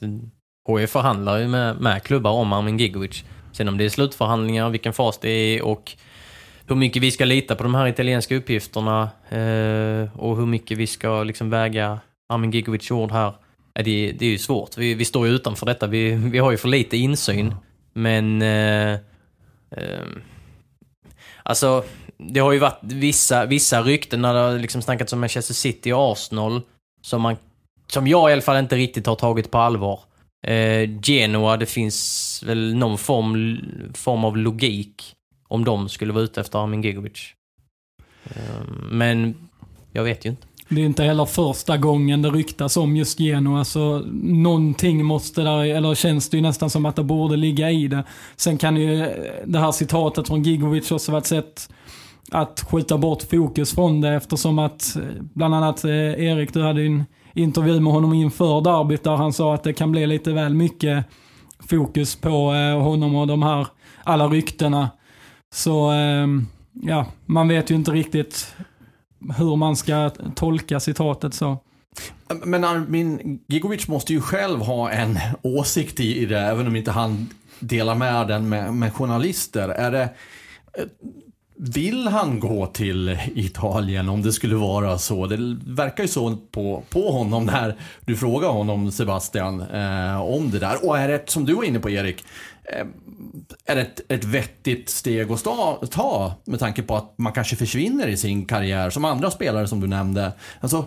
HF 0.67 0.89
förhandlar 0.89 1.37
ju 1.37 1.47
med, 1.47 1.81
med 1.81 2.03
klubbar 2.03 2.31
om 2.31 2.53
Armin 2.53 2.77
Gigovic. 2.77 3.23
Sen 3.51 3.67
om 3.67 3.77
det 3.77 3.85
är 3.85 3.89
slutförhandlingar, 3.89 4.69
vilken 4.69 4.93
fas 4.93 5.19
det 5.19 5.29
är 5.29 5.61
och 5.61 5.95
hur 6.67 6.75
mycket 6.75 7.01
vi 7.01 7.11
ska 7.11 7.25
lita 7.25 7.55
på 7.55 7.63
de 7.63 7.75
här 7.75 7.87
italienska 7.87 8.35
uppgifterna 8.35 9.09
eh, 9.29 10.19
och 10.19 10.37
hur 10.37 10.45
mycket 10.45 10.77
vi 10.77 10.87
ska 10.87 11.23
liksom 11.23 11.49
väga 11.49 11.99
Armin 12.29 12.51
Gigovic 12.51 12.91
ord 12.91 13.11
här. 13.11 13.33
Eh, 13.73 13.83
det, 13.83 14.11
det 14.11 14.25
är 14.25 14.29
ju 14.29 14.37
svårt. 14.37 14.77
Vi, 14.77 14.93
vi 14.93 15.05
står 15.05 15.27
ju 15.27 15.33
utanför 15.33 15.65
detta. 15.65 15.87
Vi, 15.87 16.11
vi 16.15 16.39
har 16.39 16.51
ju 16.51 16.57
för 16.57 16.67
lite 16.67 16.97
insyn. 16.97 17.55
Men... 17.93 18.41
Eh, 18.41 18.91
eh, 19.71 20.05
alltså, 21.43 21.83
det 22.29 22.39
har 22.39 22.51
ju 22.51 22.59
varit 22.59 22.79
vissa, 22.81 23.45
vissa 23.45 23.81
rykten 23.81 24.21
när 24.21 24.33
det 24.33 24.39
har 24.39 24.59
liksom 24.59 24.81
snackats 24.81 25.13
om 25.13 25.19
Manchester 25.19 25.53
City 25.53 25.91
och 25.91 26.11
Arsenal 26.11 26.61
som, 27.01 27.21
man, 27.21 27.35
som 27.87 28.07
jag 28.07 28.29
i 28.29 28.33
alla 28.33 28.41
fall 28.41 28.57
inte 28.57 28.75
riktigt 28.75 29.07
har 29.07 29.15
tagit 29.15 29.51
på 29.51 29.57
allvar. 29.57 29.99
Eh, 30.47 30.89
Genoa, 31.03 31.57
det 31.57 31.65
finns 31.65 32.43
väl 32.45 32.75
någon 32.75 32.97
form, 32.97 33.59
form 33.93 34.25
av 34.25 34.37
logik 34.37 35.15
om 35.47 35.65
de 35.65 35.89
skulle 35.89 36.13
vara 36.13 36.23
ute 36.23 36.41
efter 36.41 36.59
Armin 36.59 36.81
Gigovic. 36.81 37.33
Eh, 38.23 38.65
men 38.91 39.35
jag 39.91 40.03
vet 40.03 40.25
ju 40.25 40.29
inte. 40.29 40.47
Det 40.69 40.81
är 40.81 40.85
inte 40.85 41.03
heller 41.03 41.25
första 41.25 41.77
gången 41.77 42.21
det 42.21 42.29
ryktas 42.29 42.77
om 42.77 42.95
just 42.95 43.19
Genoa, 43.19 43.65
så 43.65 43.99
någonting 44.23 45.05
måste 45.05 45.41
där, 45.41 45.65
eller 45.65 45.95
känns 45.95 46.29
det 46.29 46.37
ju 46.37 46.43
nästan 46.43 46.69
som 46.69 46.85
att 46.85 46.95
det 46.95 47.03
borde 47.03 47.37
ligga 47.37 47.71
i 47.71 47.87
det. 47.87 48.03
Sen 48.35 48.57
kan 48.57 48.77
ju 48.77 48.97
det 49.45 49.59
här 49.59 49.71
citatet 49.71 50.27
från 50.27 50.43
Gigovic 50.43 50.91
också 50.91 51.11
vara 51.11 51.21
ett 51.21 51.27
sätt 51.27 51.69
att 52.31 52.65
skjuta 52.71 52.97
bort 52.97 53.23
fokus 53.23 53.75
från 53.75 54.01
det 54.01 54.09
eftersom 54.09 54.59
att 54.59 54.95
eh, 54.95 55.01
bland 55.19 55.55
annat 55.55 55.83
eh, 55.83 55.91
Erik, 55.91 56.53
du 56.53 56.63
hade 56.63 56.81
en 56.81 57.03
intervju 57.33 57.79
med 57.79 57.93
honom 57.93 58.13
inför 58.13 58.61
derbyt 58.61 59.03
där 59.03 59.15
han 59.15 59.33
sa 59.33 59.53
att 59.53 59.63
det 59.63 59.73
kan 59.73 59.91
bli 59.91 60.07
lite 60.07 60.31
väl 60.31 60.53
mycket 60.53 61.05
fokus 61.69 62.15
på 62.15 62.53
eh, 62.53 62.83
honom 62.83 63.15
och 63.15 63.27
de 63.27 63.43
här 63.43 63.67
alla 64.03 64.27
ryktena. 64.27 64.89
Så 65.53 65.89
ehm, 65.89 66.47
ja, 66.73 67.05
man 67.25 67.47
vet 67.47 67.71
ju 67.71 67.75
inte 67.75 67.91
riktigt 67.91 68.55
hur 69.37 69.55
man 69.55 69.75
ska 69.75 70.09
tolka 70.35 70.79
citatet 70.79 71.33
så. 71.33 71.57
Men 72.45 72.63
Armin 72.63 73.39
Gigovic 73.47 73.87
måste 73.87 74.13
ju 74.13 74.21
själv 74.21 74.59
ha 74.59 74.89
en 74.89 75.19
åsikt 75.41 75.99
i 75.99 76.25
det, 76.25 76.39
även 76.39 76.67
om 76.67 76.75
inte 76.75 76.91
han 76.91 77.29
delar 77.59 77.95
med 77.95 78.27
den 78.27 78.49
med, 78.49 78.73
med 78.73 78.93
journalister. 78.93 79.69
Är 79.69 79.91
det, 79.91 80.09
vill 81.63 82.07
han 82.07 82.39
gå 82.39 82.67
till 82.67 83.17
Italien 83.35 84.09
om 84.09 84.21
det 84.21 84.31
skulle 84.31 84.55
vara 84.55 84.97
så? 84.97 85.27
Det 85.27 85.57
verkar 85.65 86.03
ju 86.03 86.09
så 86.09 86.37
på, 86.51 86.83
på 86.89 87.11
honom 87.11 87.45
när 87.45 87.75
du 88.05 88.17
frågar 88.17 88.49
honom 88.49 88.91
Sebastian 88.91 89.61
eh, 89.61 90.21
om 90.21 90.51
det 90.51 90.59
där. 90.59 90.85
Och 90.85 90.99
är 90.99 91.07
det, 91.07 91.29
som 91.29 91.45
du 91.45 91.53
var 91.53 91.63
inne 91.63 91.79
på 91.79 91.89
Erik, 91.89 92.23
eh, 92.63 92.85
är 93.65 93.75
det 93.75 93.81
ett, 93.81 94.01
ett 94.07 94.23
vettigt 94.23 94.89
steg 94.89 95.31
att 95.31 95.39
sta, 95.39 95.73
ta 95.91 96.33
med 96.45 96.59
tanke 96.59 96.81
på 96.81 96.95
att 96.95 97.13
man 97.17 97.33
kanske 97.33 97.55
försvinner 97.55 98.07
i 98.07 98.17
sin 98.17 98.45
karriär 98.45 98.89
som 98.89 99.05
andra 99.05 99.31
spelare 99.31 99.67
som 99.67 99.79
du 99.79 99.87
nämnde? 99.87 100.31
Alltså, 100.59 100.85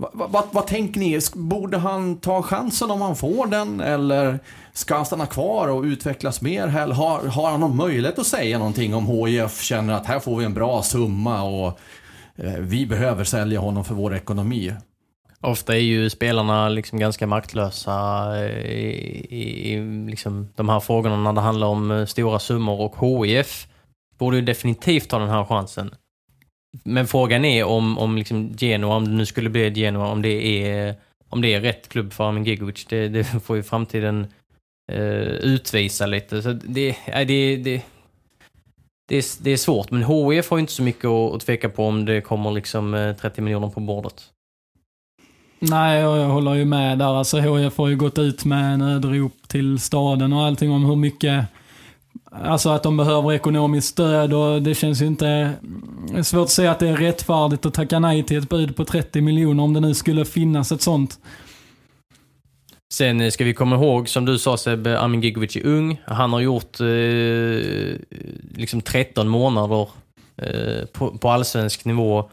vad, 0.00 0.30
vad, 0.30 0.44
vad, 0.50 0.66
tänker 0.66 1.00
ni? 1.00 1.20
Borde 1.34 1.78
han 1.78 2.16
ta 2.16 2.42
chansen 2.42 2.90
om 2.90 3.00
han 3.00 3.16
får 3.16 3.46
den? 3.46 3.80
Eller 3.80 4.38
ska 4.72 4.96
han 4.96 5.06
stanna 5.06 5.26
kvar 5.26 5.68
och 5.68 5.82
utvecklas 5.82 6.40
mer? 6.40 6.76
Eller 6.76 6.94
har, 6.94 7.26
har 7.26 7.50
han 7.50 7.60
någon 7.60 7.76
möjlighet 7.76 8.18
att 8.18 8.26
säga 8.26 8.58
någonting 8.58 8.94
om 8.94 9.06
HIF 9.06 9.62
känner 9.62 9.94
att 9.94 10.06
här 10.06 10.20
får 10.20 10.36
vi 10.36 10.44
en 10.44 10.54
bra 10.54 10.82
summa 10.82 11.42
och 11.42 11.78
eh, 12.36 12.52
vi 12.58 12.86
behöver 12.86 13.24
sälja 13.24 13.60
honom 13.60 13.84
för 13.84 13.94
vår 13.94 14.14
ekonomi? 14.14 14.74
Ofta 15.40 15.74
är 15.74 15.80
ju 15.80 16.10
spelarna 16.10 16.68
liksom 16.68 16.98
ganska 16.98 17.26
maktlösa 17.26 18.26
eh, 18.38 18.70
i, 18.70 19.26
i, 19.30 19.72
i 19.72 19.80
liksom 20.10 20.48
de 20.54 20.68
här 20.68 20.80
frågorna 20.80 21.16
när 21.16 21.32
det 21.32 21.40
handlar 21.40 21.66
om 21.66 21.90
eh, 21.90 22.06
stora 22.06 22.38
summor 22.38 22.80
och 22.80 23.26
HIF 23.26 23.66
borde 24.18 24.36
ju 24.36 24.42
definitivt 24.42 25.08
ta 25.08 25.18
den 25.18 25.28
här 25.28 25.44
chansen. 25.44 25.94
Men 26.84 27.06
frågan 27.06 27.44
är 27.44 27.64
om, 27.64 27.98
om 27.98 28.16
liksom 28.16 28.54
Genoa, 28.58 28.96
om 28.96 29.04
det 29.04 29.10
nu 29.10 29.26
skulle 29.26 29.50
bli 29.50 29.72
Genoa, 29.74 30.08
om 30.08 30.22
det 30.22 30.64
är, 30.64 30.94
om 31.28 31.40
det 31.40 31.54
är 31.54 31.60
rätt 31.60 31.88
klubb 31.88 32.12
för 32.12 32.28
Armin 32.28 32.44
Gigovic. 32.44 32.86
Det, 32.88 33.08
det 33.08 33.24
får 33.24 33.56
ju 33.56 33.62
framtiden 33.62 34.26
eh, 34.92 35.28
utvisa 35.28 36.06
lite. 36.06 36.42
Så 36.42 36.52
det, 36.52 36.88
äh, 36.88 37.26
det, 37.26 37.56
det, 37.56 37.82
det, 39.08 39.16
är, 39.16 39.42
det 39.42 39.50
är 39.50 39.56
svårt, 39.56 39.90
men 39.90 40.04
HIF 40.04 40.50
har 40.50 40.56
ju 40.56 40.60
inte 40.60 40.72
så 40.72 40.82
mycket 40.82 41.04
att, 41.04 41.34
att 41.34 41.46
tveka 41.46 41.68
på 41.68 41.86
om 41.86 42.04
det 42.04 42.20
kommer 42.20 42.50
liksom 42.50 42.94
eh, 42.94 43.16
30 43.16 43.40
miljoner 43.40 43.68
på 43.68 43.80
bordet. 43.80 44.24
Nej, 45.58 46.00
jag 46.00 46.28
håller 46.28 46.54
ju 46.54 46.64
med 46.64 46.98
där. 46.98 47.18
Alltså 47.18 47.38
HIF 47.38 47.78
har 47.78 47.88
ju 47.88 47.96
gått 47.96 48.18
ut 48.18 48.44
med 48.44 48.78
nödrop 48.78 49.48
till 49.48 49.78
staden 49.78 50.32
och 50.32 50.42
allting 50.42 50.70
om 50.70 50.84
hur 50.84 50.96
mycket 50.96 51.44
Alltså 52.32 52.68
att 52.68 52.82
de 52.82 52.96
behöver 52.96 53.32
ekonomiskt 53.32 53.88
stöd 53.88 54.32
och 54.32 54.62
det 54.62 54.74
känns 54.74 55.02
ju 55.02 55.06
inte... 55.06 55.26
Mm, 55.26 56.24
svårt 56.24 56.44
att 56.44 56.50
säga 56.50 56.70
att 56.70 56.78
det 56.78 56.88
är 56.88 56.96
rättfärdigt 56.96 57.66
att 57.66 57.74
tacka 57.74 57.98
nej 57.98 58.22
till 58.22 58.38
ett 58.38 58.48
bud 58.48 58.76
på 58.76 58.84
30 58.84 59.20
miljoner 59.20 59.62
om 59.62 59.74
det 59.74 59.80
nu 59.80 59.94
skulle 59.94 60.24
finnas 60.24 60.72
ett 60.72 60.82
sånt. 60.82 61.18
Sen 62.92 63.20
eh, 63.20 63.30
ska 63.30 63.44
vi 63.44 63.54
komma 63.54 63.76
ihåg, 63.76 64.08
som 64.08 64.24
du 64.24 64.38
sa 64.38 64.56
Sebbe, 64.56 64.98
Amin 64.98 65.20
Gigovic 65.20 65.56
är 65.56 65.66
ung. 65.66 66.00
Han 66.04 66.32
har 66.32 66.40
gjort 66.40 66.80
eh, 66.80 66.86
liksom 68.54 68.80
13 68.84 69.28
månader 69.28 69.88
eh, 70.36 70.86
på, 70.86 71.18
på 71.18 71.30
allsvensk 71.30 71.84
nivå. 71.84 72.30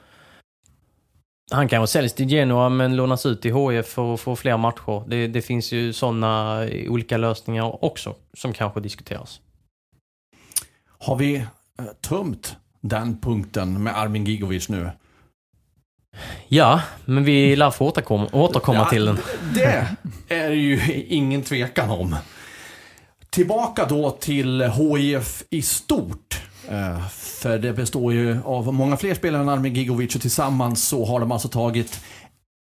Han 1.51 1.67
kanske 1.67 1.91
säljs 1.91 2.13
till 2.13 2.29
Genoa 2.29 2.69
men 2.69 2.95
lånas 2.95 3.25
ut 3.25 3.41
till 3.41 3.53
HF 3.53 3.88
för 3.88 4.13
att 4.13 4.19
få 4.19 4.36
fler 4.36 4.57
matcher. 4.57 5.03
Det, 5.07 5.27
det 5.27 5.41
finns 5.41 5.71
ju 5.71 5.93
sådana 5.93 6.62
olika 6.88 7.17
lösningar 7.17 7.86
också 7.86 8.15
som 8.33 8.53
kanske 8.53 8.79
diskuteras. 8.79 9.39
Har 10.99 11.15
vi 11.15 11.36
eh, 11.36 11.45
tömt 12.01 12.55
den 12.81 13.17
punkten 13.21 13.83
med 13.83 13.97
Armin 13.97 14.25
Gigovic 14.25 14.69
nu. 14.69 14.89
Ja, 16.47 16.81
men 17.05 17.23
vi 17.23 17.55
lär 17.55 17.71
få 17.71 17.86
återkomma, 17.86 18.29
återkomma 18.31 18.77
Ja, 18.79 18.89
till 18.89 19.05
den. 19.05 19.17
Det 19.53 19.88
är 20.27 20.49
ju 20.51 21.03
ingen 21.07 21.41
tvekan 21.43 21.89
om. 21.89 22.15
Tillbaka 23.29 23.86
då 23.86 24.12
till 24.12 24.62
HIF 24.62 25.43
i 25.49 25.62
stort. 25.62 26.41
Eh, 26.69 27.07
För 27.10 27.57
det 27.60 27.73
består 27.73 28.13
ju 28.13 28.38
av 28.45 28.73
många 28.73 28.97
fler 28.97 29.15
spelare 29.15 29.41
än 29.41 29.49
Armin 29.49 29.73
Gigovic 29.75 30.15
och 30.15 30.21
tillsammans 30.21 30.88
så 30.88 31.05
har 31.05 31.19
de 31.19 31.31
alltså 31.31 31.47
tagit 31.47 31.99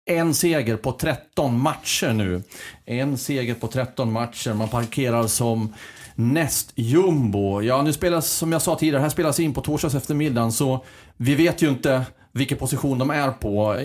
en 0.06 0.34
seger 0.34 0.78
på 0.78 0.92
13 0.92 1.60
matcher 1.60 2.14
nu. 2.14 2.44
En 2.86 3.18
seger 3.18 3.54
på 3.56 3.68
13 3.68 4.12
matcher. 4.12 4.54
Man 4.54 4.70
parkerar 4.70 5.28
som 5.28 5.74
näst 6.16 6.72
jumbo. 6.76 7.62
Ja, 7.62 7.82
nu 7.82 7.94
spelas, 7.94 8.30
som 8.30 8.52
jag 8.52 8.62
sa 8.62 8.76
tidigare, 8.76 9.02
här 9.02 9.10
spelas 9.10 9.40
in 9.40 9.54
på 9.54 9.62
torsdags 9.62 9.96
eftermiddagen 9.96 10.52
så 10.52 10.86
vi 11.18 11.36
vet 11.36 11.62
ju 11.62 11.70
inte 11.70 12.06
vilken 12.32 12.58
position 12.58 12.98
de 12.98 13.10
är 13.10 13.32
på 13.32 13.78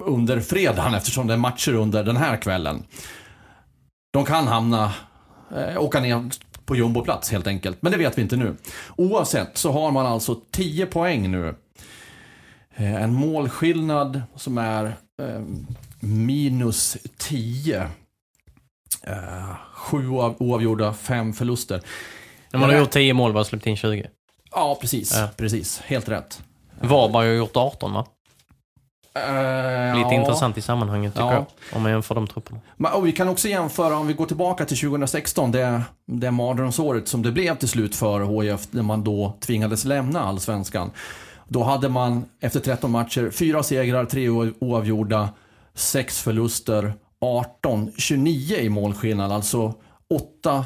under 0.00 0.40
fredagen 0.40 0.94
eftersom 0.94 1.26
det 1.26 1.32
är 1.32 1.38
matcher 1.38 1.74
under 1.74 2.04
den 2.04 2.16
här 2.16 2.36
kvällen. 2.36 2.84
De 4.12 4.24
kan 4.24 4.46
hamna, 4.46 4.92
eh, 5.56 5.82
åka 5.82 6.00
ner 6.00 6.30
på 6.64 6.76
jumboplats 6.76 7.32
helt 7.32 7.46
enkelt. 7.46 7.82
Men 7.82 7.92
det 7.92 7.98
vet 7.98 8.18
vi 8.18 8.22
inte 8.22 8.36
nu. 8.36 8.56
Oavsett 8.96 9.58
så 9.58 9.72
har 9.72 9.90
man 9.90 10.06
alltså 10.06 10.40
10 10.50 10.86
poäng 10.86 11.30
nu. 11.30 11.54
Eh, 12.74 13.02
En 13.02 13.14
målskillnad 13.14 14.22
som 14.36 14.58
är 14.58 14.84
eh, 15.22 15.40
minus 16.00 16.96
10. 17.16 17.86
Eh, 19.06 19.54
sju 19.74 20.08
oav- 20.08 20.34
oavgjorda, 20.38 20.92
fem 20.92 21.32
förluster. 21.32 21.80
De 22.50 22.62
har 22.62 22.72
gjort 22.78 22.90
10 22.90 23.14
mål, 23.14 23.32
bara 23.32 23.44
släppt 23.44 23.66
in 23.66 23.76
20. 23.76 24.06
Ja, 24.50 24.78
precis. 24.80 25.14
Ja. 25.16 25.28
Precis. 25.36 25.80
Helt 25.84 26.08
rätt. 26.08 26.42
Varberg 26.80 27.26
har 27.28 27.34
gjort 27.34 27.56
18 27.56 27.92
va? 27.92 28.06
Eh, 29.14 29.96
Lite 29.96 30.08
ja. 30.08 30.12
intressant 30.14 30.58
i 30.58 30.62
sammanhanget 30.62 31.12
tycker 31.14 31.26
Ja. 31.26 31.32
jag. 31.32 31.44
Om 31.72 31.82
man 31.82 31.90
jämför 31.90 32.14
de 32.14 32.26
trupperna. 32.26 32.60
Men, 32.76 33.04
vi 33.04 33.12
kan 33.12 33.28
också 33.28 33.48
jämföra, 33.48 33.96
om 33.96 34.06
vi 34.06 34.12
går 34.14 34.26
tillbaka 34.26 34.64
till 34.64 34.76
2016, 34.80 35.52
det, 35.52 35.82
det 36.06 36.30
mardrömsåret 36.30 37.08
som 37.08 37.22
det 37.22 37.32
blev 37.32 37.56
till 37.58 37.68
slut 37.68 37.96
för 37.96 38.42
HIF, 38.42 38.60
när 38.70 38.82
man 38.82 39.04
då 39.04 39.34
tvingades 39.40 39.84
lämna 39.84 40.20
allsvenskan. 40.24 40.90
Då 41.48 41.62
hade 41.62 41.88
man 41.88 42.24
efter 42.40 42.60
13 42.60 42.90
matcher, 42.90 43.30
fyra 43.30 43.62
segrar, 43.62 44.04
tre 44.04 44.28
oavgjorda, 44.60 45.28
sex 45.74 46.22
förluster, 46.22 46.94
18, 47.20 47.92
29 47.96 48.56
i 48.56 48.68
målskillnad, 48.68 49.32
alltså 49.32 49.74
åtta 50.14 50.64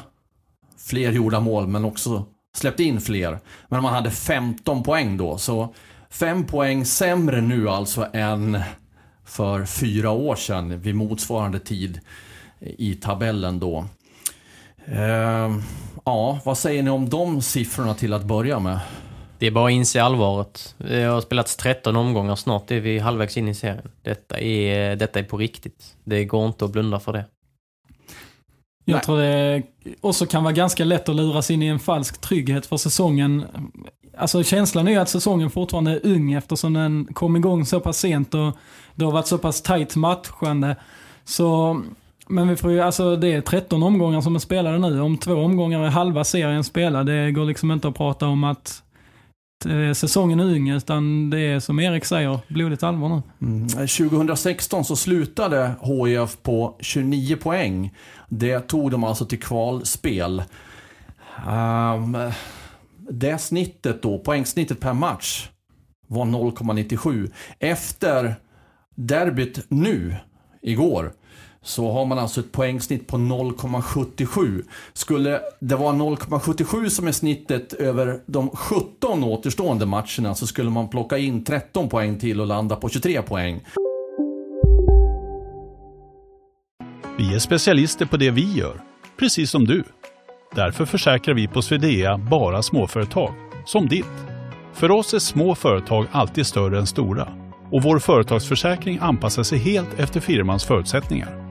fler 0.77 1.11
gjorda 1.11 1.39
mål, 1.39 1.67
men 1.67 1.85
också 1.85 2.25
släppt 2.55 2.79
in 2.79 3.01
fler. 3.01 3.39
Men 3.67 3.83
man 3.83 3.93
hade 3.93 4.11
15 4.11 4.83
poäng 4.83 5.17
då, 5.17 5.37
så 5.37 5.73
fem 6.09 6.45
poäng 6.45 6.85
sämre 6.85 7.41
nu 7.41 7.69
alltså 7.69 8.07
än 8.13 8.59
för 9.25 9.65
fyra 9.65 10.11
år 10.11 10.35
sedan 10.35 10.81
vid 10.81 10.95
motsvarande 10.95 11.59
tid 11.59 11.99
i 12.59 12.95
tabellen 12.95 13.59
då. 13.59 13.85
Ehm, 14.85 15.63
ja, 16.05 16.39
vad 16.45 16.57
säger 16.57 16.83
ni 16.83 16.89
om 16.89 17.09
de 17.09 17.41
siffrorna 17.41 17.93
till 17.93 18.13
att 18.13 18.23
börja 18.23 18.59
med? 18.59 18.79
Det 19.41 19.47
är 19.47 19.51
bara 19.51 19.65
att 19.65 19.71
inse 19.71 20.03
allvaret. 20.03 20.75
Det 20.77 21.03
har 21.03 21.21
spelats 21.21 21.55
13 21.55 21.95
omgångar 21.95 22.35
snart. 22.35 22.67
Det 22.67 22.75
är 22.75 22.79
vi 22.79 22.99
halvvägs 22.99 23.37
in 23.37 23.47
i 23.47 23.55
serien. 23.55 23.91
Detta 24.01 24.39
är, 24.39 24.95
detta 24.95 25.19
är 25.19 25.23
på 25.23 25.37
riktigt. 25.37 25.95
Det 26.03 26.25
går 26.25 26.47
inte 26.47 26.65
att 26.65 26.71
blunda 26.71 26.99
för 26.99 27.13
det. 27.13 27.25
Jag 28.85 28.95
Nej. 28.95 29.03
tror 29.03 29.17
det 29.17 29.63
också 30.01 30.25
kan 30.25 30.43
vara 30.43 30.53
ganska 30.53 30.83
lätt 30.83 31.09
att 31.09 31.15
luras 31.15 31.51
in 31.51 31.63
i 31.63 31.67
en 31.67 31.79
falsk 31.79 32.21
trygghet 32.21 32.65
för 32.65 32.77
säsongen. 32.77 33.45
Alltså 34.17 34.43
känslan 34.43 34.87
är 34.87 34.91
ju 34.91 34.97
att 34.97 35.09
säsongen 35.09 35.49
fortfarande 35.49 35.91
är 35.91 36.05
ung 36.05 36.33
eftersom 36.33 36.73
den 36.73 37.07
kom 37.13 37.35
igång 37.35 37.65
så 37.65 37.79
pass 37.79 37.97
sent 37.97 38.33
och 38.33 38.57
det 38.95 39.05
har 39.05 39.11
varit 39.11 39.27
så 39.27 39.37
pass 39.37 39.61
tajt 39.61 39.95
matchande. 39.95 40.75
Så, 41.23 41.81
men 42.27 42.47
vi 42.47 42.55
får 42.55 42.71
ju, 42.71 42.81
alltså 42.81 43.15
det 43.15 43.33
är 43.33 43.41
13 43.41 43.83
omgångar 43.83 44.21
som 44.21 44.35
är 44.35 44.39
spelade 44.39 44.79
nu. 44.79 45.01
Om 45.01 45.17
två 45.17 45.33
omgångar 45.33 45.79
är 45.79 45.89
halva 45.89 46.23
serien 46.23 46.63
spelad. 46.63 47.05
Det 47.05 47.31
går 47.31 47.45
liksom 47.45 47.71
inte 47.71 47.87
att 47.87 47.97
prata 47.97 48.27
om 48.27 48.43
att 48.43 48.83
Eh, 49.65 49.93
säsongen 49.93 50.39
är 50.39 50.43
ung, 50.43 50.69
utan 50.69 51.29
det 51.29 51.39
är 51.39 51.59
som 51.59 51.79
Erik 51.79 52.05
säger, 52.05 52.39
blodigt 52.47 52.83
allvar 52.83 53.09
nu. 53.09 53.47
Mm. 53.47 53.67
2016 53.67 54.85
så 54.85 54.95
slutade 54.95 55.71
HIF 55.81 56.37
på 56.43 56.75
29 56.79 57.35
poäng. 57.35 57.95
Det 58.29 58.59
tog 58.59 58.91
de 58.91 59.03
alltså 59.03 59.25
till 59.25 59.39
kvalspel. 59.39 60.43
Um, 61.47 62.17
det 63.09 63.37
snittet 63.37 64.01
då, 64.01 64.19
poängsnittet 64.19 64.79
per 64.79 64.93
match 64.93 65.49
var 66.07 66.25
0,97. 66.25 67.31
Efter 67.59 68.35
derbyt 68.95 69.65
nu, 69.67 70.15
igår, 70.61 71.13
så 71.63 71.91
har 71.91 72.05
man 72.05 72.19
alltså 72.19 72.39
ett 72.39 72.51
poängsnitt 72.51 73.07
på 73.07 73.17
0,77. 73.17 74.63
Skulle 74.93 75.41
det 75.59 75.75
vara 75.75 75.93
0,77 75.93 76.89
som 76.89 77.07
är 77.07 77.11
snittet 77.11 77.73
över 77.73 78.19
de 78.25 78.49
17 78.49 79.23
återstående 79.23 79.85
matcherna 79.85 80.35
så 80.35 80.47
skulle 80.47 80.69
man 80.69 80.89
plocka 80.89 81.17
in 81.17 81.43
13 81.43 81.89
poäng 81.89 82.19
till 82.19 82.41
och 82.41 82.47
landa 82.47 82.75
på 82.75 82.89
23 82.89 83.21
poäng. 83.21 83.63
Vi 87.17 87.35
är 87.35 87.39
specialister 87.39 88.05
på 88.05 88.17
det 88.17 88.31
vi 88.31 88.53
gör, 88.53 88.81
precis 89.19 89.51
som 89.51 89.65
du. 89.65 89.83
Därför 90.55 90.85
försäkrar 90.85 91.35
vi 91.35 91.47
på 91.47 91.61
Swedea 91.61 92.17
bara 92.17 92.61
småföretag, 92.61 93.33
som 93.65 93.87
ditt. 93.87 94.05
För 94.73 94.91
oss 94.91 95.13
är 95.13 95.19
små 95.19 95.55
företag 95.55 96.07
alltid 96.11 96.45
större 96.45 96.79
än 96.79 96.87
stora 96.87 97.27
och 97.71 97.83
vår 97.83 97.99
företagsförsäkring 97.99 98.99
anpassar 99.01 99.43
sig 99.43 99.57
helt 99.57 99.99
efter 99.99 100.19
firmans 100.19 100.65
förutsättningar. 100.65 101.50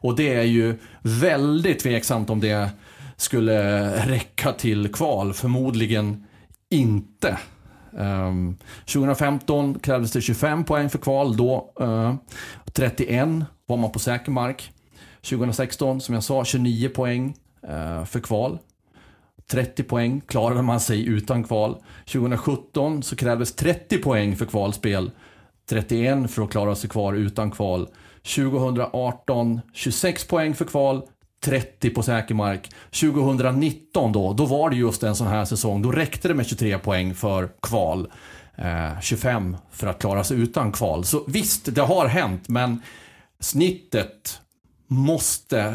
Och 0.00 0.16
det 0.16 0.34
är 0.34 0.42
ju 0.42 0.78
väldigt 1.02 1.78
tveksamt 1.78 2.30
om 2.30 2.40
det 2.40 2.70
skulle 3.16 3.88
räcka 4.06 4.52
till 4.52 4.92
kval. 4.92 5.32
Förmodligen 5.32 6.26
inte. 6.70 7.38
Ehm, 7.98 8.56
2015 8.84 9.78
krävdes 9.78 10.12
det 10.12 10.20
25 10.20 10.64
poäng 10.64 10.90
för 10.90 10.98
kval. 10.98 11.36
Då 11.36 11.72
ehm, 11.80 12.18
31 12.72 13.28
var 13.66 13.76
man 13.76 13.92
på 13.92 13.98
säker 13.98 14.30
mark. 14.30 14.72
2016, 15.22 16.00
som 16.00 16.14
jag 16.14 16.24
sa, 16.24 16.44
29 16.44 16.88
poäng 16.88 17.34
eh, 17.62 18.04
för 18.04 18.20
kval. 18.20 18.58
30 19.50 19.82
poäng 19.82 20.20
klarade 20.26 20.62
man 20.62 20.80
sig 20.80 21.06
utan 21.06 21.44
kval. 21.44 21.76
2017 22.04 23.02
så 23.02 23.16
krävdes 23.16 23.54
30 23.54 23.98
poäng 23.98 24.36
för 24.36 24.46
kvalspel. 24.46 25.10
31 25.68 26.30
för 26.30 26.42
att 26.42 26.50
klara 26.50 26.74
sig 26.74 26.90
kvar 26.90 27.14
utan 27.14 27.50
kval. 27.50 27.88
2018 28.22 29.60
26 29.72 30.24
poäng 30.24 30.54
för 30.54 30.64
kval. 30.64 31.02
30 31.44 31.90
på 31.90 32.02
säker 32.02 32.34
mark. 32.34 32.70
2019 33.00 34.12
då, 34.12 34.32
då 34.32 34.46
var 34.46 34.70
det 34.70 34.76
just 34.76 35.02
en 35.02 35.16
sån 35.16 35.26
här 35.26 35.44
säsong. 35.44 35.82
Då 35.82 35.92
räckte 35.92 36.28
det 36.28 36.34
med 36.34 36.46
23 36.46 36.78
poäng 36.78 37.14
för 37.14 37.50
kval. 37.62 38.12
Eh, 38.56 39.00
25 39.00 39.56
för 39.70 39.86
att 39.86 40.00
klara 40.00 40.24
sig 40.24 40.38
utan 40.40 40.72
kval. 40.72 41.04
Så 41.04 41.24
visst, 41.26 41.74
det 41.74 41.82
har 41.82 42.06
hänt, 42.06 42.48
men 42.48 42.82
snittet 43.40 44.40
måste 44.86 45.74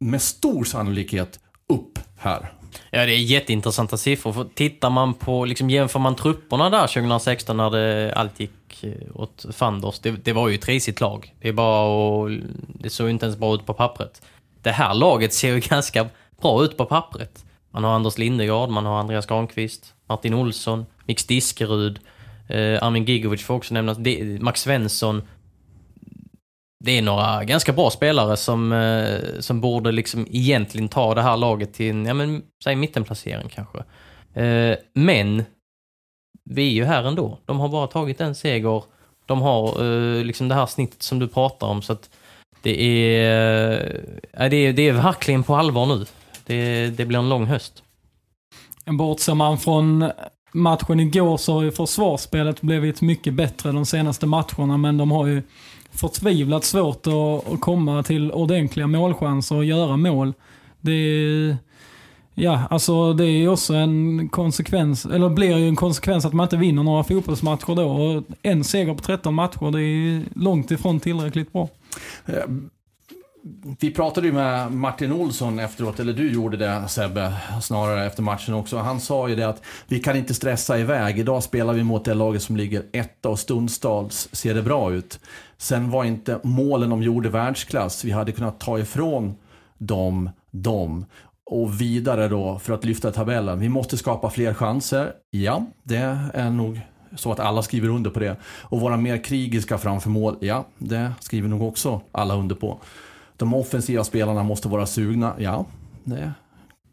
med 0.00 0.22
stor 0.22 0.64
sannolikhet 0.64 1.40
upp 1.68 1.98
här. 2.18 2.52
Ja, 2.90 3.06
det 3.06 3.12
är 3.12 3.18
jätteintressanta 3.18 3.96
siffror. 3.96 4.32
För 4.32 4.46
tittar 4.54 4.90
man 4.90 5.14
på, 5.14 5.44
liksom 5.44 5.70
jämför 5.70 5.98
man 5.98 6.16
trupperna 6.16 6.70
där 6.70 6.86
2016 6.86 7.56
när 7.56 7.70
det 7.70 8.12
allt 8.16 8.40
gick 8.40 8.84
eh, 8.84 8.90
åt 9.14 9.46
fanders. 9.52 9.98
Det, 9.98 10.10
det 10.10 10.32
var 10.32 10.48
ju 10.48 10.54
ett 10.54 10.68
risigt 10.68 11.00
lag. 11.00 11.34
Det 11.40 11.48
är 11.48 11.52
bara 11.52 11.86
och 11.86 12.30
Det 12.68 12.90
såg 12.90 13.10
inte 13.10 13.26
ens 13.26 13.38
bra 13.38 13.54
ut 13.54 13.66
på 13.66 13.74
pappret. 13.74 14.22
Det 14.62 14.70
här 14.70 14.94
laget 14.94 15.32
ser 15.32 15.54
ju 15.54 15.60
ganska 15.68 16.08
bra 16.40 16.64
ut 16.64 16.76
på 16.76 16.84
pappret. 16.84 17.44
Man 17.70 17.84
har 17.84 17.94
Anders 17.94 18.18
Lindegard, 18.18 18.70
man 18.70 18.86
har 18.86 19.00
Andreas 19.00 19.26
Granqvist, 19.26 19.94
Martin 20.08 20.34
Olsson, 20.34 20.86
Mix 21.06 21.24
Diskerud, 21.24 21.98
eh, 22.48 22.82
Armin 22.82 23.04
Gigovic 23.04 23.42
får 23.42 23.54
också 23.54 23.74
nämnas, 23.74 23.98
Max 24.40 24.60
Svensson. 24.60 25.22
Det 26.86 26.98
är 26.98 27.02
några 27.02 27.44
ganska 27.44 27.72
bra 27.72 27.90
spelare 27.90 28.36
som, 28.36 28.72
eh, 28.72 29.40
som 29.40 29.60
borde 29.60 29.92
liksom 29.92 30.26
egentligen 30.30 30.88
ta 30.88 31.14
det 31.14 31.22
här 31.22 31.36
laget 31.36 31.74
till 31.74 31.90
en, 31.90 32.06
ja 32.06 32.14
men, 32.14 32.42
säg 32.64 32.76
mittenplacering 32.76 33.48
kanske. 33.48 33.78
Eh, 34.42 34.76
men 34.94 35.44
vi 36.44 36.68
är 36.68 36.72
ju 36.72 36.84
här 36.84 37.04
ändå. 37.04 37.38
De 37.44 37.60
har 37.60 37.68
bara 37.68 37.86
tagit 37.86 38.20
en 38.20 38.34
seger. 38.34 38.84
De 39.26 39.42
har 39.42 39.84
eh, 39.84 40.24
liksom 40.24 40.48
det 40.48 40.54
här 40.54 40.66
snittet 40.66 41.02
som 41.02 41.18
du 41.18 41.28
pratar 41.28 41.66
om. 41.66 41.82
Så 41.82 41.92
att 41.92 42.10
det 42.62 42.82
är, 42.82 44.02
eh, 44.32 44.50
det 44.50 44.56
är, 44.56 44.72
det 44.72 44.88
är 44.88 44.92
verkligen 44.92 45.42
på 45.42 45.56
allvar 45.56 45.86
nu. 45.86 46.06
Det, 46.46 46.86
det 46.86 47.06
blir 47.06 47.18
en 47.18 47.28
lång 47.28 47.46
höst. 47.46 47.82
Bortser 48.84 49.34
man 49.34 49.58
från 49.58 50.10
matchen 50.52 51.00
igår 51.00 51.36
så 51.36 51.52
har 51.52 51.62
ju 51.62 51.72
försvarsspelet 51.72 52.60
blivit 52.60 53.00
mycket 53.00 53.34
bättre 53.34 53.72
de 53.72 53.86
senaste 53.86 54.26
matcherna, 54.26 54.76
men 54.76 54.96
de 54.98 55.10
har 55.10 55.26
ju 55.26 55.42
förtvivlat 55.96 56.64
svårt 56.64 57.06
att, 57.06 57.52
att 57.52 57.60
komma 57.60 58.02
till 58.02 58.32
ordentliga 58.32 58.86
målchanser 58.86 59.56
och 59.56 59.64
göra 59.64 59.96
mål. 59.96 60.32
Det 60.80 60.92
är, 60.92 61.56
ja, 62.34 62.62
alltså 62.70 63.12
det 63.12 63.24
är 63.24 63.48
också 63.48 63.74
en 63.74 64.28
konsekvens, 64.28 65.06
eller 65.06 65.28
blir 65.28 65.56
ju 65.56 65.68
en 65.68 65.76
konsekvens 65.76 66.24
att 66.24 66.32
man 66.32 66.44
inte 66.44 66.56
vinner 66.56 66.82
några 66.82 67.04
fotbollsmatcher 67.04 67.74
då. 67.74 67.88
Och 67.88 68.24
en 68.42 68.64
seger 68.64 68.94
på 68.94 69.02
13 69.02 69.34
matcher, 69.34 69.70
det 69.70 69.82
är 69.82 70.22
långt 70.34 70.70
ifrån 70.70 71.00
tillräckligt 71.00 71.52
bra. 71.52 71.68
Eh, 72.26 72.44
vi 73.80 73.90
pratade 73.90 74.26
ju 74.26 74.32
med 74.32 74.72
Martin 74.72 75.12
Olsson 75.12 75.58
efteråt, 75.58 76.00
eller 76.00 76.12
du 76.12 76.32
gjorde 76.32 76.56
det 76.56 76.88
Sebbe, 76.88 77.32
snarare 77.62 78.06
efter 78.06 78.22
matchen 78.22 78.54
också. 78.54 78.76
Han 78.76 79.00
sa 79.00 79.28
ju 79.28 79.36
det 79.36 79.48
att 79.48 79.62
vi 79.86 79.98
kan 79.98 80.16
inte 80.16 80.34
stressa 80.34 80.78
iväg. 80.78 81.18
Idag 81.18 81.42
spelar 81.42 81.72
vi 81.72 81.82
mot 81.82 82.04
det 82.04 82.14
laget 82.14 82.42
som 82.42 82.56
ligger 82.56 82.82
etta 82.92 83.28
och 83.28 83.38
stundstals 83.38 84.28
ser 84.32 84.54
det 84.54 84.62
bra 84.62 84.92
ut. 84.92 85.20
Sen 85.58 85.90
var 85.90 86.04
inte 86.04 86.40
målen 86.42 86.90
de 86.90 87.02
gjorde 87.02 87.28
världsklass. 87.28 88.04
Vi 88.04 88.10
hade 88.10 88.32
kunnat 88.32 88.60
ta 88.60 88.78
ifrån 88.78 89.34
dem, 89.78 90.30
dem 90.50 91.04
och 91.50 91.80
vidare 91.80 92.28
då 92.28 92.58
för 92.58 92.72
att 92.72 92.84
lyfta 92.84 93.12
tabellen. 93.12 93.58
Vi 93.60 93.68
måste 93.68 93.96
skapa 93.96 94.30
fler 94.30 94.54
chanser. 94.54 95.12
Ja, 95.30 95.66
det 95.82 96.18
är 96.34 96.50
nog 96.50 96.80
så 97.14 97.32
att 97.32 97.40
alla 97.40 97.62
skriver 97.62 97.88
under 97.88 98.10
på 98.10 98.20
det. 98.20 98.36
Och 98.62 98.80
vara 98.80 98.96
mer 98.96 99.24
krigiska 99.24 99.78
framför 99.78 100.10
mål. 100.10 100.36
Ja, 100.40 100.66
det 100.78 101.12
skriver 101.20 101.48
nog 101.48 101.62
också 101.62 102.00
alla 102.12 102.34
under 102.34 102.54
på. 102.54 102.78
De 103.36 103.54
offensiva 103.54 104.04
spelarna 104.04 104.42
måste 104.42 104.68
vara 104.68 104.86
sugna. 104.86 105.34
Ja, 105.38 105.66
det 106.04 106.32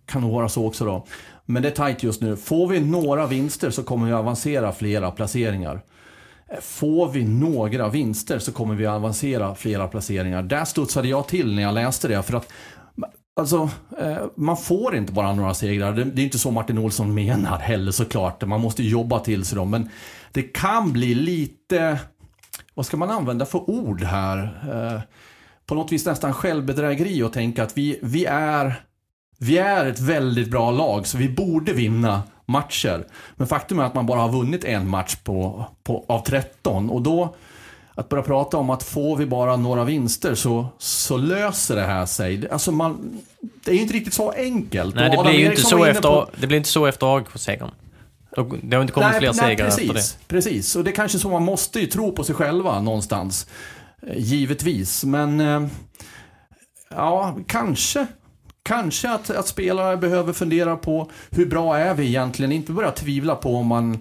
kan 0.05 0.21
nog 0.21 0.31
vara 0.31 0.49
så 0.49 0.67
också 0.67 0.85
då. 0.85 1.05
Men 1.45 1.61
det 1.61 1.69
är 1.69 1.75
tajt 1.75 2.03
just 2.03 2.21
nu. 2.21 2.35
Får 2.35 2.67
vi 2.67 2.79
några 2.79 3.27
vinster 3.27 3.69
så 3.69 3.83
kommer 3.83 4.07
vi 4.07 4.13
avancera 4.13 4.71
flera 4.71 5.11
placeringar. 5.11 5.81
Får 6.61 7.09
vi 7.09 7.23
några 7.23 7.89
vinster 7.89 8.39
så 8.39 8.51
kommer 8.51 8.75
vi 8.75 8.85
avancera 8.85 9.55
flera 9.55 9.87
placeringar. 9.87 10.43
Där 10.43 10.65
studsade 10.65 11.07
jag 11.07 11.27
till 11.27 11.55
när 11.55 11.63
jag 11.63 11.73
läste 11.73 12.07
det. 12.07 12.23
För 12.23 12.37
att 12.37 12.51
Alltså, 13.35 13.69
eh, 13.99 14.25
man 14.35 14.57
får 14.57 14.95
inte 14.95 15.13
bara 15.13 15.33
några 15.33 15.53
segrar. 15.53 15.93
Det, 15.93 16.21
är 16.21 16.25
inte 16.25 16.39
så 16.39 16.51
Martin 16.51 16.77
Olsson 16.77 17.13
menar 17.13 17.59
heller 17.59 17.91
såklart. 17.91 18.45
Man 18.45 18.61
måste 18.61 18.83
jobba 18.83 19.19
till 19.19 19.45
sig 19.45 19.55
dem. 19.55 19.69
Men 19.69 19.89
det 20.31 20.41
kan 20.41 20.93
bli 20.93 21.15
lite, 21.15 21.99
vad 22.73 22.85
ska 22.85 22.97
man 22.97 23.09
använda 23.11 23.45
för 23.45 23.69
ord 23.69 24.03
här? 24.03 24.43
Eh, 24.71 25.01
på 25.65 25.75
något 25.75 25.91
vis 25.91 26.05
nästan 26.05 26.33
självbedrägeri 26.33 27.23
att 27.23 27.33
tänka 27.33 27.63
att 27.63 27.77
vi, 27.77 27.99
vi, 28.01 28.25
är, 28.25 28.83
vi 29.39 29.57
är 29.57 29.85
ett 29.85 29.99
väldigt 29.99 30.51
bra 30.51 30.71
lag 30.71 31.07
så 31.07 31.17
vi 31.17 31.29
borde 31.29 31.73
vinna 31.73 32.23
matcher. 32.45 33.05
Men 33.35 33.47
faktum 33.47 33.79
är 33.79 33.83
att 33.83 33.93
man 33.93 34.05
bara 34.05 34.19
har 34.19 34.29
vunnit 34.29 34.63
en 34.63 34.89
match 34.89 35.15
på, 35.15 35.65
på, 35.83 36.05
av 36.07 36.23
13 36.23 36.89
och 36.89 37.01
då 37.01 37.35
att 37.95 38.09
börja 38.09 38.23
prata 38.23 38.57
om 38.57 38.69
att 38.69 38.83
får 38.83 39.17
vi 39.17 39.25
bara 39.25 39.55
några 39.55 39.83
vinster 39.83 40.35
så, 40.35 40.67
så 40.77 41.17
löser 41.17 41.75
det 41.75 41.81
här 41.81 42.05
sig. 42.05 42.49
Alltså 42.49 42.71
man, 42.71 43.21
det 43.41 43.71
är 43.71 43.75
ju 43.75 43.81
inte 43.81 43.93
riktigt 43.93 44.13
så 44.13 44.31
enkelt. 44.31 44.95
Nej, 44.95 45.09
det 45.09 45.23
blir 45.23 45.39
ju 45.39 45.45
inte 45.45 45.61
så, 45.61 45.85
efter, 45.85 46.09
på... 46.09 46.29
det 46.37 46.47
blir 46.47 46.57
inte 46.57 46.69
så 46.69 46.85
efter 46.85 47.17
AIK-segern. 47.17 47.71
Det 48.61 48.75
har 48.75 48.81
inte 48.81 48.93
kommit 48.93 49.09
nej, 49.09 49.19
fler 49.19 49.27
nej, 49.27 49.35
segrar 49.35 49.65
precis, 49.65 49.89
efter 49.89 49.93
det. 49.93 50.27
Precis, 50.27 50.75
och 50.75 50.83
det 50.83 50.91
är 50.91 50.95
kanske 50.95 51.19
så 51.19 51.29
man 51.29 51.43
måste 51.43 51.79
ju 51.79 51.85
tro 51.85 52.11
på 52.11 52.23
sig 52.23 52.35
själva 52.35 52.81
någonstans. 52.81 53.47
Eh, 54.07 54.17
givetvis, 54.17 55.03
men 55.03 55.39
eh, 55.39 55.67
ja, 56.89 57.37
kanske. 57.47 58.07
Kanske 58.63 59.09
att, 59.09 59.29
att 59.29 59.47
spelare 59.47 59.97
behöver 59.97 60.33
fundera 60.33 60.77
på 60.77 61.11
hur 61.29 61.45
bra 61.45 61.77
är 61.77 61.93
vi 61.93 62.07
egentligen? 62.07 62.51
Inte 62.51 62.71
börja 62.71 62.91
tvivla 62.91 63.35
på 63.35 63.55
om 63.55 63.67
man 63.67 63.93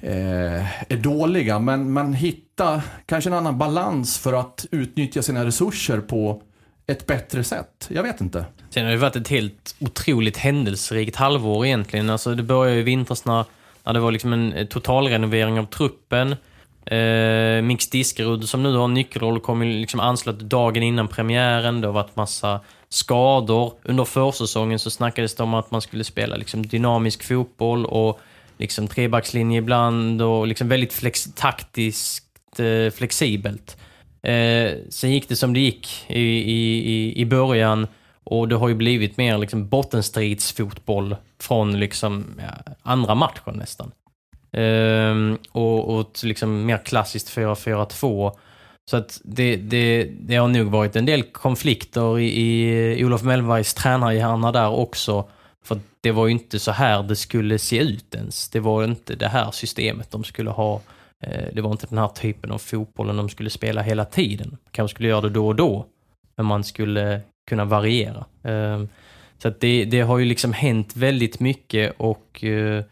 eh, 0.00 0.92
är 0.92 0.96
dåliga, 0.96 1.58
men, 1.58 1.92
men 1.92 2.14
hitta 2.14 2.82
kanske 3.06 3.30
en 3.30 3.34
annan 3.34 3.58
balans 3.58 4.18
för 4.18 4.32
att 4.32 4.66
utnyttja 4.70 5.22
sina 5.22 5.44
resurser 5.44 6.00
på 6.00 6.42
ett 6.86 7.06
bättre 7.06 7.44
sätt. 7.44 7.88
Jag 7.88 8.02
vet 8.02 8.20
inte. 8.20 8.44
Sen 8.70 8.84
har 8.84 8.92
det 8.92 8.98
varit 8.98 9.16
ett 9.16 9.28
helt 9.28 9.74
otroligt 9.78 10.36
händelserikt 10.36 11.16
halvår 11.16 11.66
egentligen. 11.66 12.10
Alltså 12.10 12.34
det 12.34 12.42
började 12.42 12.80
i 12.80 12.82
vintras 12.82 13.24
när, 13.24 13.44
när 13.84 13.92
det 13.92 14.00
var 14.00 14.12
liksom 14.12 14.32
en 14.32 14.52
eh, 14.52 14.66
totalrenovering 14.66 15.58
av 15.58 15.66
truppen. 15.66 16.36
Eh, 16.86 17.62
Mix 17.62 17.90
Diskerud 17.90 18.48
som 18.48 18.62
nu 18.62 18.76
har 18.76 18.84
en 18.84 18.94
nyckelroll 18.94 19.40
kom 19.40 19.62
liksom 19.62 20.00
anslöt 20.00 20.40
dagen 20.40 20.82
innan 20.82 21.08
premiären. 21.08 21.80
Det 21.80 21.88
har 21.88 21.92
varit 21.92 22.16
massa 22.16 22.60
skador. 22.88 23.72
Under 23.82 24.04
försäsongen 24.04 24.78
så 24.78 24.90
snackades 24.90 25.34
det 25.34 25.42
om 25.42 25.54
att 25.54 25.70
man 25.70 25.80
skulle 25.80 26.04
spela 26.04 26.36
liksom 26.36 26.66
dynamisk 26.66 27.24
fotboll 27.24 27.86
och 27.86 28.20
liksom 28.58 28.88
trebackslinje 28.88 29.58
ibland 29.58 30.22
och 30.22 30.46
liksom 30.46 30.68
väldigt 30.68 30.92
flex 30.92 31.28
taktiskt 31.34 32.60
eh, 32.60 32.90
flexibelt. 32.90 33.76
Eh, 34.22 34.72
sen 34.88 35.12
gick 35.12 35.28
det 35.28 35.36
som 35.36 35.54
det 35.54 35.60
gick 35.60 36.04
i, 36.08 36.52
i, 36.52 37.20
i 37.20 37.24
början 37.26 37.86
och 38.24 38.48
det 38.48 38.56
har 38.56 38.68
ju 38.68 38.74
blivit 38.74 39.16
mer 39.16 39.38
liksom 39.38 39.68
bottenstridsfotboll 39.68 41.16
från 41.40 41.80
liksom 41.80 42.24
ja, 42.38 42.74
andra 42.82 43.14
matchen 43.14 43.54
nästan. 43.54 43.92
Ehm, 44.56 45.38
och, 45.52 45.98
och 45.98 46.10
liksom 46.22 46.66
mer 46.66 46.78
klassiskt 46.78 47.36
4-4-2. 47.36 48.32
Så 48.90 48.96
att 48.96 49.20
det, 49.24 49.56
det, 49.56 50.10
det 50.20 50.36
har 50.36 50.48
nog 50.48 50.66
varit 50.66 50.96
en 50.96 51.06
del 51.06 51.22
konflikter 51.22 52.18
i, 52.18 52.98
i 52.98 53.04
Olof 53.04 53.22
Mellbergs 53.22 53.74
tränarhjärna 53.74 54.52
där 54.52 54.68
också. 54.70 55.28
För 55.64 55.80
det 56.00 56.10
var 56.12 56.26
ju 56.26 56.32
inte 56.32 56.58
så 56.58 56.70
här 56.70 57.02
det 57.02 57.16
skulle 57.16 57.58
se 57.58 57.78
ut 57.78 58.14
ens. 58.14 58.48
Det 58.48 58.60
var 58.60 58.84
inte 58.84 59.14
det 59.14 59.28
här 59.28 59.50
systemet 59.50 60.10
de 60.10 60.24
skulle 60.24 60.50
ha. 60.50 60.80
Eh, 61.24 61.44
det 61.52 61.60
var 61.60 61.70
inte 61.70 61.86
den 61.86 61.98
här 61.98 62.08
typen 62.08 62.52
av 62.52 62.58
fotbollen 62.58 63.16
de 63.16 63.28
skulle 63.28 63.50
spela 63.50 63.82
hela 63.82 64.04
tiden. 64.04 64.56
Kanske 64.70 64.94
skulle 64.94 65.08
göra 65.08 65.20
det 65.20 65.30
då 65.30 65.46
och 65.46 65.56
då, 65.56 65.86
men 66.36 66.46
man 66.46 66.64
skulle 66.64 67.20
kunna 67.48 67.64
variera. 67.64 68.24
Ehm, 68.44 68.88
så 69.38 69.48
att 69.48 69.60
det, 69.60 69.84
det 69.84 70.00
har 70.00 70.18
ju 70.18 70.24
liksom 70.24 70.52
hänt 70.52 70.96
väldigt 70.96 71.40
mycket 71.40 71.94
och 71.96 72.44
eh, 72.44 72.84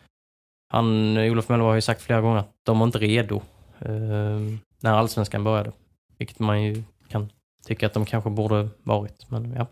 han, 0.75 1.19
Olof 1.19 1.49
Möller 1.49 1.65
har 1.65 1.75
ju 1.75 1.81
sagt 1.81 2.03
flera 2.03 2.21
gånger 2.21 2.39
att 2.39 2.53
de 2.63 2.79
var 2.79 2.87
inte 2.87 2.99
redo 2.99 3.43
eh, 3.79 4.59
när 4.81 4.93
allsvenskan 4.93 5.45
började. 5.45 5.73
Vilket 6.19 6.39
man 6.39 6.63
ju 6.63 6.83
kan 7.09 7.29
tycka 7.67 7.87
att 7.87 7.95
de 7.95 8.05
kanske 8.05 8.31
borde 8.31 8.69
varit. 8.83 9.31
Men 9.31 9.53
ja. 9.53 9.67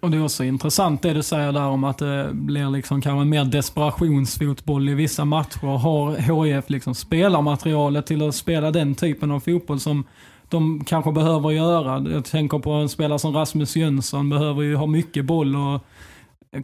Och 0.00 0.10
det 0.10 0.16
är 0.16 0.24
också 0.24 0.44
intressant 0.44 1.02
det 1.02 1.12
du 1.12 1.22
säger 1.22 1.52
där 1.52 1.66
om 1.66 1.84
att 1.84 1.98
det 1.98 2.30
blir 2.32 2.70
liksom 2.70 3.00
kanske 3.00 3.24
mer 3.24 3.44
desperationsfotboll 3.44 4.88
i 4.88 4.94
vissa 4.94 5.24
matcher. 5.24 5.66
Har 5.66 6.44
HIF 6.44 6.70
liksom 6.70 6.94
spelarmaterialet 6.94 8.06
till 8.06 8.28
att 8.28 8.34
spela 8.34 8.70
den 8.70 8.94
typen 8.94 9.30
av 9.30 9.40
fotboll 9.40 9.80
som 9.80 10.04
de 10.48 10.84
kanske 10.84 11.12
behöver 11.12 11.50
göra? 11.50 12.10
Jag 12.10 12.24
tänker 12.24 12.58
på 12.58 12.70
en 12.70 12.88
spelare 12.88 13.18
som 13.18 13.34
Rasmus 13.34 13.76
Jönsson, 13.76 14.30
behöver 14.30 14.62
ju 14.62 14.76
ha 14.76 14.86
mycket 14.86 15.24
boll 15.24 15.56
och 15.56 15.84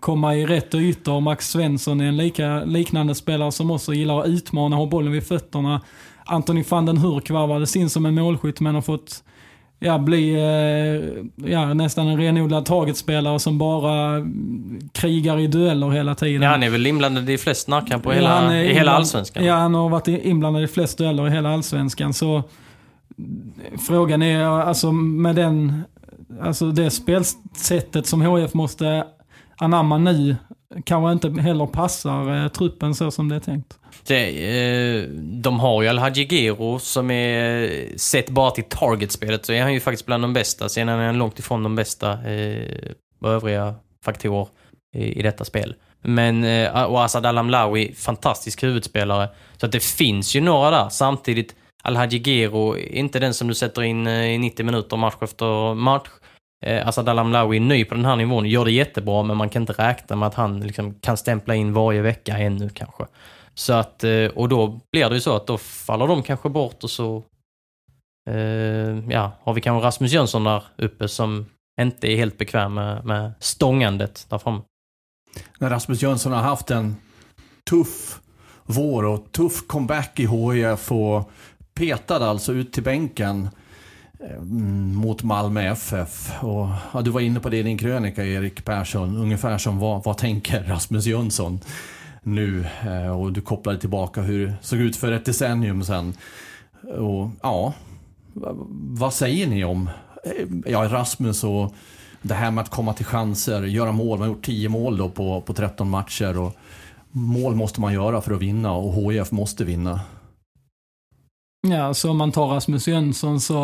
komma 0.01 0.35
i 0.35 0.47
rätt 0.47 0.75
ytor. 0.75 1.15
Och 1.15 1.23
Max 1.23 1.51
Svensson 1.51 2.01
är 2.01 2.05
en 2.05 2.17
lika, 2.17 2.65
liknande 2.65 3.15
spelare 3.15 3.53
som 3.53 3.71
också 3.71 3.95
gillar 3.95 4.21
att 4.21 4.27
utmana, 4.27 4.77
ha 4.77 4.87
bollen 4.87 5.13
vid 5.13 5.27
fötterna. 5.27 5.81
Anthony 6.25 6.65
van 6.69 6.87
den 6.87 6.99
Hurk 6.99 7.31
varvades 7.31 7.77
in 7.77 7.91
som 7.91 8.07
en 8.07 8.15
målskytt 8.15 8.61
men 8.61 8.75
har 8.75 8.83
fått 8.83 9.23
ja, 9.79 9.99
bli 9.99 10.35
eh, 10.35 11.51
ja, 11.51 11.75
nästan 11.75 12.09
en 12.09 12.17
renodlad 12.17 12.67
targetspelare 12.67 13.39
som 13.39 13.59
bara 13.59 14.27
krigar 14.93 15.39
i 15.39 15.47
dueller 15.47 15.91
hela 15.91 16.15
tiden. 16.15 16.43
Ja, 16.43 16.49
han 16.49 16.63
är 16.63 16.71
väl 16.71 16.87
inblandad 16.87 17.31
i 17.31 17.39
flest 17.39 17.69
närkamper 17.69 18.13
ja, 18.13 18.55
i 18.55 18.75
hela 18.75 18.93
allsvenskan? 18.93 19.45
Ja, 19.45 19.55
han 19.55 19.75
har 19.75 19.89
varit 19.89 20.09
inblandad 20.09 20.63
i 20.63 20.69
flest 20.69 20.99
dueller 20.99 21.27
i 21.27 21.31
hela 21.31 21.55
allsvenskan. 21.55 22.15
Så 22.15 22.43
frågan 23.87 24.23
är, 24.23 24.45
alltså 24.45 24.93
med 24.93 25.37
den, 25.37 25.83
alltså 26.43 26.71
det 26.71 26.91
spelsättet 26.91 28.07
som 28.07 28.23
HF 28.23 28.55
måste 28.55 29.05
anamma 29.59 29.99
nu 29.99 30.37
kanske 30.85 31.13
inte 31.13 31.41
heller 31.43 31.67
passar 31.67 32.45
eh, 32.45 32.49
truppen 32.49 32.95
så 32.95 33.11
som 33.11 33.29
det 33.29 33.37
är 33.37 33.41
tänkt. 33.41 33.79
Det, 34.07 34.29
eh, 34.29 35.09
de 35.23 35.61
har 35.61 35.83
ju 35.83 35.89
Alhaji 35.89 36.27
Gero 36.31 36.79
som 36.79 37.11
är, 37.11 37.99
sett 37.99 38.31
bara 38.31 38.51
till 38.51 38.65
targetspelet 38.65 39.47
så 39.47 39.53
är 39.53 39.63
han 39.63 39.75
ju 39.75 39.81
faktiskt 39.81 40.07
bland 40.07 40.25
de 40.25 40.33
bästa. 40.33 40.69
Sen 40.69 40.89
är 40.89 41.07
han 41.07 41.19
långt 41.19 41.39
ifrån 41.39 41.63
de 41.63 41.75
bästa 41.75 42.13
eh, 42.13 42.93
övriga 43.25 43.75
faktorer 44.05 44.49
i, 44.95 45.19
i 45.19 45.23
detta 45.23 45.45
spel. 45.45 45.75
Men, 46.03 46.45
eh, 46.45 46.83
och 46.85 47.05
Asad 47.05 47.27
Al-Amlawi, 47.27 47.95
fantastisk 47.95 48.63
huvudspelare. 48.63 49.29
Så 49.57 49.67
att 49.67 49.73
det 49.73 49.83
finns 49.83 50.37
ju 50.37 50.41
några 50.41 50.71
där. 50.71 50.89
Samtidigt, 50.89 51.55
Al-Hadji 51.83 52.19
Gero, 52.19 52.77
inte 52.77 53.19
den 53.19 53.35
som 53.35 53.49
du 53.49 53.55
sätter 53.55 53.83
in 53.83 54.07
eh, 54.07 54.35
i 54.35 54.39
90 54.39 54.67
minuter 54.67 54.97
match 54.97 55.15
efter 55.21 55.75
match. 55.75 56.09
Eh, 56.67 56.89
Asad 56.89 57.09
Al-Amlawi 57.09 57.57
är 57.57 57.61
ny 57.61 57.85
på 57.85 57.95
den 57.95 58.05
här 58.05 58.17
nivån, 58.17 58.47
gör 58.47 58.65
det 58.65 58.71
jättebra 58.71 59.23
men 59.23 59.37
man 59.37 59.49
kan 59.49 59.63
inte 59.63 59.73
räkna 59.73 60.17
med 60.17 60.27
att 60.27 60.35
han 60.35 60.61
liksom 60.61 60.95
kan 60.95 61.17
stämpla 61.17 61.55
in 61.55 61.73
varje 61.73 62.03
vecka 62.03 62.39
ännu 62.39 62.69
kanske. 62.69 63.05
Så 63.55 63.73
att, 63.73 64.05
eh, 64.05 64.27
och 64.27 64.49
då 64.49 64.81
blir 64.93 65.09
det 65.09 65.15
ju 65.15 65.21
så 65.21 65.37
att 65.37 65.47
då 65.47 65.59
faller 65.59 66.07
de 66.07 66.23
kanske 66.23 66.49
bort 66.49 66.85
och 66.85 66.91
så 66.91 67.25
eh, 68.31 69.11
ja, 69.11 69.33
har 69.43 69.55
vi 69.55 69.61
kanske 69.61 69.87
Rasmus 69.87 70.13
Jönsson 70.13 70.45
där 70.45 70.63
uppe 70.77 71.09
som 71.09 71.47
inte 71.81 72.13
är 72.13 72.17
helt 72.17 72.39
bekväm 72.39 72.75
med, 72.75 73.05
med 73.05 73.33
stångandet 73.41 74.27
där 74.29 74.39
framme. 74.39 74.61
När 75.59 75.71
Rasmus 75.71 76.03
Jönsson 76.03 76.33
har 76.33 76.43
haft 76.43 76.71
en 76.71 76.97
tuff 77.71 78.21
vår 78.65 79.05
och 79.05 79.33
tuff 79.33 79.67
comeback 79.67 80.21
i 80.21 80.27
HIF 80.27 80.93
och 80.93 81.31
petad 81.75 82.29
alltså 82.29 82.53
ut 82.53 82.73
till 82.73 82.83
bänken 82.83 83.49
Mm, 84.21 84.95
mot 84.95 85.23
Malmö 85.23 85.61
FF. 85.61 86.33
Och, 86.43 86.69
ja, 86.93 87.03
du 87.03 87.11
var 87.11 87.21
inne 87.21 87.41
på 87.41 87.49
det 87.49 87.57
i 87.57 87.63
din 87.63 87.79
krönika 87.79 88.25
Erik 88.25 88.65
Persson, 88.65 89.17
ungefär 89.17 89.59
som 89.59 89.79
vad, 89.79 90.05
vad 90.05 90.19
tänker 90.19 90.63
Rasmus 90.63 91.07
Jönsson 91.07 91.61
nu? 92.23 92.67
Eh, 92.87 93.21
och 93.21 93.33
du 93.33 93.41
kopplade 93.41 93.79
tillbaka 93.79 94.21
hur 94.21 94.47
det 94.47 94.55
såg 94.61 94.79
ut 94.79 94.97
för 94.97 95.13
ett 95.13 95.25
decennium 95.25 95.85
sedan. 95.85 96.15
Och 96.99 97.31
ja, 97.43 97.75
vad 98.71 99.15
säger 99.15 99.47
ni 99.47 99.65
om 99.65 99.91
eh, 100.25 100.73
ja, 100.73 100.89
Rasmus 100.89 101.45
och 101.45 101.75
det 102.23 102.35
här 102.35 102.51
med 102.51 102.63
att 102.63 102.71
komma 102.71 102.93
till 102.93 103.07
chanser, 103.07 103.63
göra 103.63 103.93
mål. 103.93 104.19
Man 104.19 104.29
har 104.29 104.35
gjort 104.35 104.45
10 104.45 104.69
mål 104.69 104.97
då 104.97 105.09
på, 105.09 105.41
på 105.41 105.55
13 105.55 105.91
matcher. 105.91 106.39
Och 106.39 106.57
mål 107.11 107.55
måste 107.55 107.81
man 107.81 107.93
göra 107.93 108.21
för 108.21 108.35
att 108.35 108.41
vinna 108.43 108.73
och 108.73 109.13
HIF 109.13 109.31
måste 109.31 109.65
vinna. 109.65 110.01
Ja, 111.63 111.95
så 111.95 112.11
om 112.11 112.17
man 112.17 112.33
tar 112.33 112.47
Rasmus 112.47 112.89
Jönsson 112.89 113.41
så 113.41 113.55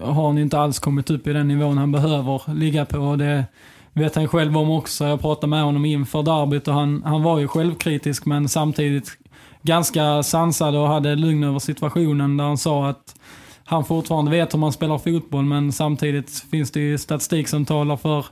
har 0.00 0.26
han 0.26 0.38
inte 0.38 0.58
alls 0.58 0.78
kommit 0.78 1.10
upp 1.10 1.26
i 1.26 1.32
den 1.32 1.48
nivån 1.48 1.78
han 1.78 1.92
behöver 1.92 2.54
ligga 2.54 2.84
på. 2.84 3.16
Det 3.16 3.44
vet 3.92 4.14
han 4.14 4.28
själv 4.28 4.56
om 4.56 4.70
också. 4.70 5.04
Jag 5.04 5.20
pratade 5.20 5.50
med 5.50 5.62
honom 5.62 5.84
inför 5.84 6.22
derbyt 6.22 6.68
och 6.68 6.74
han, 6.74 7.02
han 7.02 7.22
var 7.22 7.38
ju 7.38 7.48
självkritisk 7.48 8.26
men 8.26 8.48
samtidigt 8.48 9.10
ganska 9.62 10.22
sansad 10.22 10.76
och 10.76 10.88
hade 10.88 11.16
lugn 11.16 11.44
över 11.44 11.58
situationen 11.58 12.36
där 12.36 12.44
han 12.44 12.58
sa 12.58 12.88
att 12.88 13.14
han 13.64 13.84
fortfarande 13.84 14.30
vet 14.30 14.54
hur 14.54 14.58
man 14.58 14.72
spelar 14.72 14.98
fotboll 14.98 15.44
men 15.44 15.72
samtidigt 15.72 16.30
finns 16.50 16.70
det 16.70 16.80
ju 16.80 16.98
statistik 16.98 17.48
som 17.48 17.64
talar 17.64 17.96
för 17.96 18.26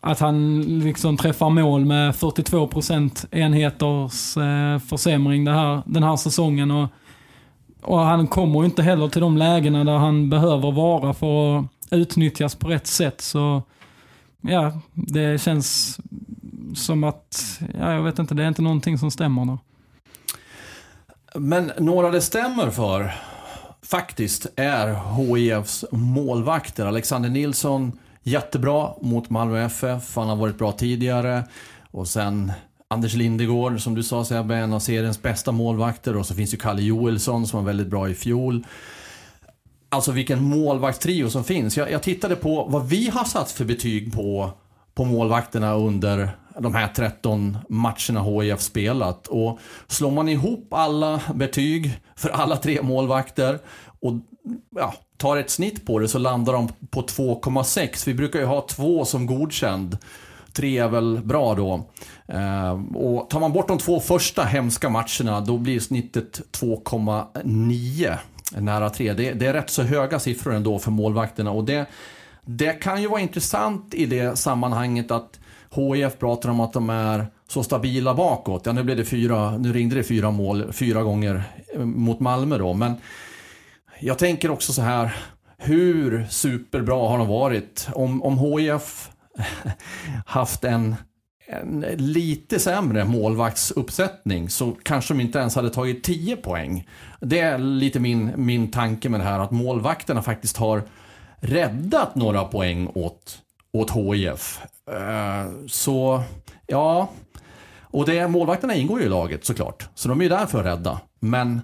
att 0.00 0.20
han 0.20 0.62
liksom 0.62 1.16
träffar 1.16 1.50
mål 1.50 1.84
med 1.84 2.14
42% 2.14 3.26
enheters 3.30 4.36
eh, 4.36 4.78
försämring 4.78 5.44
det 5.44 5.52
här, 5.52 5.82
den 5.86 6.02
här 6.02 6.16
säsongen. 6.16 6.70
Och, 6.70 6.88
och 7.82 7.98
han 7.98 8.26
kommer 8.26 8.64
inte 8.64 8.82
heller 8.82 9.08
till 9.08 9.20
de 9.20 9.36
lägena 9.36 9.84
där 9.84 9.96
han 9.96 10.30
behöver 10.30 10.72
vara 10.72 11.14
för 11.14 11.58
att 11.58 11.64
utnyttjas 11.90 12.54
på 12.54 12.68
rätt 12.68 12.86
sätt. 12.86 13.20
Så 13.20 13.62
ja, 14.40 14.72
det 14.92 15.40
känns 15.40 15.98
som 16.74 17.04
att, 17.04 17.60
ja, 17.78 17.92
jag 17.92 18.02
vet 18.02 18.18
inte, 18.18 18.34
det 18.34 18.44
är 18.44 18.48
inte 18.48 18.62
någonting 18.62 18.98
som 18.98 19.10
stämmer 19.10 19.44
där. 19.44 19.58
Men 21.34 21.72
några 21.78 22.10
det 22.10 22.20
stämmer 22.20 22.70
för 22.70 23.12
faktiskt 23.82 24.46
är 24.56 25.14
HIFs 25.16 25.84
målvakter. 25.92 26.86
Alexander 26.86 27.30
Nilsson, 27.30 27.92
jättebra 28.22 28.90
mot 29.00 29.30
Malmö 29.30 29.64
FF. 29.64 30.16
Han 30.16 30.28
har 30.28 30.36
varit 30.36 30.58
bra 30.58 30.72
tidigare. 30.72 31.44
Och 31.90 32.08
sen 32.08 32.52
Anders 32.92 33.14
Lindegård, 33.14 33.80
som 33.80 33.94
du 33.94 34.02
sa 34.02 34.24
Sebbe, 34.24 34.56
en 34.56 34.72
av 34.72 34.80
seriens 34.80 35.22
bästa 35.22 35.52
målvakter. 35.52 36.16
Och 36.16 36.26
så 36.26 36.34
finns 36.34 36.54
ju 36.54 36.58
Kalle 36.58 36.82
Joelsson 36.82 37.46
som 37.46 37.60
var 37.60 37.66
väldigt 37.66 37.86
bra 37.86 38.08
i 38.08 38.14
fjol. 38.14 38.66
Alltså 39.88 40.12
vilken 40.12 40.42
målvaktstrio 40.42 41.30
som 41.30 41.44
finns. 41.44 41.76
Jag, 41.76 41.90
jag, 41.90 42.02
tittade 42.02 42.36
på 42.36 42.64
vad 42.64 42.88
vi 42.88 43.08
har 43.08 43.24
satt 43.24 43.50
för 43.50 43.64
betyg 43.64 44.14
på, 44.14 44.50
på 44.94 45.04
målvakterna 45.04 45.74
under 45.74 46.30
de 46.58 46.74
här 46.74 46.88
13 46.88 47.58
matcherna 47.68 48.22
HIF 48.22 48.60
spelat. 48.60 49.26
Och 49.26 49.58
slår 49.86 50.10
man 50.10 50.28
ihop 50.28 50.72
alla 50.72 51.20
betyg 51.34 52.00
för 52.16 52.28
alla 52.28 52.56
tre 52.56 52.82
målvakter 52.82 53.58
och 54.00 54.12
ja, 54.76 54.94
tar 55.16 55.36
ett 55.36 55.50
snitt 55.50 55.86
på 55.86 55.98
det 55.98 56.08
så 56.08 56.18
landar 56.18 56.52
de 56.52 56.68
på 56.90 57.02
2,6. 57.02 58.06
Vi 58.06 58.14
brukar 58.14 58.38
ju 58.38 58.44
ha 58.44 58.60
två 58.60 59.04
som 59.04 59.26
godkänd. 59.26 59.98
Tre 60.52 60.78
är 60.78 60.88
väl 60.88 61.20
bra 61.24 61.54
då. 61.54 61.86
Eh, 62.28 62.96
och 62.96 63.30
tar 63.30 63.40
man 63.40 63.52
bort 63.52 63.68
de 63.68 63.78
två 63.78 64.00
första 64.00 64.44
hemska 64.44 64.88
matcherna 64.88 65.40
då 65.40 65.58
blir 65.58 65.80
snittet 65.80 66.40
2,9. 66.52 68.16
Nära 68.56 68.90
3. 68.90 69.12
Det, 69.12 69.32
det, 69.32 69.46
är 69.46 69.52
rätt 69.52 69.70
så 69.70 69.82
höga 69.82 70.18
siffror 70.18 70.54
ändå 70.54 70.78
för 70.78 70.90
målvakterna. 70.90 71.50
Och 71.50 71.64
det, 71.64 71.86
det 72.44 72.72
kan 72.72 73.02
ju 73.02 73.08
vara 73.08 73.20
intressant 73.20 73.94
i 73.94 74.06
det 74.06 74.38
sammanhanget 74.38 75.10
att 75.10 75.40
HIF 75.70 76.18
pratar 76.18 76.48
om 76.48 76.60
att 76.60 76.72
de 76.72 76.90
är 76.90 77.26
så 77.48 77.62
stabila 77.62 78.14
bakåt. 78.14 78.66
Ja, 78.66 78.72
nu, 78.72 78.82
blev 78.82 78.96
det 78.96 79.04
fyra, 79.04 79.58
nu 79.58 79.72
ringde 79.72 79.96
det 79.96 80.02
fyra 80.02 80.30
mål 80.30 80.72
fyra 80.72 81.02
gånger 81.02 81.42
eh, 81.74 81.80
mot 81.80 82.20
Malmö 82.20 82.58
då. 82.58 82.72
Men 82.72 82.94
jag 84.00 84.18
tänker 84.18 84.50
också 84.50 84.72
så 84.72 84.82
här. 84.82 85.16
Hur 85.64 86.26
superbra 86.30 87.08
har 87.08 87.18
de 87.18 87.28
varit? 87.28 87.88
Om, 87.94 88.22
om 88.22 88.38
HIF 88.38 89.11
haft 90.26 90.64
en, 90.64 90.94
en 91.46 91.84
lite 91.98 92.58
sämre 92.58 93.04
målvaktsuppsättning 93.04 94.50
så 94.50 94.76
kanske 94.82 95.14
de 95.14 95.20
inte 95.20 95.38
ens 95.38 95.54
hade 95.54 95.70
tagit 95.70 96.04
10 96.04 96.36
poäng. 96.36 96.88
Det 97.20 97.38
är 97.38 97.58
lite 97.58 98.00
min, 98.00 98.32
min 98.36 98.70
tanke 98.70 99.08
med 99.08 99.20
det 99.20 99.24
här 99.24 99.40
att 99.40 99.50
målvakterna 99.50 100.22
faktiskt 100.22 100.56
har 100.56 100.82
räddat 101.36 102.14
några 102.14 102.44
poäng 102.44 102.90
åt, 102.94 103.38
åt 103.72 103.90
HIF. 103.90 104.60
Uh, 104.90 104.96
eh, 104.96 105.46
så, 105.66 106.22
ja. 106.66 107.10
Och 107.80 108.06
det, 108.06 108.28
målvakterna 108.28 108.74
ingår 108.74 109.00
ju 109.00 109.06
i 109.06 109.08
laget 109.08 109.44
såklart. 109.44 109.88
Så 109.94 110.08
de 110.08 110.20
är 110.20 110.22
ju 110.22 110.28
där 110.28 110.46
för 110.46 110.58
att 110.60 110.66
rädda. 110.66 111.00
Men... 111.20 111.60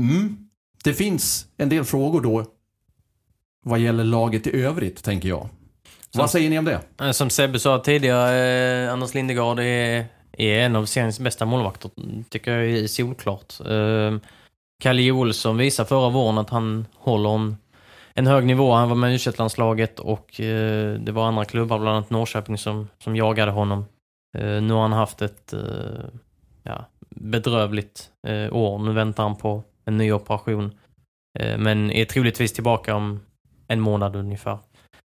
Mm, 0.00 0.48
det 0.84 0.94
finns 0.94 1.46
en 1.56 1.68
del 1.68 1.84
frågor 1.84 2.20
då 2.20 2.44
vad 3.64 3.78
gäller 3.78 4.04
laget 4.04 4.46
i 4.46 4.60
övrigt, 4.62 5.04
tänker 5.04 5.28
jag. 5.28 5.48
Som, 6.12 6.20
vad 6.20 6.30
säger 6.30 6.50
ni 6.50 6.58
om 6.58 6.64
det? 6.64 6.80
Eh, 7.00 7.10
som 7.10 7.30
Sebbe 7.30 7.58
sa 7.58 7.78
tidigare, 7.78 8.84
eh, 8.84 8.92
Anders 8.92 9.14
Lindegård 9.14 9.58
är, 9.58 10.06
är 10.32 10.58
en 10.58 10.76
av 10.76 10.84
seriens 10.84 11.20
bästa 11.20 11.44
målvakter. 11.44 11.90
Tycker 12.28 12.52
jag 12.58 12.70
är 12.70 12.86
solklart. 12.86 13.60
Eh, 13.60 14.18
Kalle 14.82 15.10
Olsson 15.10 15.56
visar 15.56 15.84
förra 15.84 16.10
våren 16.10 16.38
att 16.38 16.50
han 16.50 16.86
håller 16.94 17.34
en, 17.34 17.56
en 18.14 18.26
hög 18.26 18.46
nivå. 18.46 18.72
Han 18.72 18.88
var 18.88 18.96
med 18.96 19.14
i 19.14 19.30
landslaget 19.38 20.00
och 20.00 20.40
eh, 20.40 20.94
det 20.94 21.12
var 21.12 21.26
andra 21.26 21.44
klubbar, 21.44 21.78
bland 21.78 21.96
annat 21.96 22.10
Norrköping, 22.10 22.58
som, 22.58 22.88
som 22.98 23.16
jagade 23.16 23.52
honom. 23.52 23.84
Eh, 24.38 24.62
nu 24.62 24.74
har 24.74 24.82
han 24.82 24.92
haft 24.92 25.22
ett 25.22 25.52
eh, 25.52 26.04
ja, 26.62 26.86
bedrövligt 27.10 28.10
år. 28.50 28.78
Nu 28.78 28.92
väntar 28.92 29.22
han 29.22 29.36
på 29.36 29.62
en 29.84 29.96
ny 29.96 30.12
operation. 30.12 30.70
Eh, 31.38 31.58
men 31.58 31.90
är 31.90 32.04
troligtvis 32.04 32.52
tillbaka 32.52 32.94
om 32.94 33.20
en 33.68 33.80
månad 33.80 34.16
ungefär. 34.16 34.58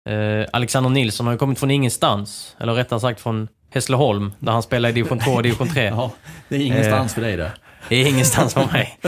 Eh, 0.08 0.46
Alexander 0.54 0.90
Nilsson 0.90 1.26
har 1.26 1.34
ju 1.34 1.38
kommit 1.38 1.60
från 1.60 1.72
ingenstans, 1.72 2.56
eller 2.60 2.74
rättare 2.74 3.00
sagt 3.00 3.22
från 3.22 3.48
Hässleholm, 3.70 4.34
där 4.40 4.52
han 4.52 4.64
spelar 4.64 4.90
i 4.90 4.92
division 4.92 5.20
2 5.20 5.32
och 5.32 5.44
division 5.44 5.70
3. 5.70 5.84
ja, 5.86 6.12
det 6.50 6.56
är 6.56 6.60
ingenstans 6.60 7.14
för 7.14 7.22
dig 7.22 7.38
det. 7.38 7.52
Det 7.90 7.96
är 7.96 8.08
ingenstans 8.08 8.54
för 8.54 8.68
mig. 8.72 9.00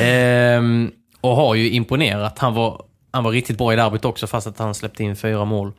ehm, 0.00 0.92
och 1.20 1.36
har 1.36 1.54
ju 1.54 1.70
imponerat. 1.70 2.38
Han 2.38 2.54
var, 2.54 2.82
han 3.10 3.24
var 3.24 3.30
riktigt 3.30 3.58
bra 3.58 3.72
i 3.72 3.76
derbyt 3.76 4.04
också, 4.04 4.26
fast 4.26 4.46
att 4.46 4.58
han 4.58 4.74
släppte 4.74 5.04
in 5.04 5.16
fyra 5.16 5.44
mål. 5.44 5.72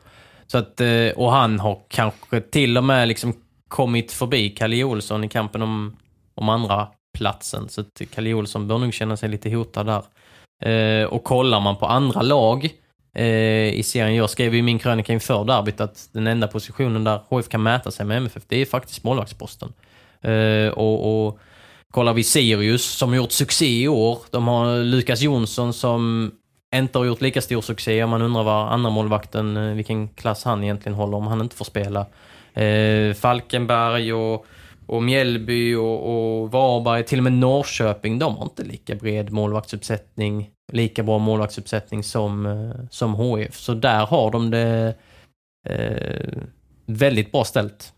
Så 0.46 0.58
att, 0.58 0.80
eh, 0.80 1.08
och 1.16 1.32
han 1.32 1.60
har 1.60 1.78
kanske 1.88 2.40
till 2.40 2.78
och 2.78 2.84
med 2.84 3.08
liksom 3.08 3.34
kommit 3.68 4.12
förbi 4.12 4.50
Kalle 4.50 4.84
Olsson 4.84 5.24
i 5.24 5.28
kampen 5.28 5.62
om, 5.62 5.96
om 6.34 6.48
andra 6.48 6.88
platsen. 7.18 7.68
Så 7.68 7.80
att 7.80 8.02
Kalle 8.14 8.34
Olsson 8.34 8.68
bör 8.68 8.78
nog 8.78 8.94
känna 8.94 9.16
sig 9.16 9.28
lite 9.28 9.50
hotad 9.50 9.86
där. 9.86 10.02
Eh, 10.64 11.04
och 11.04 11.24
kollar 11.24 11.60
man 11.60 11.76
på 11.76 11.86
andra 11.86 12.22
lag 12.22 12.64
eh, 12.64 12.70
Eh, 13.14 13.74
i 13.74 13.82
serien, 13.82 14.14
jag 14.14 14.30
skrev 14.30 14.54
i 14.54 14.62
min 14.62 14.78
krönika 14.78 15.12
inför 15.12 15.44
derbyt 15.44 15.80
att 15.80 16.08
den 16.12 16.26
enda 16.26 16.48
positionen 16.48 17.04
där 17.04 17.20
HF 17.28 17.48
kan 17.48 17.62
mäta 17.62 17.90
sig 17.90 18.06
med 18.06 18.16
MFF, 18.16 18.42
det 18.48 18.56
är 18.56 18.66
faktiskt 18.66 19.04
målvaktsposten. 19.04 19.72
Eh, 20.20 20.68
och, 20.68 21.26
och 21.26 21.38
kollar 21.90 22.14
vi 22.14 22.24
Sirius 22.24 22.84
som 22.84 23.14
gjort 23.14 23.32
succé 23.32 23.82
i 23.82 23.88
år, 23.88 24.18
de 24.30 24.48
har 24.48 24.84
Lukas 24.84 25.20
Jonsson 25.20 25.72
som 25.72 26.32
inte 26.74 26.98
har 26.98 27.04
gjort 27.04 27.20
lika 27.20 27.40
stor 27.40 27.60
succé. 27.60 28.04
Om 28.04 28.10
man 28.10 28.22
undrar 28.22 28.42
vad 28.42 28.72
andra 28.72 28.90
målvakten, 28.90 29.56
eh, 29.56 29.74
vilken 29.74 30.08
klass 30.08 30.44
han 30.44 30.64
egentligen 30.64 30.96
håller 30.96 31.16
om 31.16 31.26
han 31.26 31.40
inte 31.40 31.56
får 31.56 31.64
spela. 31.64 32.06
Eh, 32.54 33.14
Falkenberg 33.14 34.12
och 34.12 34.46
och 34.86 35.02
Mjällby 35.02 35.74
och, 35.74 36.42
och 36.42 36.50
Varberg, 36.50 37.04
till 37.04 37.18
och 37.18 37.24
med 37.24 37.32
Norrköping, 37.32 38.18
de 38.18 38.36
har 38.36 38.44
inte 38.44 38.64
lika 38.64 38.94
bred 38.94 39.32
målvaktsuppsättning, 39.32 40.50
lika 40.72 41.02
bra 41.02 41.18
målvaktsuppsättning 41.18 42.02
som, 42.02 42.46
eh, 42.46 42.88
som 42.90 43.14
HF. 43.14 43.56
Så 43.56 43.74
där 43.74 44.06
har 44.06 44.30
de 44.30 44.50
det 44.50 44.94
eh, 45.68 46.42
väldigt 46.86 47.32
bra 47.32 47.44
ställt. 47.44 47.92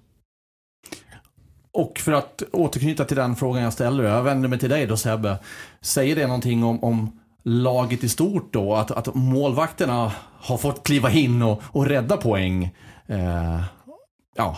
Och 1.72 1.98
för 1.98 2.12
att 2.12 2.42
återknyta 2.52 3.04
till 3.04 3.16
den 3.16 3.36
frågan 3.36 3.62
jag 3.62 3.72
ställer. 3.72 4.04
jag 4.04 4.22
vänder 4.22 4.48
mig 4.48 4.58
till 4.58 4.70
dig 4.70 4.86
då 4.86 4.96
Sebbe. 4.96 5.38
Säger 5.80 6.16
det 6.16 6.26
någonting 6.26 6.64
om, 6.64 6.84
om 6.84 7.20
laget 7.42 8.04
i 8.04 8.08
stort 8.08 8.52
då? 8.52 8.74
Att, 8.74 8.90
att 8.90 9.14
målvakterna 9.14 10.12
har 10.40 10.58
fått 10.58 10.86
kliva 10.86 11.10
in 11.10 11.42
och, 11.42 11.62
och 11.72 11.86
rädda 11.86 12.16
poäng? 12.16 12.74
Eh, 13.06 13.62
ja, 14.36 14.56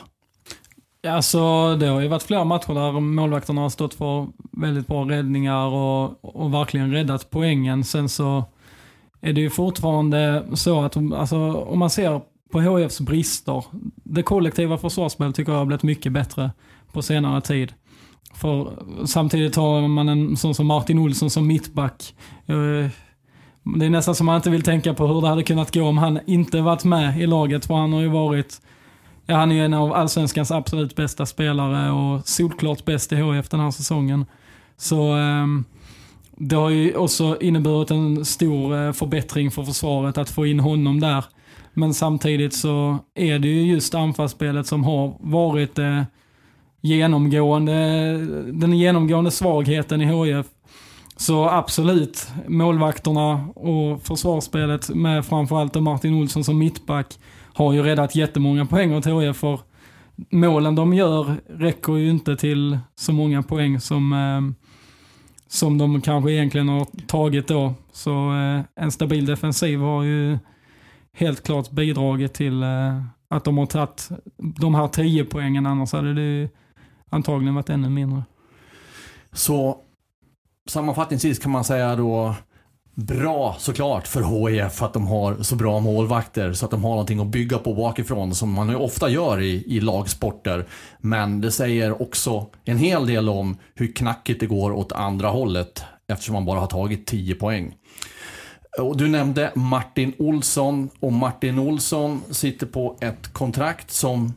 Alltså, 1.07 1.77
det 1.77 1.87
har 1.87 2.01
ju 2.01 2.09
varit 2.09 2.23
flera 2.23 2.45
matcher 2.45 2.75
där 2.75 3.01
målvakterna 3.01 3.61
har 3.61 3.69
stått 3.69 3.95
för 3.95 4.27
väldigt 4.53 4.87
bra 4.87 5.05
räddningar 5.05 5.67
och, 5.67 6.25
och 6.25 6.55
verkligen 6.55 6.93
räddat 6.93 7.31
poängen. 7.31 7.85
Sen 7.85 8.09
så 8.09 8.45
är 9.21 9.33
det 9.33 9.41
ju 9.41 9.51
fortfarande 9.51 10.45
så 10.55 10.81
att 10.81 10.97
alltså, 10.97 11.53
om 11.53 11.79
man 11.79 11.91
ser 11.91 12.21
på 12.53 12.61
HFs 12.61 13.01
brister, 13.01 13.65
det 13.95 14.23
kollektiva 14.23 14.79
försvarsspelet 14.79 15.35
tycker 15.37 15.53
jag 15.53 15.59
har 15.59 15.67
blivit 15.67 15.83
mycket 15.83 16.13
bättre 16.13 16.51
på 16.93 17.03
senare 17.03 17.41
tid. 17.41 17.73
För 18.35 18.73
samtidigt 19.07 19.57
har 19.57 19.89
man 19.89 20.09
en 20.09 20.37
sån 20.37 20.55
som 20.55 20.67
Martin 20.67 20.99
Olsson 20.99 21.31
som 21.31 21.47
mittback. 21.47 22.15
Eh, 22.47 22.91
det 23.79 23.87
är 23.87 23.91
nästan 23.91 24.15
som 24.15 24.27
man 24.27 24.37
inte 24.37 24.51
vill 24.51 24.63
tänka 24.63 24.95
på 24.95 25.07
hur 25.07 25.21
det 25.21 25.29
hade 25.29 25.43
kunnat 25.43 25.75
gå 25.75 25.83
om 25.83 25.99
han 25.99 26.21
inte 26.27 26.61
varit 26.61 26.85
med 26.85 27.21
i 27.21 27.27
laget. 27.27 27.67
För 27.67 27.75
han 27.75 27.93
har 27.93 28.01
ju 28.01 28.09
varit, 28.09 28.61
ja 29.31 29.37
han 29.37 29.51
är 29.51 29.55
ju 29.55 29.64
en 29.64 29.74
av 29.74 29.93
allsvenskans 29.93 30.51
absolut 30.51 30.97
bästa 30.97 31.26
spelare 31.26 31.91
och 31.91 32.29
solklart 32.29 32.85
bäst 32.85 33.12
i 33.12 33.16
HIF 33.16 33.49
den 33.49 33.61
här 33.61 33.70
säsongen. 33.70 34.26
Så 34.76 35.12
ehm, 35.12 35.64
det 36.37 36.57
har 36.57 36.70
ju 36.70 36.97
också 36.97 37.37
inneburit 37.41 37.91
en 37.91 38.24
stor 38.24 38.76
eh, 38.76 38.93
förbättring 38.93 39.51
för 39.51 39.62
försvaret 39.62 40.18
att 40.18 40.31
få 40.31 40.47
in 40.47 40.61
honom 40.61 41.01
där. 41.01 41.24
Men 41.74 41.95
samtidigt 41.95 42.55
så 42.55 42.99
är 43.14 43.39
det 43.39 43.49
ju 43.49 43.62
just 43.62 43.95
anfallsspelet 43.95 44.66
som 44.66 44.85
har 44.85 45.16
varit 45.20 45.79
eh, 45.79 46.03
genomgående, 46.81 47.72
den 48.53 48.72
genomgående 48.79 49.31
svagheten 49.31 50.03
i 50.03 50.05
HIF. 50.05 50.47
Så 51.16 51.49
absolut, 51.49 52.29
målvakterna 52.47 53.47
och 53.55 54.03
försvarsspelet 54.03 54.89
med 54.89 55.26
framförallt 55.26 55.74
Martin 55.74 56.14
Olsson 56.14 56.45
som 56.45 56.59
mittback 56.59 57.18
har 57.59 57.73
ju 57.73 57.83
räddat 57.83 58.15
jättemånga 58.15 58.67
poäng 58.67 58.95
åt 58.95 59.07
HIF 59.07 59.37
för 59.37 59.61
målen 60.31 60.75
de 60.75 60.95
gör 60.95 61.37
räcker 61.49 61.97
ju 61.97 62.11
inte 62.11 62.37
till 62.37 62.79
så 62.95 63.13
många 63.13 63.43
poäng 63.43 63.81
som, 63.81 64.13
eh, 64.13 64.67
som 65.49 65.79
de 65.79 66.01
kanske 66.01 66.33
egentligen 66.33 66.69
har 66.69 66.87
tagit 67.07 67.49
då. 67.49 67.75
Så 67.93 68.11
eh, 68.11 68.61
en 68.85 68.93
stabil 68.93 69.27
defensiv 69.27 69.79
har 69.81 70.03
ju 70.03 70.39
helt 71.13 71.43
klart 71.43 71.71
bidragit 71.71 72.35
till 72.35 72.63
eh, 72.63 73.03
att 73.31 73.45
de 73.45 73.59
har 73.59 73.67
tagit 73.67 74.09
de 74.37 74.75
här 74.75 74.89
10 74.89 75.25
poängen, 75.25 75.67
annars 75.67 75.93
hade 75.93 76.15
det 76.15 76.23
ju 76.23 76.49
antagligen 77.11 77.55
varit 77.55 77.71
ännu 77.71 77.89
mindre. 77.89 78.23
Så 79.33 79.81
sammanfattningsvis 80.69 81.39
kan 81.39 81.53
man 81.53 81.65
säga 81.65 81.97
då 81.97 82.35
bra 82.99 83.57
såklart 83.59 84.09
för 84.09 84.49
HIF 84.49 84.83
att 84.83 84.93
de 84.93 85.07
har 85.07 85.43
så 85.43 85.57
bra 85.57 85.81
målvakter 85.81 86.53
så 86.53 86.65
att 86.65 86.71
de 86.71 86.85
har 86.85 86.91
någonting 86.91 87.21
att 87.21 87.27
bygga 87.27 87.59
på 87.59 87.75
bakifrån 87.75 88.35
som 88.35 88.53
man 88.53 88.69
ju 88.69 88.75
ofta 88.75 89.09
gör 89.09 89.41
i, 89.41 89.65
i 89.67 89.81
lagsporter. 89.81 90.67
Men 91.01 91.41
det 91.41 91.51
säger 91.51 92.03
också 92.03 92.47
en 92.65 92.79
hel 92.79 93.07
del 93.07 93.29
om 93.29 93.57
hur 93.75 93.93
knackigt 93.93 94.41
det 94.41 94.47
går 94.47 94.73
åt 94.73 94.93
andra 94.93 95.29
hållet 95.29 95.85
eftersom 96.09 96.33
man 96.33 96.45
bara 96.45 96.61
har 96.61 96.67
tagit 96.67 97.07
10 97.07 97.35
poäng. 97.35 97.77
Och 98.79 98.97
du 98.97 99.09
nämnde 99.09 99.53
Martin 99.55 100.13
Olsson 100.19 100.91
och 101.01 101.13
Martin 101.13 101.59
Olsson 101.59 102.23
sitter 102.31 102.67
på 102.67 102.97
ett 103.01 103.33
kontrakt 103.33 103.91
som 103.91 104.33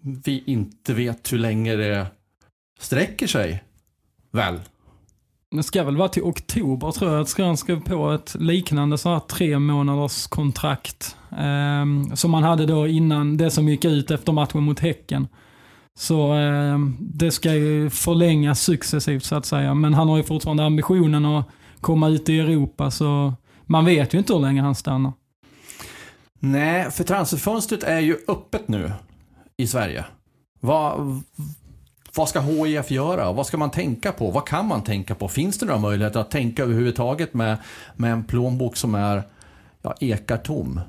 vi 0.00 0.44
inte 0.46 0.94
vet 0.94 1.32
hur 1.32 1.38
länge 1.38 1.76
det 1.76 2.06
sträcker 2.80 3.26
sig. 3.26 3.64
Väl? 4.32 4.60
Det 5.50 5.62
ska 5.62 5.84
väl 5.84 5.96
vara 5.96 6.08
till 6.08 6.22
oktober 6.22 6.90
tror 6.90 7.12
jag 7.12 7.20
att 7.20 7.38
han 7.38 7.56
skrev 7.56 7.80
på 7.80 8.10
ett 8.10 8.34
liknande 8.34 8.98
så 8.98 9.08
här 9.08 9.20
tre 9.20 9.58
månaders 9.58 10.26
kontrakt. 10.26 11.16
Eh, 11.30 12.14
som 12.14 12.30
man 12.30 12.42
hade 12.42 12.66
då 12.66 12.86
innan 12.86 13.36
det 13.36 13.50
som 13.50 13.68
gick 13.68 13.84
ut 13.84 14.10
efter 14.10 14.32
matchen 14.32 14.62
mot 14.62 14.80
Häcken. 14.80 15.28
Så 15.98 16.34
eh, 16.34 16.78
det 17.00 17.30
ska 17.30 17.54
ju 17.54 17.90
förlängas 17.90 18.60
successivt 18.60 19.24
så 19.24 19.34
att 19.34 19.46
säga. 19.46 19.74
Men 19.74 19.94
han 19.94 20.08
har 20.08 20.16
ju 20.16 20.22
fortfarande 20.22 20.64
ambitionen 20.64 21.24
att 21.24 21.48
komma 21.80 22.08
ut 22.08 22.28
i 22.28 22.40
Europa 22.40 22.90
så 22.90 23.34
man 23.64 23.84
vet 23.84 24.14
ju 24.14 24.18
inte 24.18 24.32
hur 24.32 24.40
länge 24.40 24.62
han 24.62 24.74
stannar. 24.74 25.12
Nej, 26.40 26.90
för 26.90 27.04
transferfönstret 27.04 27.82
är 27.82 28.00
ju 28.00 28.16
öppet 28.28 28.68
nu 28.68 28.92
i 29.56 29.66
Sverige. 29.66 30.04
Vad, 30.60 31.22
vad 32.14 32.28
ska 32.28 32.40
HIF 32.40 32.90
göra? 32.90 33.32
Vad 33.32 33.46
ska 33.46 33.56
man 33.56 33.70
tänka 33.70 34.12
på? 34.12 34.30
Vad 34.30 34.46
kan 34.46 34.66
man 34.66 34.84
tänka 34.84 35.14
på? 35.14 35.28
Finns 35.28 35.58
det 35.58 35.66
några 35.66 35.80
möjligheter 35.80 36.20
att 36.20 36.30
tänka 36.30 36.62
överhuvudtaget 36.62 37.34
med, 37.34 37.56
med 37.96 38.12
en 38.12 38.24
plånbok 38.24 38.76
som 38.76 38.94
är 38.94 39.22
ja, 39.82 39.94
ekar 40.00 40.36
tom? 40.36 40.80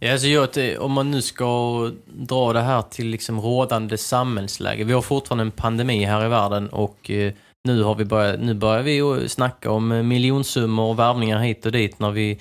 Ja, 0.00 0.12
alltså 0.12 0.26
jag, 0.26 0.72
eh, 0.72 0.78
om 0.78 0.92
man 0.92 1.10
nu 1.10 1.22
ska 1.22 1.90
dra 2.06 2.52
det 2.52 2.60
här 2.60 2.82
till 2.82 3.06
liksom 3.06 3.40
rådande 3.40 3.98
samhällsläge. 3.98 4.84
Vi 4.84 4.92
har 4.92 5.02
fortfarande 5.02 5.42
en 5.42 5.50
pandemi 5.50 6.04
här 6.04 6.24
i 6.24 6.28
världen 6.28 6.68
och 6.68 7.10
eh, 7.10 7.32
nu, 7.64 7.82
har 7.82 7.94
vi 7.94 8.04
börjat, 8.04 8.40
nu 8.40 8.54
börjar 8.54 8.82
vi 8.82 9.28
snacka 9.28 9.70
om 9.70 9.92
eh, 9.92 10.02
miljonsummor 10.02 10.84
och 10.84 10.98
värvningar 10.98 11.40
hit 11.40 11.66
och 11.66 11.72
dit 11.72 11.98
när 11.98 12.10
vi 12.10 12.38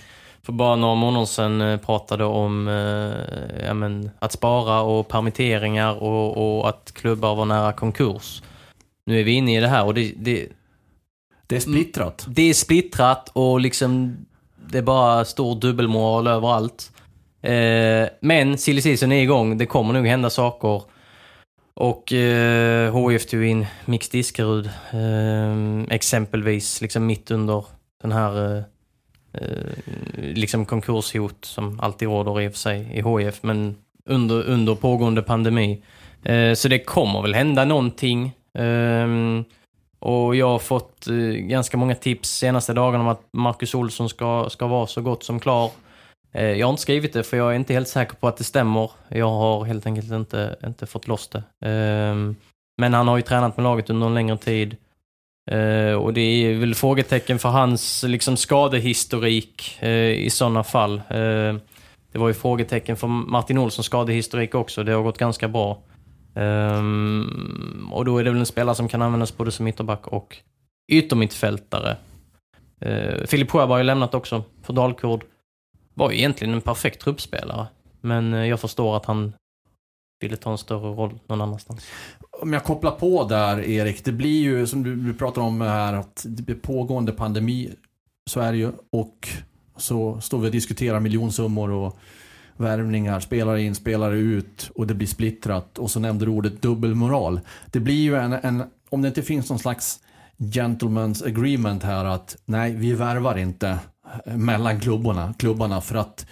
för 0.47 0.53
bara 0.53 0.75
några 0.75 0.95
månader 0.95 1.25
sedan 1.25 1.61
eh, 1.61 1.77
pratade 1.77 2.25
om 2.25 2.67
eh, 2.67 3.65
ja, 3.67 3.73
men, 3.73 4.11
att 4.19 4.31
spara 4.31 4.81
och 4.81 5.07
permitteringar 5.07 6.03
och, 6.03 6.59
och, 6.59 6.69
att 6.69 6.91
klubbar 6.91 7.35
var 7.35 7.45
nära 7.45 7.73
konkurs. 7.73 8.43
Nu 9.05 9.19
är 9.19 9.23
vi 9.23 9.31
inne 9.31 9.57
i 9.57 9.61
det 9.61 9.67
här 9.67 9.85
och 9.85 9.93
det, 9.93 10.13
det, 10.17 10.47
Det 11.47 11.55
är 11.55 11.59
splittrat. 11.59 12.25
det 12.29 12.41
är 12.41 12.53
splittrat 12.53 13.29
och 13.33 13.59
liksom 13.59 14.17
det 14.71 14.77
är 14.77 14.81
bara 14.81 15.25
stor 15.25 15.55
dubbelmoral 15.55 16.27
överallt. 16.27 16.91
Eh, 17.41 18.09
men 18.21 18.57
silly 18.57 18.81
season 18.81 19.11
är 19.11 19.21
igång, 19.21 19.57
det 19.57 19.65
kommer 19.65 19.93
nog 19.93 20.07
hända 20.07 20.29
saker. 20.29 20.81
Och 21.73 22.13
eh, 22.13 23.09
HIF 23.09 23.25
tog 23.25 23.43
in 23.43 23.65
Mix 23.85 24.09
Diskerud 24.09 24.65
eh, 24.91 25.95
exempelvis, 25.95 26.81
liksom 26.81 27.05
mitt 27.05 27.31
under 27.31 27.65
den 28.01 28.11
här 28.11 28.57
eh, 28.57 28.63
Eh, 29.41 29.93
liksom 30.15 30.65
konkurshot 30.65 31.45
som 31.45 31.79
alltid 31.79 32.07
råder 32.07 32.41
i 32.41 32.47
och 32.47 32.51
för 32.51 32.59
sig 32.59 32.79
i 32.93 33.01
HIF, 33.01 33.43
men 33.43 33.75
under, 34.05 34.43
under 34.43 34.75
pågående 34.75 35.21
pandemi. 35.21 35.83
Eh, 36.23 36.53
så 36.53 36.67
det 36.67 36.79
kommer 36.79 37.21
väl 37.21 37.33
hända 37.33 37.65
någonting. 37.65 38.31
Ehm, 38.57 39.43
och 39.99 40.35
jag 40.35 40.47
har 40.47 40.59
fått 40.59 41.07
eh, 41.07 41.15
ganska 41.33 41.77
många 41.77 41.95
tips 41.95 42.29
senaste 42.29 42.73
dagarna 42.73 43.03
om 43.03 43.09
att 43.09 43.23
Marcus 43.33 43.75
Olsson 43.75 44.09
ska, 44.09 44.49
ska 44.49 44.67
vara 44.67 44.87
så 44.87 45.01
gott 45.01 45.23
som 45.23 45.39
klar. 45.39 45.71
Jag 46.31 46.67
har 46.67 46.69
inte 46.71 46.81
skrivit 46.81 47.13
det 47.13 47.23
för 47.23 47.37
jag 47.37 47.51
är 47.51 47.55
inte 47.55 47.73
helt 47.73 47.87
säker 47.87 48.15
på 48.15 48.27
att 48.27 48.37
det 48.37 48.43
stämmer. 48.43 48.91
Jag 49.09 49.29
har 49.29 49.65
helt 49.65 49.85
enkelt 49.85 50.11
inte, 50.11 50.55
inte 50.65 50.85
fått 50.85 51.07
loss 51.07 51.27
det. 51.27 51.43
Ehm, 51.69 52.35
men 52.77 52.93
han 52.93 53.07
har 53.07 53.17
ju 53.17 53.23
tränat 53.23 53.57
med 53.57 53.63
laget 53.63 53.89
under 53.89 54.07
en 54.07 54.13
längre 54.13 54.37
tid. 54.37 54.77
Eh, 55.47 55.93
och 55.93 56.13
det 56.13 56.21
är 56.21 56.59
väl 56.59 56.75
frågetecken 56.75 57.39
för 57.39 57.49
hans 57.49 58.03
liksom, 58.03 58.37
skadehistorik 58.37 59.77
eh, 59.79 60.11
i 60.11 60.29
sådana 60.29 60.63
fall. 60.63 61.01
Eh, 61.09 61.55
det 62.11 62.19
var 62.19 62.27
ju 62.27 62.33
frågetecken 62.33 62.97
för 62.97 63.07
Martin 63.07 63.57
Olssons 63.57 63.85
skadehistorik 63.85 64.55
också. 64.55 64.83
Det 64.83 64.91
har 64.91 65.03
gått 65.03 65.17
ganska 65.17 65.47
bra. 65.47 65.81
Ehm, 66.35 67.89
och 67.91 68.05
då 68.05 68.17
är 68.17 68.23
det 68.23 68.29
väl 68.29 68.39
en 68.39 68.45
spelare 68.45 68.75
som 68.75 68.87
kan 68.87 69.01
användas 69.01 69.37
både 69.37 69.51
som 69.51 69.67
ytterback 69.67 70.07
och 70.07 70.37
yttermittfältare. 70.91 71.97
Eh, 72.81 72.91
uh, 72.91 73.25
Filip 73.25 73.51
Sjöberg 73.51 73.69
har 73.69 73.77
ju 73.77 73.83
lämnat 73.83 74.13
också 74.13 74.43
för 74.63 74.73
Dalkurd. 74.73 75.23
Var 75.93 76.11
ju 76.11 76.17
egentligen 76.17 76.53
en 76.53 76.61
perfekt 76.61 77.01
truppspelare. 77.01 77.67
Men 78.01 78.33
eh, 78.33 78.45
jag 78.45 78.59
förstår 78.59 78.97
att 78.97 79.05
han 79.05 79.33
ville 80.19 80.35
ta 80.35 80.51
en 80.51 80.57
större 80.57 80.93
roll 80.93 81.19
någon 81.27 81.41
annanstans. 81.41 81.87
Om 82.41 82.53
jag 82.53 82.63
kopplar 82.63 82.91
på 82.91 83.23
där 83.23 83.59
Erik, 83.59 84.05
det 84.05 84.11
blir 84.11 84.41
ju 84.41 84.67
som 84.67 84.83
du, 84.83 84.95
du 84.95 85.13
pratar 85.13 85.41
om 85.41 85.61
här 85.61 85.93
att 85.93 86.25
det 86.29 86.43
blir 86.43 86.55
pågående 86.55 87.11
pandemi. 87.11 87.73
Så 88.29 88.39
är 88.39 88.51
det 88.51 88.57
ju. 88.57 88.71
Och 88.91 89.29
så 89.77 90.21
står 90.21 90.39
vi 90.39 90.47
och 90.47 90.51
diskuterar 90.51 90.99
miljonsummor 90.99 91.71
och 91.71 91.97
värvningar, 92.57 93.19
spelare 93.19 93.61
in, 93.61 93.75
spelare 93.75 94.17
ut 94.17 94.71
och 94.75 94.87
det 94.87 94.93
blir 94.93 95.07
splittrat. 95.07 95.79
Och 95.79 95.91
så 95.91 95.99
nämnde 95.99 96.25
du 96.25 96.31
ordet 96.31 96.61
dubbelmoral. 96.61 97.39
Det 97.71 97.79
blir 97.79 98.01
ju 98.01 98.15
en, 98.15 98.33
en 98.33 98.63
om 98.89 99.01
det 99.01 99.07
inte 99.07 99.21
finns 99.21 99.49
någon 99.49 99.59
slags 99.59 99.99
gentleman's 100.37 101.27
agreement 101.27 101.83
här 101.83 102.05
att 102.05 102.37
nej, 102.45 102.75
vi 102.75 102.93
värvar 102.93 103.37
inte 103.37 103.79
mellan 104.25 104.79
klubbarna, 104.79 105.33
klubbarna 105.37 105.81
för 105.81 105.95
att 105.95 106.25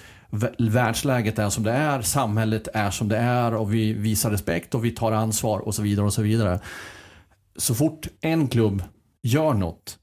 världsläget 0.60 1.40
är 1.40 1.50
som 1.50 1.64
det 1.64 1.72
är, 1.72 2.02
samhället 2.02 2.68
är 2.74 2.92
som 2.92 3.08
det 3.08 3.18
är 3.18 3.54
och 3.54 3.74
vi 3.74 3.94
visar 3.94 4.32
respekt 4.32 4.76
och 4.76 4.86
vi 4.86 4.92
tar 4.92 5.12
ansvar 5.12 5.60
och 5.60 5.76
så 5.76 5.82
vidare 5.82 6.06
och 6.06 6.14
så 6.14 6.22
vidare. 6.22 6.60
Så 7.56 7.76
fort 7.76 8.08
en 8.22 8.48
klubb 8.48 8.84
gör 9.24 9.54
något 9.54 9.98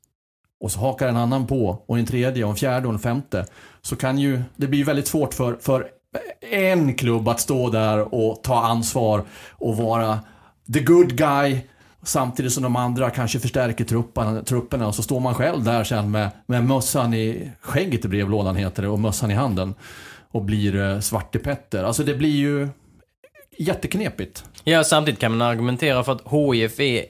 och 0.61 0.73
så 0.73 0.81
hakar 0.81 1.09
en 1.09 1.17
annan 1.17 1.47
på 1.47 1.83
och 1.87 1.99
en 1.99 2.07
tredje 2.07 2.45
och 2.45 2.51
en 2.51 2.57
fjärde 2.57 2.87
och 2.87 2.93
en 2.93 2.99
femte 2.99 3.47
så 3.83 3.97
kan 3.97 4.19
ju 4.19 4.43
det 4.57 4.67
blir 4.67 4.85
väldigt 4.85 5.07
svårt 5.07 5.35
för, 5.35 5.57
för 5.61 5.87
en 6.51 6.95
klubb 6.95 7.29
att 7.29 7.41
stå 7.41 7.71
där 7.71 8.15
och 8.15 8.43
ta 8.43 8.65
ansvar 8.65 9.25
och 9.51 9.77
vara 9.77 10.21
the 10.75 10.81
good 10.81 11.17
guy 11.17 11.61
samtidigt 12.03 12.53
som 12.53 12.63
de 12.63 12.77
andra 12.77 13.11
kanske 13.11 13.39
förstärker 13.39 13.85
trupperna, 13.85 14.43
trupperna 14.43 14.87
och 14.87 14.95
så 14.95 15.03
står 15.03 15.21
man 15.21 15.35
själv 15.35 15.65
där 15.65 15.85
sen 15.85 16.11
med, 16.11 16.31
med 16.47 16.65
mössan 16.65 17.15
i 17.15 17.51
skägget 17.61 18.05
i 18.05 18.09
brevlådan 18.09 18.57
heter 18.57 18.83
det 18.83 18.89
och 18.89 18.99
mössan 18.99 19.31
i 19.31 19.35
handen 19.35 19.75
och 20.33 20.43
blir 20.43 20.77
eh, 20.77 21.01
Svarte 21.01 21.39
Petter. 21.39 21.85
Alltså 21.85 22.03
det 22.03 22.15
blir 22.15 22.37
ju 22.37 22.69
jätteknepigt. 23.59 24.45
Ja, 24.65 24.85
samtidigt 24.85 25.21
kan 25.21 25.37
man 25.37 25.43
argumentera 25.49 26.05
för 26.05 26.13
att 26.13 26.33
HIF 26.33 26.81
är 26.81 26.99
eh, 26.99 27.05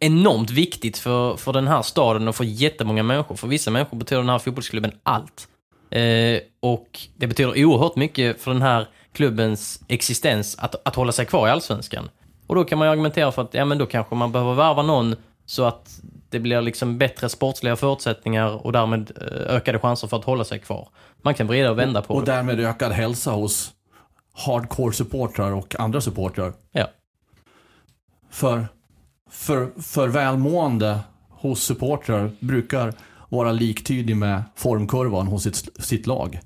enormt 0.00 0.50
viktigt 0.50 0.98
för, 0.98 1.36
för 1.36 1.52
den 1.52 1.68
här 1.68 1.82
staden 1.82 2.28
och 2.28 2.36
för 2.36 2.44
jättemånga 2.44 3.02
människor. 3.02 3.36
För 3.36 3.48
vissa 3.48 3.70
människor 3.70 3.96
betyder 3.96 4.22
den 4.22 4.30
här 4.30 4.38
fotbollsklubben 4.38 4.92
allt. 5.02 5.48
Eh, 5.90 6.40
och 6.60 7.00
det 7.16 7.26
betyder 7.26 7.64
oerhört 7.64 7.96
mycket 7.96 8.40
för 8.40 8.52
den 8.52 8.62
här 8.62 8.88
klubbens 9.12 9.80
existens 9.88 10.58
att, 10.58 10.86
att 10.88 10.94
hålla 10.94 11.12
sig 11.12 11.26
kvar 11.26 11.48
i 11.48 11.50
Allsvenskan. 11.50 12.10
Och 12.46 12.54
då 12.54 12.64
kan 12.64 12.78
man 12.78 12.88
ju 12.88 12.92
argumentera 12.92 13.32
för 13.32 13.42
att 13.42 13.54
ja, 13.54 13.64
men 13.64 13.78
då 13.78 13.86
kanske 13.86 14.14
man 14.14 14.32
behöver 14.32 14.54
värva 14.54 14.82
någon 14.82 15.16
så 15.46 15.64
att 15.64 16.00
det 16.30 16.40
blir 16.40 16.60
liksom 16.60 16.98
bättre 16.98 17.28
sportsliga 17.28 17.76
förutsättningar 17.76 18.66
och 18.66 18.72
därmed 18.72 19.12
eh, 19.20 19.54
ökade 19.54 19.78
chanser 19.78 20.08
för 20.08 20.16
att 20.16 20.24
hålla 20.24 20.44
sig 20.44 20.58
kvar. 20.58 20.88
Man 21.22 21.34
kan 21.34 21.46
vrida 21.46 21.70
och 21.70 21.78
vända 21.78 22.02
på 22.02 22.14
Och 22.14 22.24
det. 22.24 22.32
därmed 22.32 22.60
ökad 22.60 22.92
hälsa 22.92 23.30
hos 23.30 23.72
hardcore-supportrar 24.46 25.52
och 25.54 25.80
andra 25.80 26.00
supportrar. 26.00 26.52
Ja. 26.72 26.90
För, 28.30 28.66
för, 29.30 29.82
för 29.82 30.08
välmående 30.08 31.00
hos 31.30 31.62
supportrar 31.62 32.30
brukar 32.40 32.92
vara 33.28 33.52
liktydig 33.52 34.16
med 34.16 34.42
formkurvan 34.56 35.26
hos 35.26 35.42
sitt, 35.42 35.84
sitt 35.84 36.06
lag. 36.06 36.40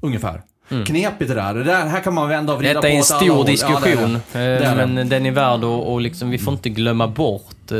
Ungefär. 0.00 0.42
Knepigt 0.68 1.28
det 1.28 1.34
där. 1.34 1.54
Det 1.54 1.64
där. 1.64 1.86
Här 1.86 2.00
kan 2.00 2.14
man 2.14 2.28
vända 2.28 2.52
och 2.52 2.58
vrida 2.58 2.70
Mm. 2.70 2.82
Detta 3.00 3.16
är 3.16 3.18
på 3.18 3.24
en 3.26 3.38
åt 3.38 3.48
alla 3.48 3.56
stor 3.56 3.64
håll. 3.64 3.70
Ja, 3.72 3.80
det 3.84 3.90
är 3.90 3.96
det. 3.96 4.02
diskussion, 4.02 4.20
Det 4.32 4.38
är 4.38 4.80
eh, 4.80 4.86
men 4.86 5.08
den 5.08 5.26
är 5.26 5.30
värd 5.30 5.64
och, 5.64 5.92
och 5.92 6.00
liksom, 6.00 6.30
vi 6.30 6.38
får 6.38 6.52
inte 6.52 6.68
glömma 6.68 7.08
bort 7.08 7.70
eh, 7.70 7.78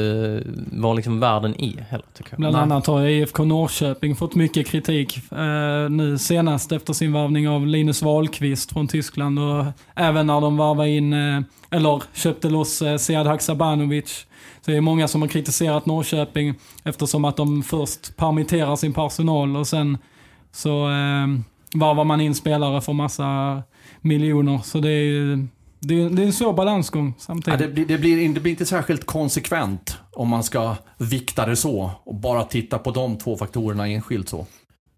var 0.72 0.94
liksom 0.94 1.20
världen 1.20 1.60
är 1.60 1.86
heller, 1.90 2.06
tycker 2.14 2.30
jag. 2.30 2.38
Bland 2.38 2.56
annat 2.56 2.86
har 2.86 3.06
IFK 3.06 3.44
Norrköping 3.44 4.16
fått 4.16 4.34
mycket 4.34 4.66
kritik 4.66 5.16
eh, 5.32 5.90
nu 5.90 6.18
senast 6.18 6.72
efter 6.72 6.92
sin 6.92 7.12
varvning 7.12 7.48
av 7.48 7.66
Linus 7.66 8.02
Wahlqvist 8.02 8.72
från 8.72 8.88
Tyskland 8.88 9.38
och 9.38 9.64
även 9.94 10.26
när 10.26 10.40
de 10.40 10.56
varvade 10.56 10.90
in, 10.90 11.12
eh, 11.12 11.40
eller 11.70 12.02
köpte 12.14 12.48
loss 12.48 12.82
eh, 12.82 12.96
Sead 12.96 13.26
Haksabanovic. 13.26 14.26
Så 14.60 14.70
det 14.70 14.76
är 14.76 14.80
många 14.80 15.08
som 15.08 15.22
har 15.22 15.28
kritiserat 15.28 15.86
Norrköping 15.86 16.54
eftersom 16.84 17.24
att 17.24 17.36
de 17.36 17.62
först 17.62 18.16
permitterar 18.16 18.76
sin 18.76 18.92
personal 18.92 19.56
och 19.56 19.66
sen 19.66 19.98
så 20.52 20.88
eh, 20.90 21.26
varvar 21.78 22.04
man 22.04 22.20
in 22.20 22.34
spelare 22.34 22.80
för 22.80 22.92
massa 22.92 23.62
miljoner. 24.00 24.58
Så 24.58 24.78
det 24.78 24.90
är 24.90 25.46
det 25.80 26.02
är, 26.02 26.10
det 26.10 26.22
är 26.22 26.26
en 26.26 26.32
svår 26.32 26.52
balansgång 26.52 27.06
Ja, 27.06 27.14
samtidigt. 27.18 27.58
det, 27.60 27.68
blir, 27.68 27.86
det, 27.86 27.98
blir, 27.98 28.34
det 28.34 28.40
blir 28.40 28.50
inte 28.52 28.66
särskilt 28.66 29.06
konsekvent 29.06 29.98
om 30.12 30.28
man 30.28 30.42
ska 30.42 30.74
vikta 30.98 31.46
det 31.46 31.56
så 31.56 31.90
och 32.04 32.14
bara 32.14 32.44
titta 32.44 32.78
på 32.78 32.90
de 32.90 33.18
två 33.18 33.36
faktorerna 33.36 33.86
enskilt 33.88 34.28
så. 34.28 34.46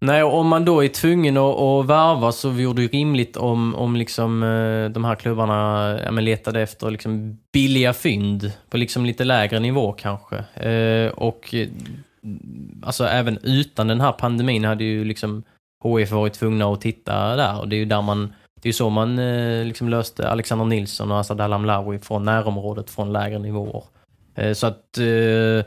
Nej, 0.01 0.23
och 0.23 0.33
om 0.33 0.47
man 0.47 0.65
då 0.65 0.83
är 0.83 0.87
tvungen 0.87 1.37
att, 1.37 1.59
att 1.59 1.85
värva 1.85 2.31
så 2.31 2.49
vore 2.49 2.73
det 2.73 2.81
ju 2.81 2.87
rimligt 2.87 3.37
om, 3.37 3.75
om 3.75 3.95
liksom, 3.95 4.43
eh, 4.43 4.89
de 4.89 5.05
här 5.05 5.15
klubbarna 5.15 5.99
ja, 6.05 6.11
men 6.11 6.25
letade 6.25 6.61
efter 6.61 6.91
liksom 6.91 7.37
billiga 7.53 7.93
fynd 7.93 8.51
på 8.69 8.77
liksom 8.77 9.05
lite 9.05 9.23
lägre 9.23 9.59
nivå 9.59 9.91
kanske. 9.91 10.37
Eh, 10.37 11.11
och 11.11 11.53
eh, 11.53 11.67
alltså 12.83 13.05
även 13.05 13.37
utan 13.43 13.87
den 13.87 14.01
här 14.01 14.11
pandemin 14.11 14.65
hade 14.65 14.83
ju 14.83 15.03
liksom 15.03 15.43
HIF 15.83 16.11
varit 16.11 16.33
tvungna 16.33 16.73
att 16.73 16.81
titta 16.81 17.35
där 17.35 17.59
och 17.59 17.67
det 17.69 17.75
är 17.75 17.77
ju 17.77 17.85
där 17.85 18.01
man 18.01 18.33
det 18.61 18.67
är 18.67 18.69
ju 18.69 18.73
så 18.73 18.89
man 18.89 19.19
eh, 19.19 19.65
liksom 19.65 19.89
löste 19.89 20.29
Alexander 20.29 20.65
Nilsson 20.65 21.11
och 21.11 21.19
Asad 21.19 21.41
Alamlawi 21.41 21.99
från 21.99 22.23
närområdet 22.23 22.89
från 22.89 23.13
lägre 23.13 23.39
nivåer. 23.39 23.83
Eh, 24.35 24.53
så 24.53 24.67
att 24.67 24.97
eh, 24.97 25.65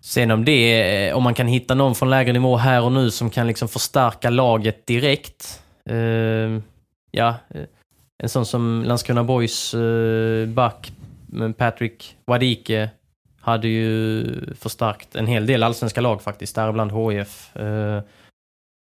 Sen 0.00 0.30
om 0.30 0.44
det, 0.44 1.12
om 1.12 1.22
man 1.22 1.34
kan 1.34 1.46
hitta 1.46 1.74
någon 1.74 1.94
från 1.94 2.10
lägre 2.10 2.32
nivå 2.32 2.56
här 2.56 2.82
och 2.82 2.92
nu 2.92 3.10
som 3.10 3.30
kan 3.30 3.46
liksom 3.46 3.68
förstärka 3.68 4.30
laget 4.30 4.86
direkt. 4.86 5.62
Ja, 7.10 7.34
en 8.18 8.28
sån 8.28 8.46
som 8.46 8.84
Landskrona 8.86 9.24
Boys 9.24 9.74
back 10.46 10.92
Patrick 11.56 12.16
Wadike 12.26 12.90
hade 13.40 13.68
ju 13.68 14.24
förstärkt 14.54 15.16
en 15.16 15.26
hel 15.26 15.46
del 15.46 15.62
allsvenska 15.62 16.00
lag 16.00 16.22
faktiskt, 16.22 16.54
däribland 16.54 16.92
HIF 16.92 17.50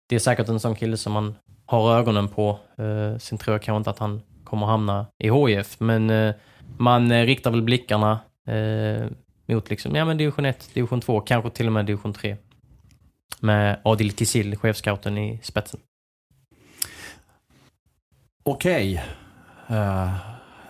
det 0.08 0.16
är 0.16 0.20
säkert 0.20 0.50
en 0.50 0.60
sån 0.60 0.76
kille 0.76 0.98
som 0.98 1.14
man 1.14 1.36
har 1.66 1.98
ögonen 1.98 2.28
på. 2.28 2.60
Eh, 2.78 3.18
sen 3.18 3.38
tror 3.38 3.54
jag 3.54 3.62
kanske 3.62 3.78
inte 3.78 3.90
att 3.90 4.00
han 4.00 4.22
kommer 4.44 4.68
hamna 4.68 5.06
i 5.18 5.30
HIF, 5.30 5.80
men 5.80 6.10
eh, 6.10 6.36
man 6.78 7.12
eh, 7.12 7.26
riktar 7.26 7.52
väl 7.52 7.62
blickarna 7.62 8.20
eh, 8.48 9.08
mot 9.46 9.70
liksom, 9.70 9.96
ja 9.96 10.06
men 10.06 10.18
division 10.18 10.46
1, 10.46 10.70
division 10.74 11.02
2, 11.02 11.22
kanske 11.22 11.50
till 11.50 11.68
och 11.68 11.74
med 11.74 11.86
division 11.86 12.14
3. 12.14 12.38
Med 13.40 13.80
Adil 13.84 14.16
Kisil, 14.16 14.58
chefscouten 14.58 15.18
i 15.18 15.40
spetsen. 15.44 15.80
Okej. 18.44 19.04
Eh, 19.68 20.16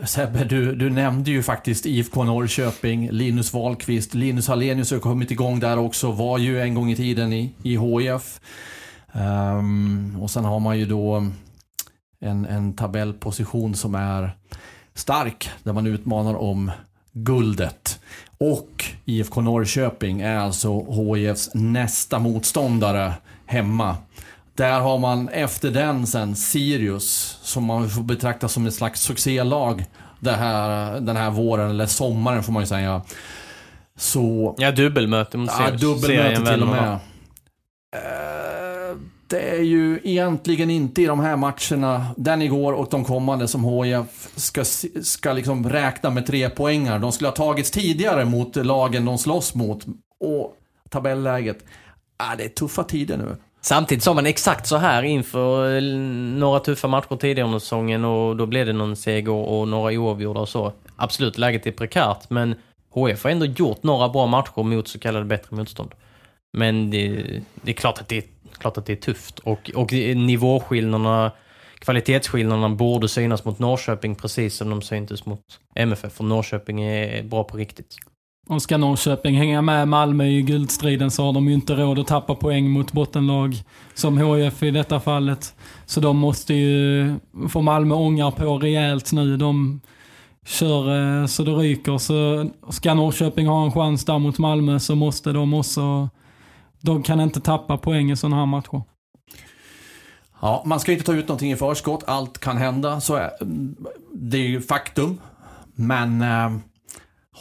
Sebbe, 0.03 0.43
du, 0.43 0.75
du 0.75 0.89
nämnde 0.89 1.31
ju 1.31 1.43
faktiskt 1.43 1.85
IFK 1.85 2.23
Norrköping, 2.23 3.09
Linus 3.11 3.53
Wahlqvist. 3.53 4.13
Linus 4.13 4.47
Hallenius 4.47 4.91
har 4.91 4.99
kommit 4.99 5.31
igång 5.31 5.59
där 5.59 5.77
också, 5.77 6.11
var 6.11 6.37
ju 6.37 6.61
en 6.61 6.73
gång 6.73 6.91
i 6.91 6.95
tiden 6.95 7.33
i, 7.33 7.51
i 7.63 7.77
HIF. 7.77 8.39
Ehm, 9.15 10.17
och 10.21 10.31
sen 10.31 10.45
har 10.45 10.59
man 10.59 10.77
ju 10.79 10.85
då 10.85 11.25
en, 12.19 12.45
en 12.45 12.73
tabellposition 12.73 13.75
som 13.75 13.95
är 13.95 14.31
stark, 14.93 15.49
där 15.63 15.73
man 15.73 15.87
utmanar 15.87 16.35
om 16.35 16.71
guldet. 17.11 17.99
Och 18.37 18.85
IFK 19.05 19.41
Norrköping 19.41 20.21
är 20.21 20.37
alltså 20.37 20.93
HIFs 21.15 21.49
nästa 21.53 22.19
motståndare 22.19 23.13
hemma. 23.45 23.97
Där 24.55 24.79
har 24.79 24.97
man 24.97 25.29
efter 25.29 25.71
den 25.71 26.07
sen 26.07 26.35
Sirius, 26.35 27.39
som 27.43 27.63
man 27.63 27.89
får 27.89 28.03
betrakta 28.03 28.47
som 28.47 28.65
ett 28.67 28.73
slags 28.73 29.01
succélag 29.01 29.85
det 30.19 30.31
här, 30.31 30.99
den 30.99 31.15
här 31.17 31.29
våren, 31.31 31.69
eller 31.69 31.85
sommaren 31.85 32.43
får 32.43 32.53
man 32.53 32.63
ju 32.63 32.67
säga. 32.67 33.01
Så 33.97 34.55
Ja, 34.57 34.71
dubbelmöte 34.71 35.37
mot 35.37 35.49
Ja, 35.59 35.65
Sirius. 35.65 35.81
dubbelmöte 35.81 36.35
Serien 36.35 36.45
till 36.45 36.61
och 36.63 36.67
med. 36.69 36.99
Det 39.27 39.39
är 39.39 39.61
ju 39.61 39.99
egentligen 40.03 40.69
inte 40.69 41.01
i 41.01 41.05
de 41.05 41.19
här 41.19 41.35
matcherna, 41.35 42.07
den 42.17 42.41
igår 42.41 42.73
och 42.73 42.87
de 42.91 43.03
kommande, 43.03 43.47
som 43.47 43.63
HIF 43.63 44.29
ska, 44.35 44.63
ska 45.03 45.33
liksom 45.33 45.69
räkna 45.69 46.09
med 46.09 46.25
tre 46.25 46.49
poängar. 46.49 46.99
De 46.99 47.11
skulle 47.11 47.27
ha 47.27 47.35
tagits 47.35 47.71
tidigare 47.71 48.25
mot 48.25 48.55
lagen 48.55 49.05
de 49.05 49.17
slåss 49.17 49.55
mot. 49.55 49.85
Och 50.19 50.57
tabelläget, 50.89 51.65
ah, 52.17 52.35
det 52.35 52.43
är 52.43 52.49
tuffa 52.49 52.83
tider 52.83 53.17
nu. 53.17 53.37
Samtidigt 53.61 54.03
sa 54.03 54.13
man 54.13 54.25
exakt 54.25 54.67
så 54.67 54.77
här 54.77 55.03
inför 55.03 55.77
eh, 55.77 55.81
några 56.39 56.59
tuffa 56.59 56.87
matcher 56.87 57.15
tidigare 57.15 57.47
under 57.47 57.59
säsongen 57.59 58.05
och 58.05 58.35
då 58.35 58.45
blev 58.45 58.65
det 58.65 58.73
någon 58.73 58.95
seger 58.95 59.31
och 59.31 59.67
några 59.67 59.93
oavgjorda 59.93 60.39
och 60.39 60.49
så. 60.49 60.73
Absolut, 60.95 61.37
läget 61.37 61.67
är 61.67 61.71
prekärt, 61.71 62.29
men 62.29 62.55
HF 62.89 63.23
har 63.23 63.31
ändå 63.31 63.45
gjort 63.45 63.83
några 63.83 64.09
bra 64.09 64.25
matcher 64.25 64.63
mot 64.63 64.87
så 64.87 64.99
kallade 64.99 65.25
bättre 65.25 65.55
motstånd. 65.55 65.91
Men 66.57 66.91
det, 66.91 67.23
det 67.61 67.71
är 67.71 67.75
klart 67.75 68.01
att 68.01 68.07
det 68.07 68.17
är, 68.17 68.23
klart 68.57 68.77
att 68.77 68.85
det 68.85 68.93
är 68.93 68.97
tufft 68.97 69.39
och, 69.39 69.71
och 69.75 69.93
nivåskillnaderna, 69.93 71.31
kvalitetsskillnaderna 71.79 72.69
borde 72.69 73.07
synas 73.07 73.45
mot 73.45 73.59
Norrköping 73.59 74.15
precis 74.15 74.55
som 74.55 74.69
de 74.69 74.81
syntes 74.81 75.25
mot 75.25 75.41
MFF, 75.75 76.13
för 76.13 76.23
Norrköping 76.23 76.81
är 76.81 77.23
bra 77.23 77.43
på 77.43 77.57
riktigt. 77.57 77.95
Och 78.47 78.61
ska 78.61 78.77
Norrköping 78.77 79.35
hänga 79.35 79.61
med 79.61 79.87
Malmö 79.87 80.25
i 80.25 80.41
guldstriden 80.41 81.11
så 81.11 81.23
har 81.23 81.33
de 81.33 81.47
ju 81.47 81.53
inte 81.53 81.73
råd 81.73 81.99
att 81.99 82.07
tappa 82.07 82.35
poäng 82.35 82.69
mot 82.69 82.91
bottenlag 82.91 83.55
som 83.93 84.17
HIF 84.17 84.63
i 84.63 84.71
detta 84.71 84.99
fallet. 84.99 85.55
Så 85.85 85.99
de 85.99 86.17
måste 86.17 86.53
ju 86.53 87.13
få 87.49 87.61
Malmö 87.61 87.95
ångar 87.95 88.31
på 88.31 88.57
rejält 88.57 89.11
nu. 89.11 89.37
De 89.37 89.81
kör 90.45 91.21
eh, 91.21 91.25
så 91.25 91.43
det 91.43 91.51
ryker. 91.51 91.97
Så 91.97 92.49
ska 92.69 92.93
Norrköping 92.93 93.47
ha 93.47 93.65
en 93.65 93.71
chans 93.71 94.05
där 94.05 94.19
mot 94.19 94.37
Malmö 94.37 94.79
så 94.79 94.95
måste 94.95 95.31
de 95.31 95.53
också... 95.53 96.09
De 96.85 97.03
kan 97.03 97.19
inte 97.19 97.41
tappa 97.41 97.77
poäng 97.77 98.11
i 98.11 98.15
sådana 98.15 98.35
här 98.35 98.45
matcher. 98.45 98.81
Ja, 100.41 100.63
man 100.65 100.79
ska 100.79 100.91
inte 100.91 101.03
ta 101.03 101.13
ut 101.13 101.27
någonting 101.27 101.51
i 101.51 101.55
förskott. 101.55 102.03
Allt 102.07 102.37
kan 102.37 102.57
hända. 102.57 103.01
Så 103.01 103.15
är, 103.15 103.31
det 104.13 104.37
är 104.37 104.47
ju 104.47 104.61
faktum. 104.61 105.21
Men 105.75 106.21
eh, 106.21 106.57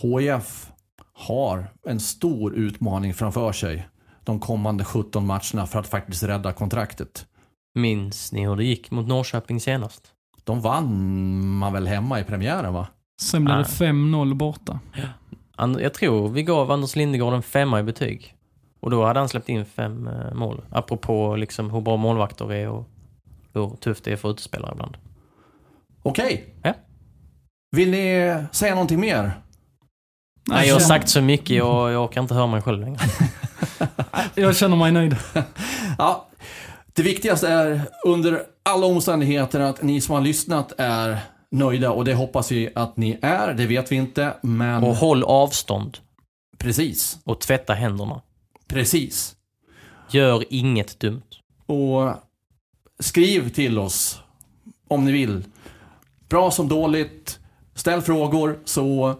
HIF 0.02 0.70
har 1.12 1.66
en 1.86 2.00
stor 2.00 2.54
utmaning 2.54 3.14
framför 3.14 3.52
sig 3.52 3.88
de 4.24 4.40
kommande 4.40 4.84
17 4.84 5.26
matcherna 5.26 5.66
för 5.66 5.78
att 5.78 5.86
faktiskt 5.86 6.22
rädda 6.22 6.52
kontraktet. 6.52 7.26
Minns 7.74 8.32
ni 8.32 8.46
hur 8.46 8.56
det 8.56 8.64
gick 8.64 8.90
mot 8.90 9.08
Norrköping 9.08 9.60
senast? 9.60 10.02
De 10.44 10.60
vann 10.60 11.48
man 11.58 11.72
väl 11.72 11.86
hemma 11.86 12.20
i 12.20 12.24
premiären 12.24 12.74
va? 12.74 12.86
Sen 13.20 13.44
blir 13.44 13.54
det 13.54 13.66
Nej. 13.80 13.92
5-0 13.92 14.34
borta. 14.34 14.78
Jag 15.56 15.94
tror 15.94 16.28
vi 16.28 16.42
gav 16.42 16.70
Anders 16.70 16.96
Lindegård 16.96 17.34
en 17.34 17.42
femma 17.42 17.80
i 17.80 17.82
betyg. 17.82 18.34
Och 18.84 18.90
då 18.90 19.04
hade 19.04 19.18
han 19.20 19.28
släppt 19.28 19.48
in 19.48 19.64
fem 19.64 20.08
eh, 20.08 20.34
mål. 20.34 20.62
Apropå 20.70 21.36
liksom 21.36 21.70
hur 21.70 21.80
bra 21.80 21.96
målvakter 21.96 22.52
är 22.52 22.68
och 22.68 22.88
hur 23.52 23.76
tufft 23.80 24.04
det 24.04 24.12
är 24.12 24.16
för 24.16 24.30
utespelare 24.30 24.72
ibland. 24.72 24.96
Okej. 26.02 26.54
Ja. 26.62 26.74
Vill 27.76 27.90
ni 27.90 28.36
säga 28.52 28.74
någonting 28.74 29.00
mer? 29.00 29.32
Nej, 30.48 30.68
jag 30.68 30.74
har 30.74 30.80
sagt 30.80 31.08
så 31.08 31.20
mycket 31.20 31.62
och 31.62 31.90
jag 31.90 32.04
orkar 32.04 32.20
inte 32.22 32.34
höra 32.34 32.46
mig 32.46 32.62
själv 32.62 32.80
längre. 32.80 32.98
Jag 34.34 34.56
känner 34.56 34.76
mig 34.76 34.92
nöjd. 34.92 35.16
Ja, 35.98 36.28
det 36.92 37.02
viktigaste 37.02 37.48
är 37.48 37.80
under 38.06 38.42
alla 38.62 38.86
omständigheter 38.86 39.60
att 39.60 39.82
ni 39.82 40.00
som 40.00 40.14
har 40.14 40.22
lyssnat 40.22 40.72
är 40.78 41.18
nöjda 41.50 41.90
och 41.90 42.04
det 42.04 42.14
hoppas 42.14 42.52
vi 42.52 42.70
att 42.74 42.96
ni 42.96 43.18
är. 43.22 43.54
Det 43.54 43.66
vet 43.66 43.92
vi 43.92 43.96
inte, 43.96 44.34
men 44.42 44.84
Och 44.84 44.96
håll 44.96 45.24
avstånd. 45.24 45.98
precis. 46.58 47.18
Och 47.24 47.40
tvätta 47.40 47.74
händerna. 47.74 48.20
Precis. 48.66 49.36
Gör 50.10 50.44
inget 50.50 51.00
dumt. 51.00 51.22
Och 51.66 52.14
skriv 52.98 53.48
till 53.48 53.78
oss 53.78 54.22
om 54.88 55.04
ni 55.04 55.12
vill. 55.12 55.44
Bra 56.28 56.50
som 56.50 56.68
dåligt. 56.68 57.38
Ställ 57.74 58.02
frågor 58.02 58.58
så 58.64 59.14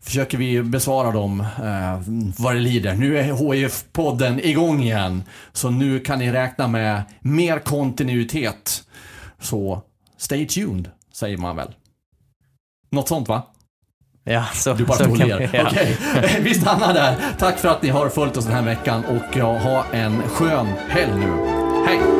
försöker 0.00 0.38
vi 0.38 0.62
besvara 0.62 1.10
dem 1.10 1.40
eh, 1.40 2.00
vad 2.38 2.54
det 2.54 2.60
lider. 2.60 2.94
Nu 2.94 3.18
är 3.18 3.32
HIF-podden 3.32 4.40
igång 4.40 4.82
igen. 4.82 5.22
Så 5.52 5.70
nu 5.70 6.00
kan 6.00 6.18
ni 6.18 6.32
räkna 6.32 6.68
med 6.68 7.02
mer 7.20 7.58
kontinuitet. 7.58 8.88
Så 9.38 9.82
stay 10.16 10.46
tuned, 10.46 10.90
säger 11.12 11.36
man 11.36 11.56
väl. 11.56 11.74
Något 12.90 13.08
sånt 13.08 13.28
va? 13.28 13.42
Ja, 14.24 14.44
så, 14.54 14.72
Du 14.72 14.84
bara 14.84 14.98
så 14.98 15.04
kan 15.04 15.12
vi- 15.12 15.48
ja. 15.52 15.62
Okej, 15.66 15.96
vi 16.40 16.54
stannar 16.54 16.94
där. 16.94 17.14
Tack 17.38 17.58
för 17.58 17.68
att 17.68 17.82
ni 17.82 17.88
har 17.88 18.08
följt 18.08 18.36
oss 18.36 18.44
den 18.44 18.54
här 18.54 18.62
veckan 18.62 19.04
och 19.04 19.36
ja, 19.36 19.58
ha 19.58 19.84
en 19.92 20.22
skön 20.28 20.66
helg 20.88 21.12
nu. 21.16 21.32
Hej! 21.86 22.19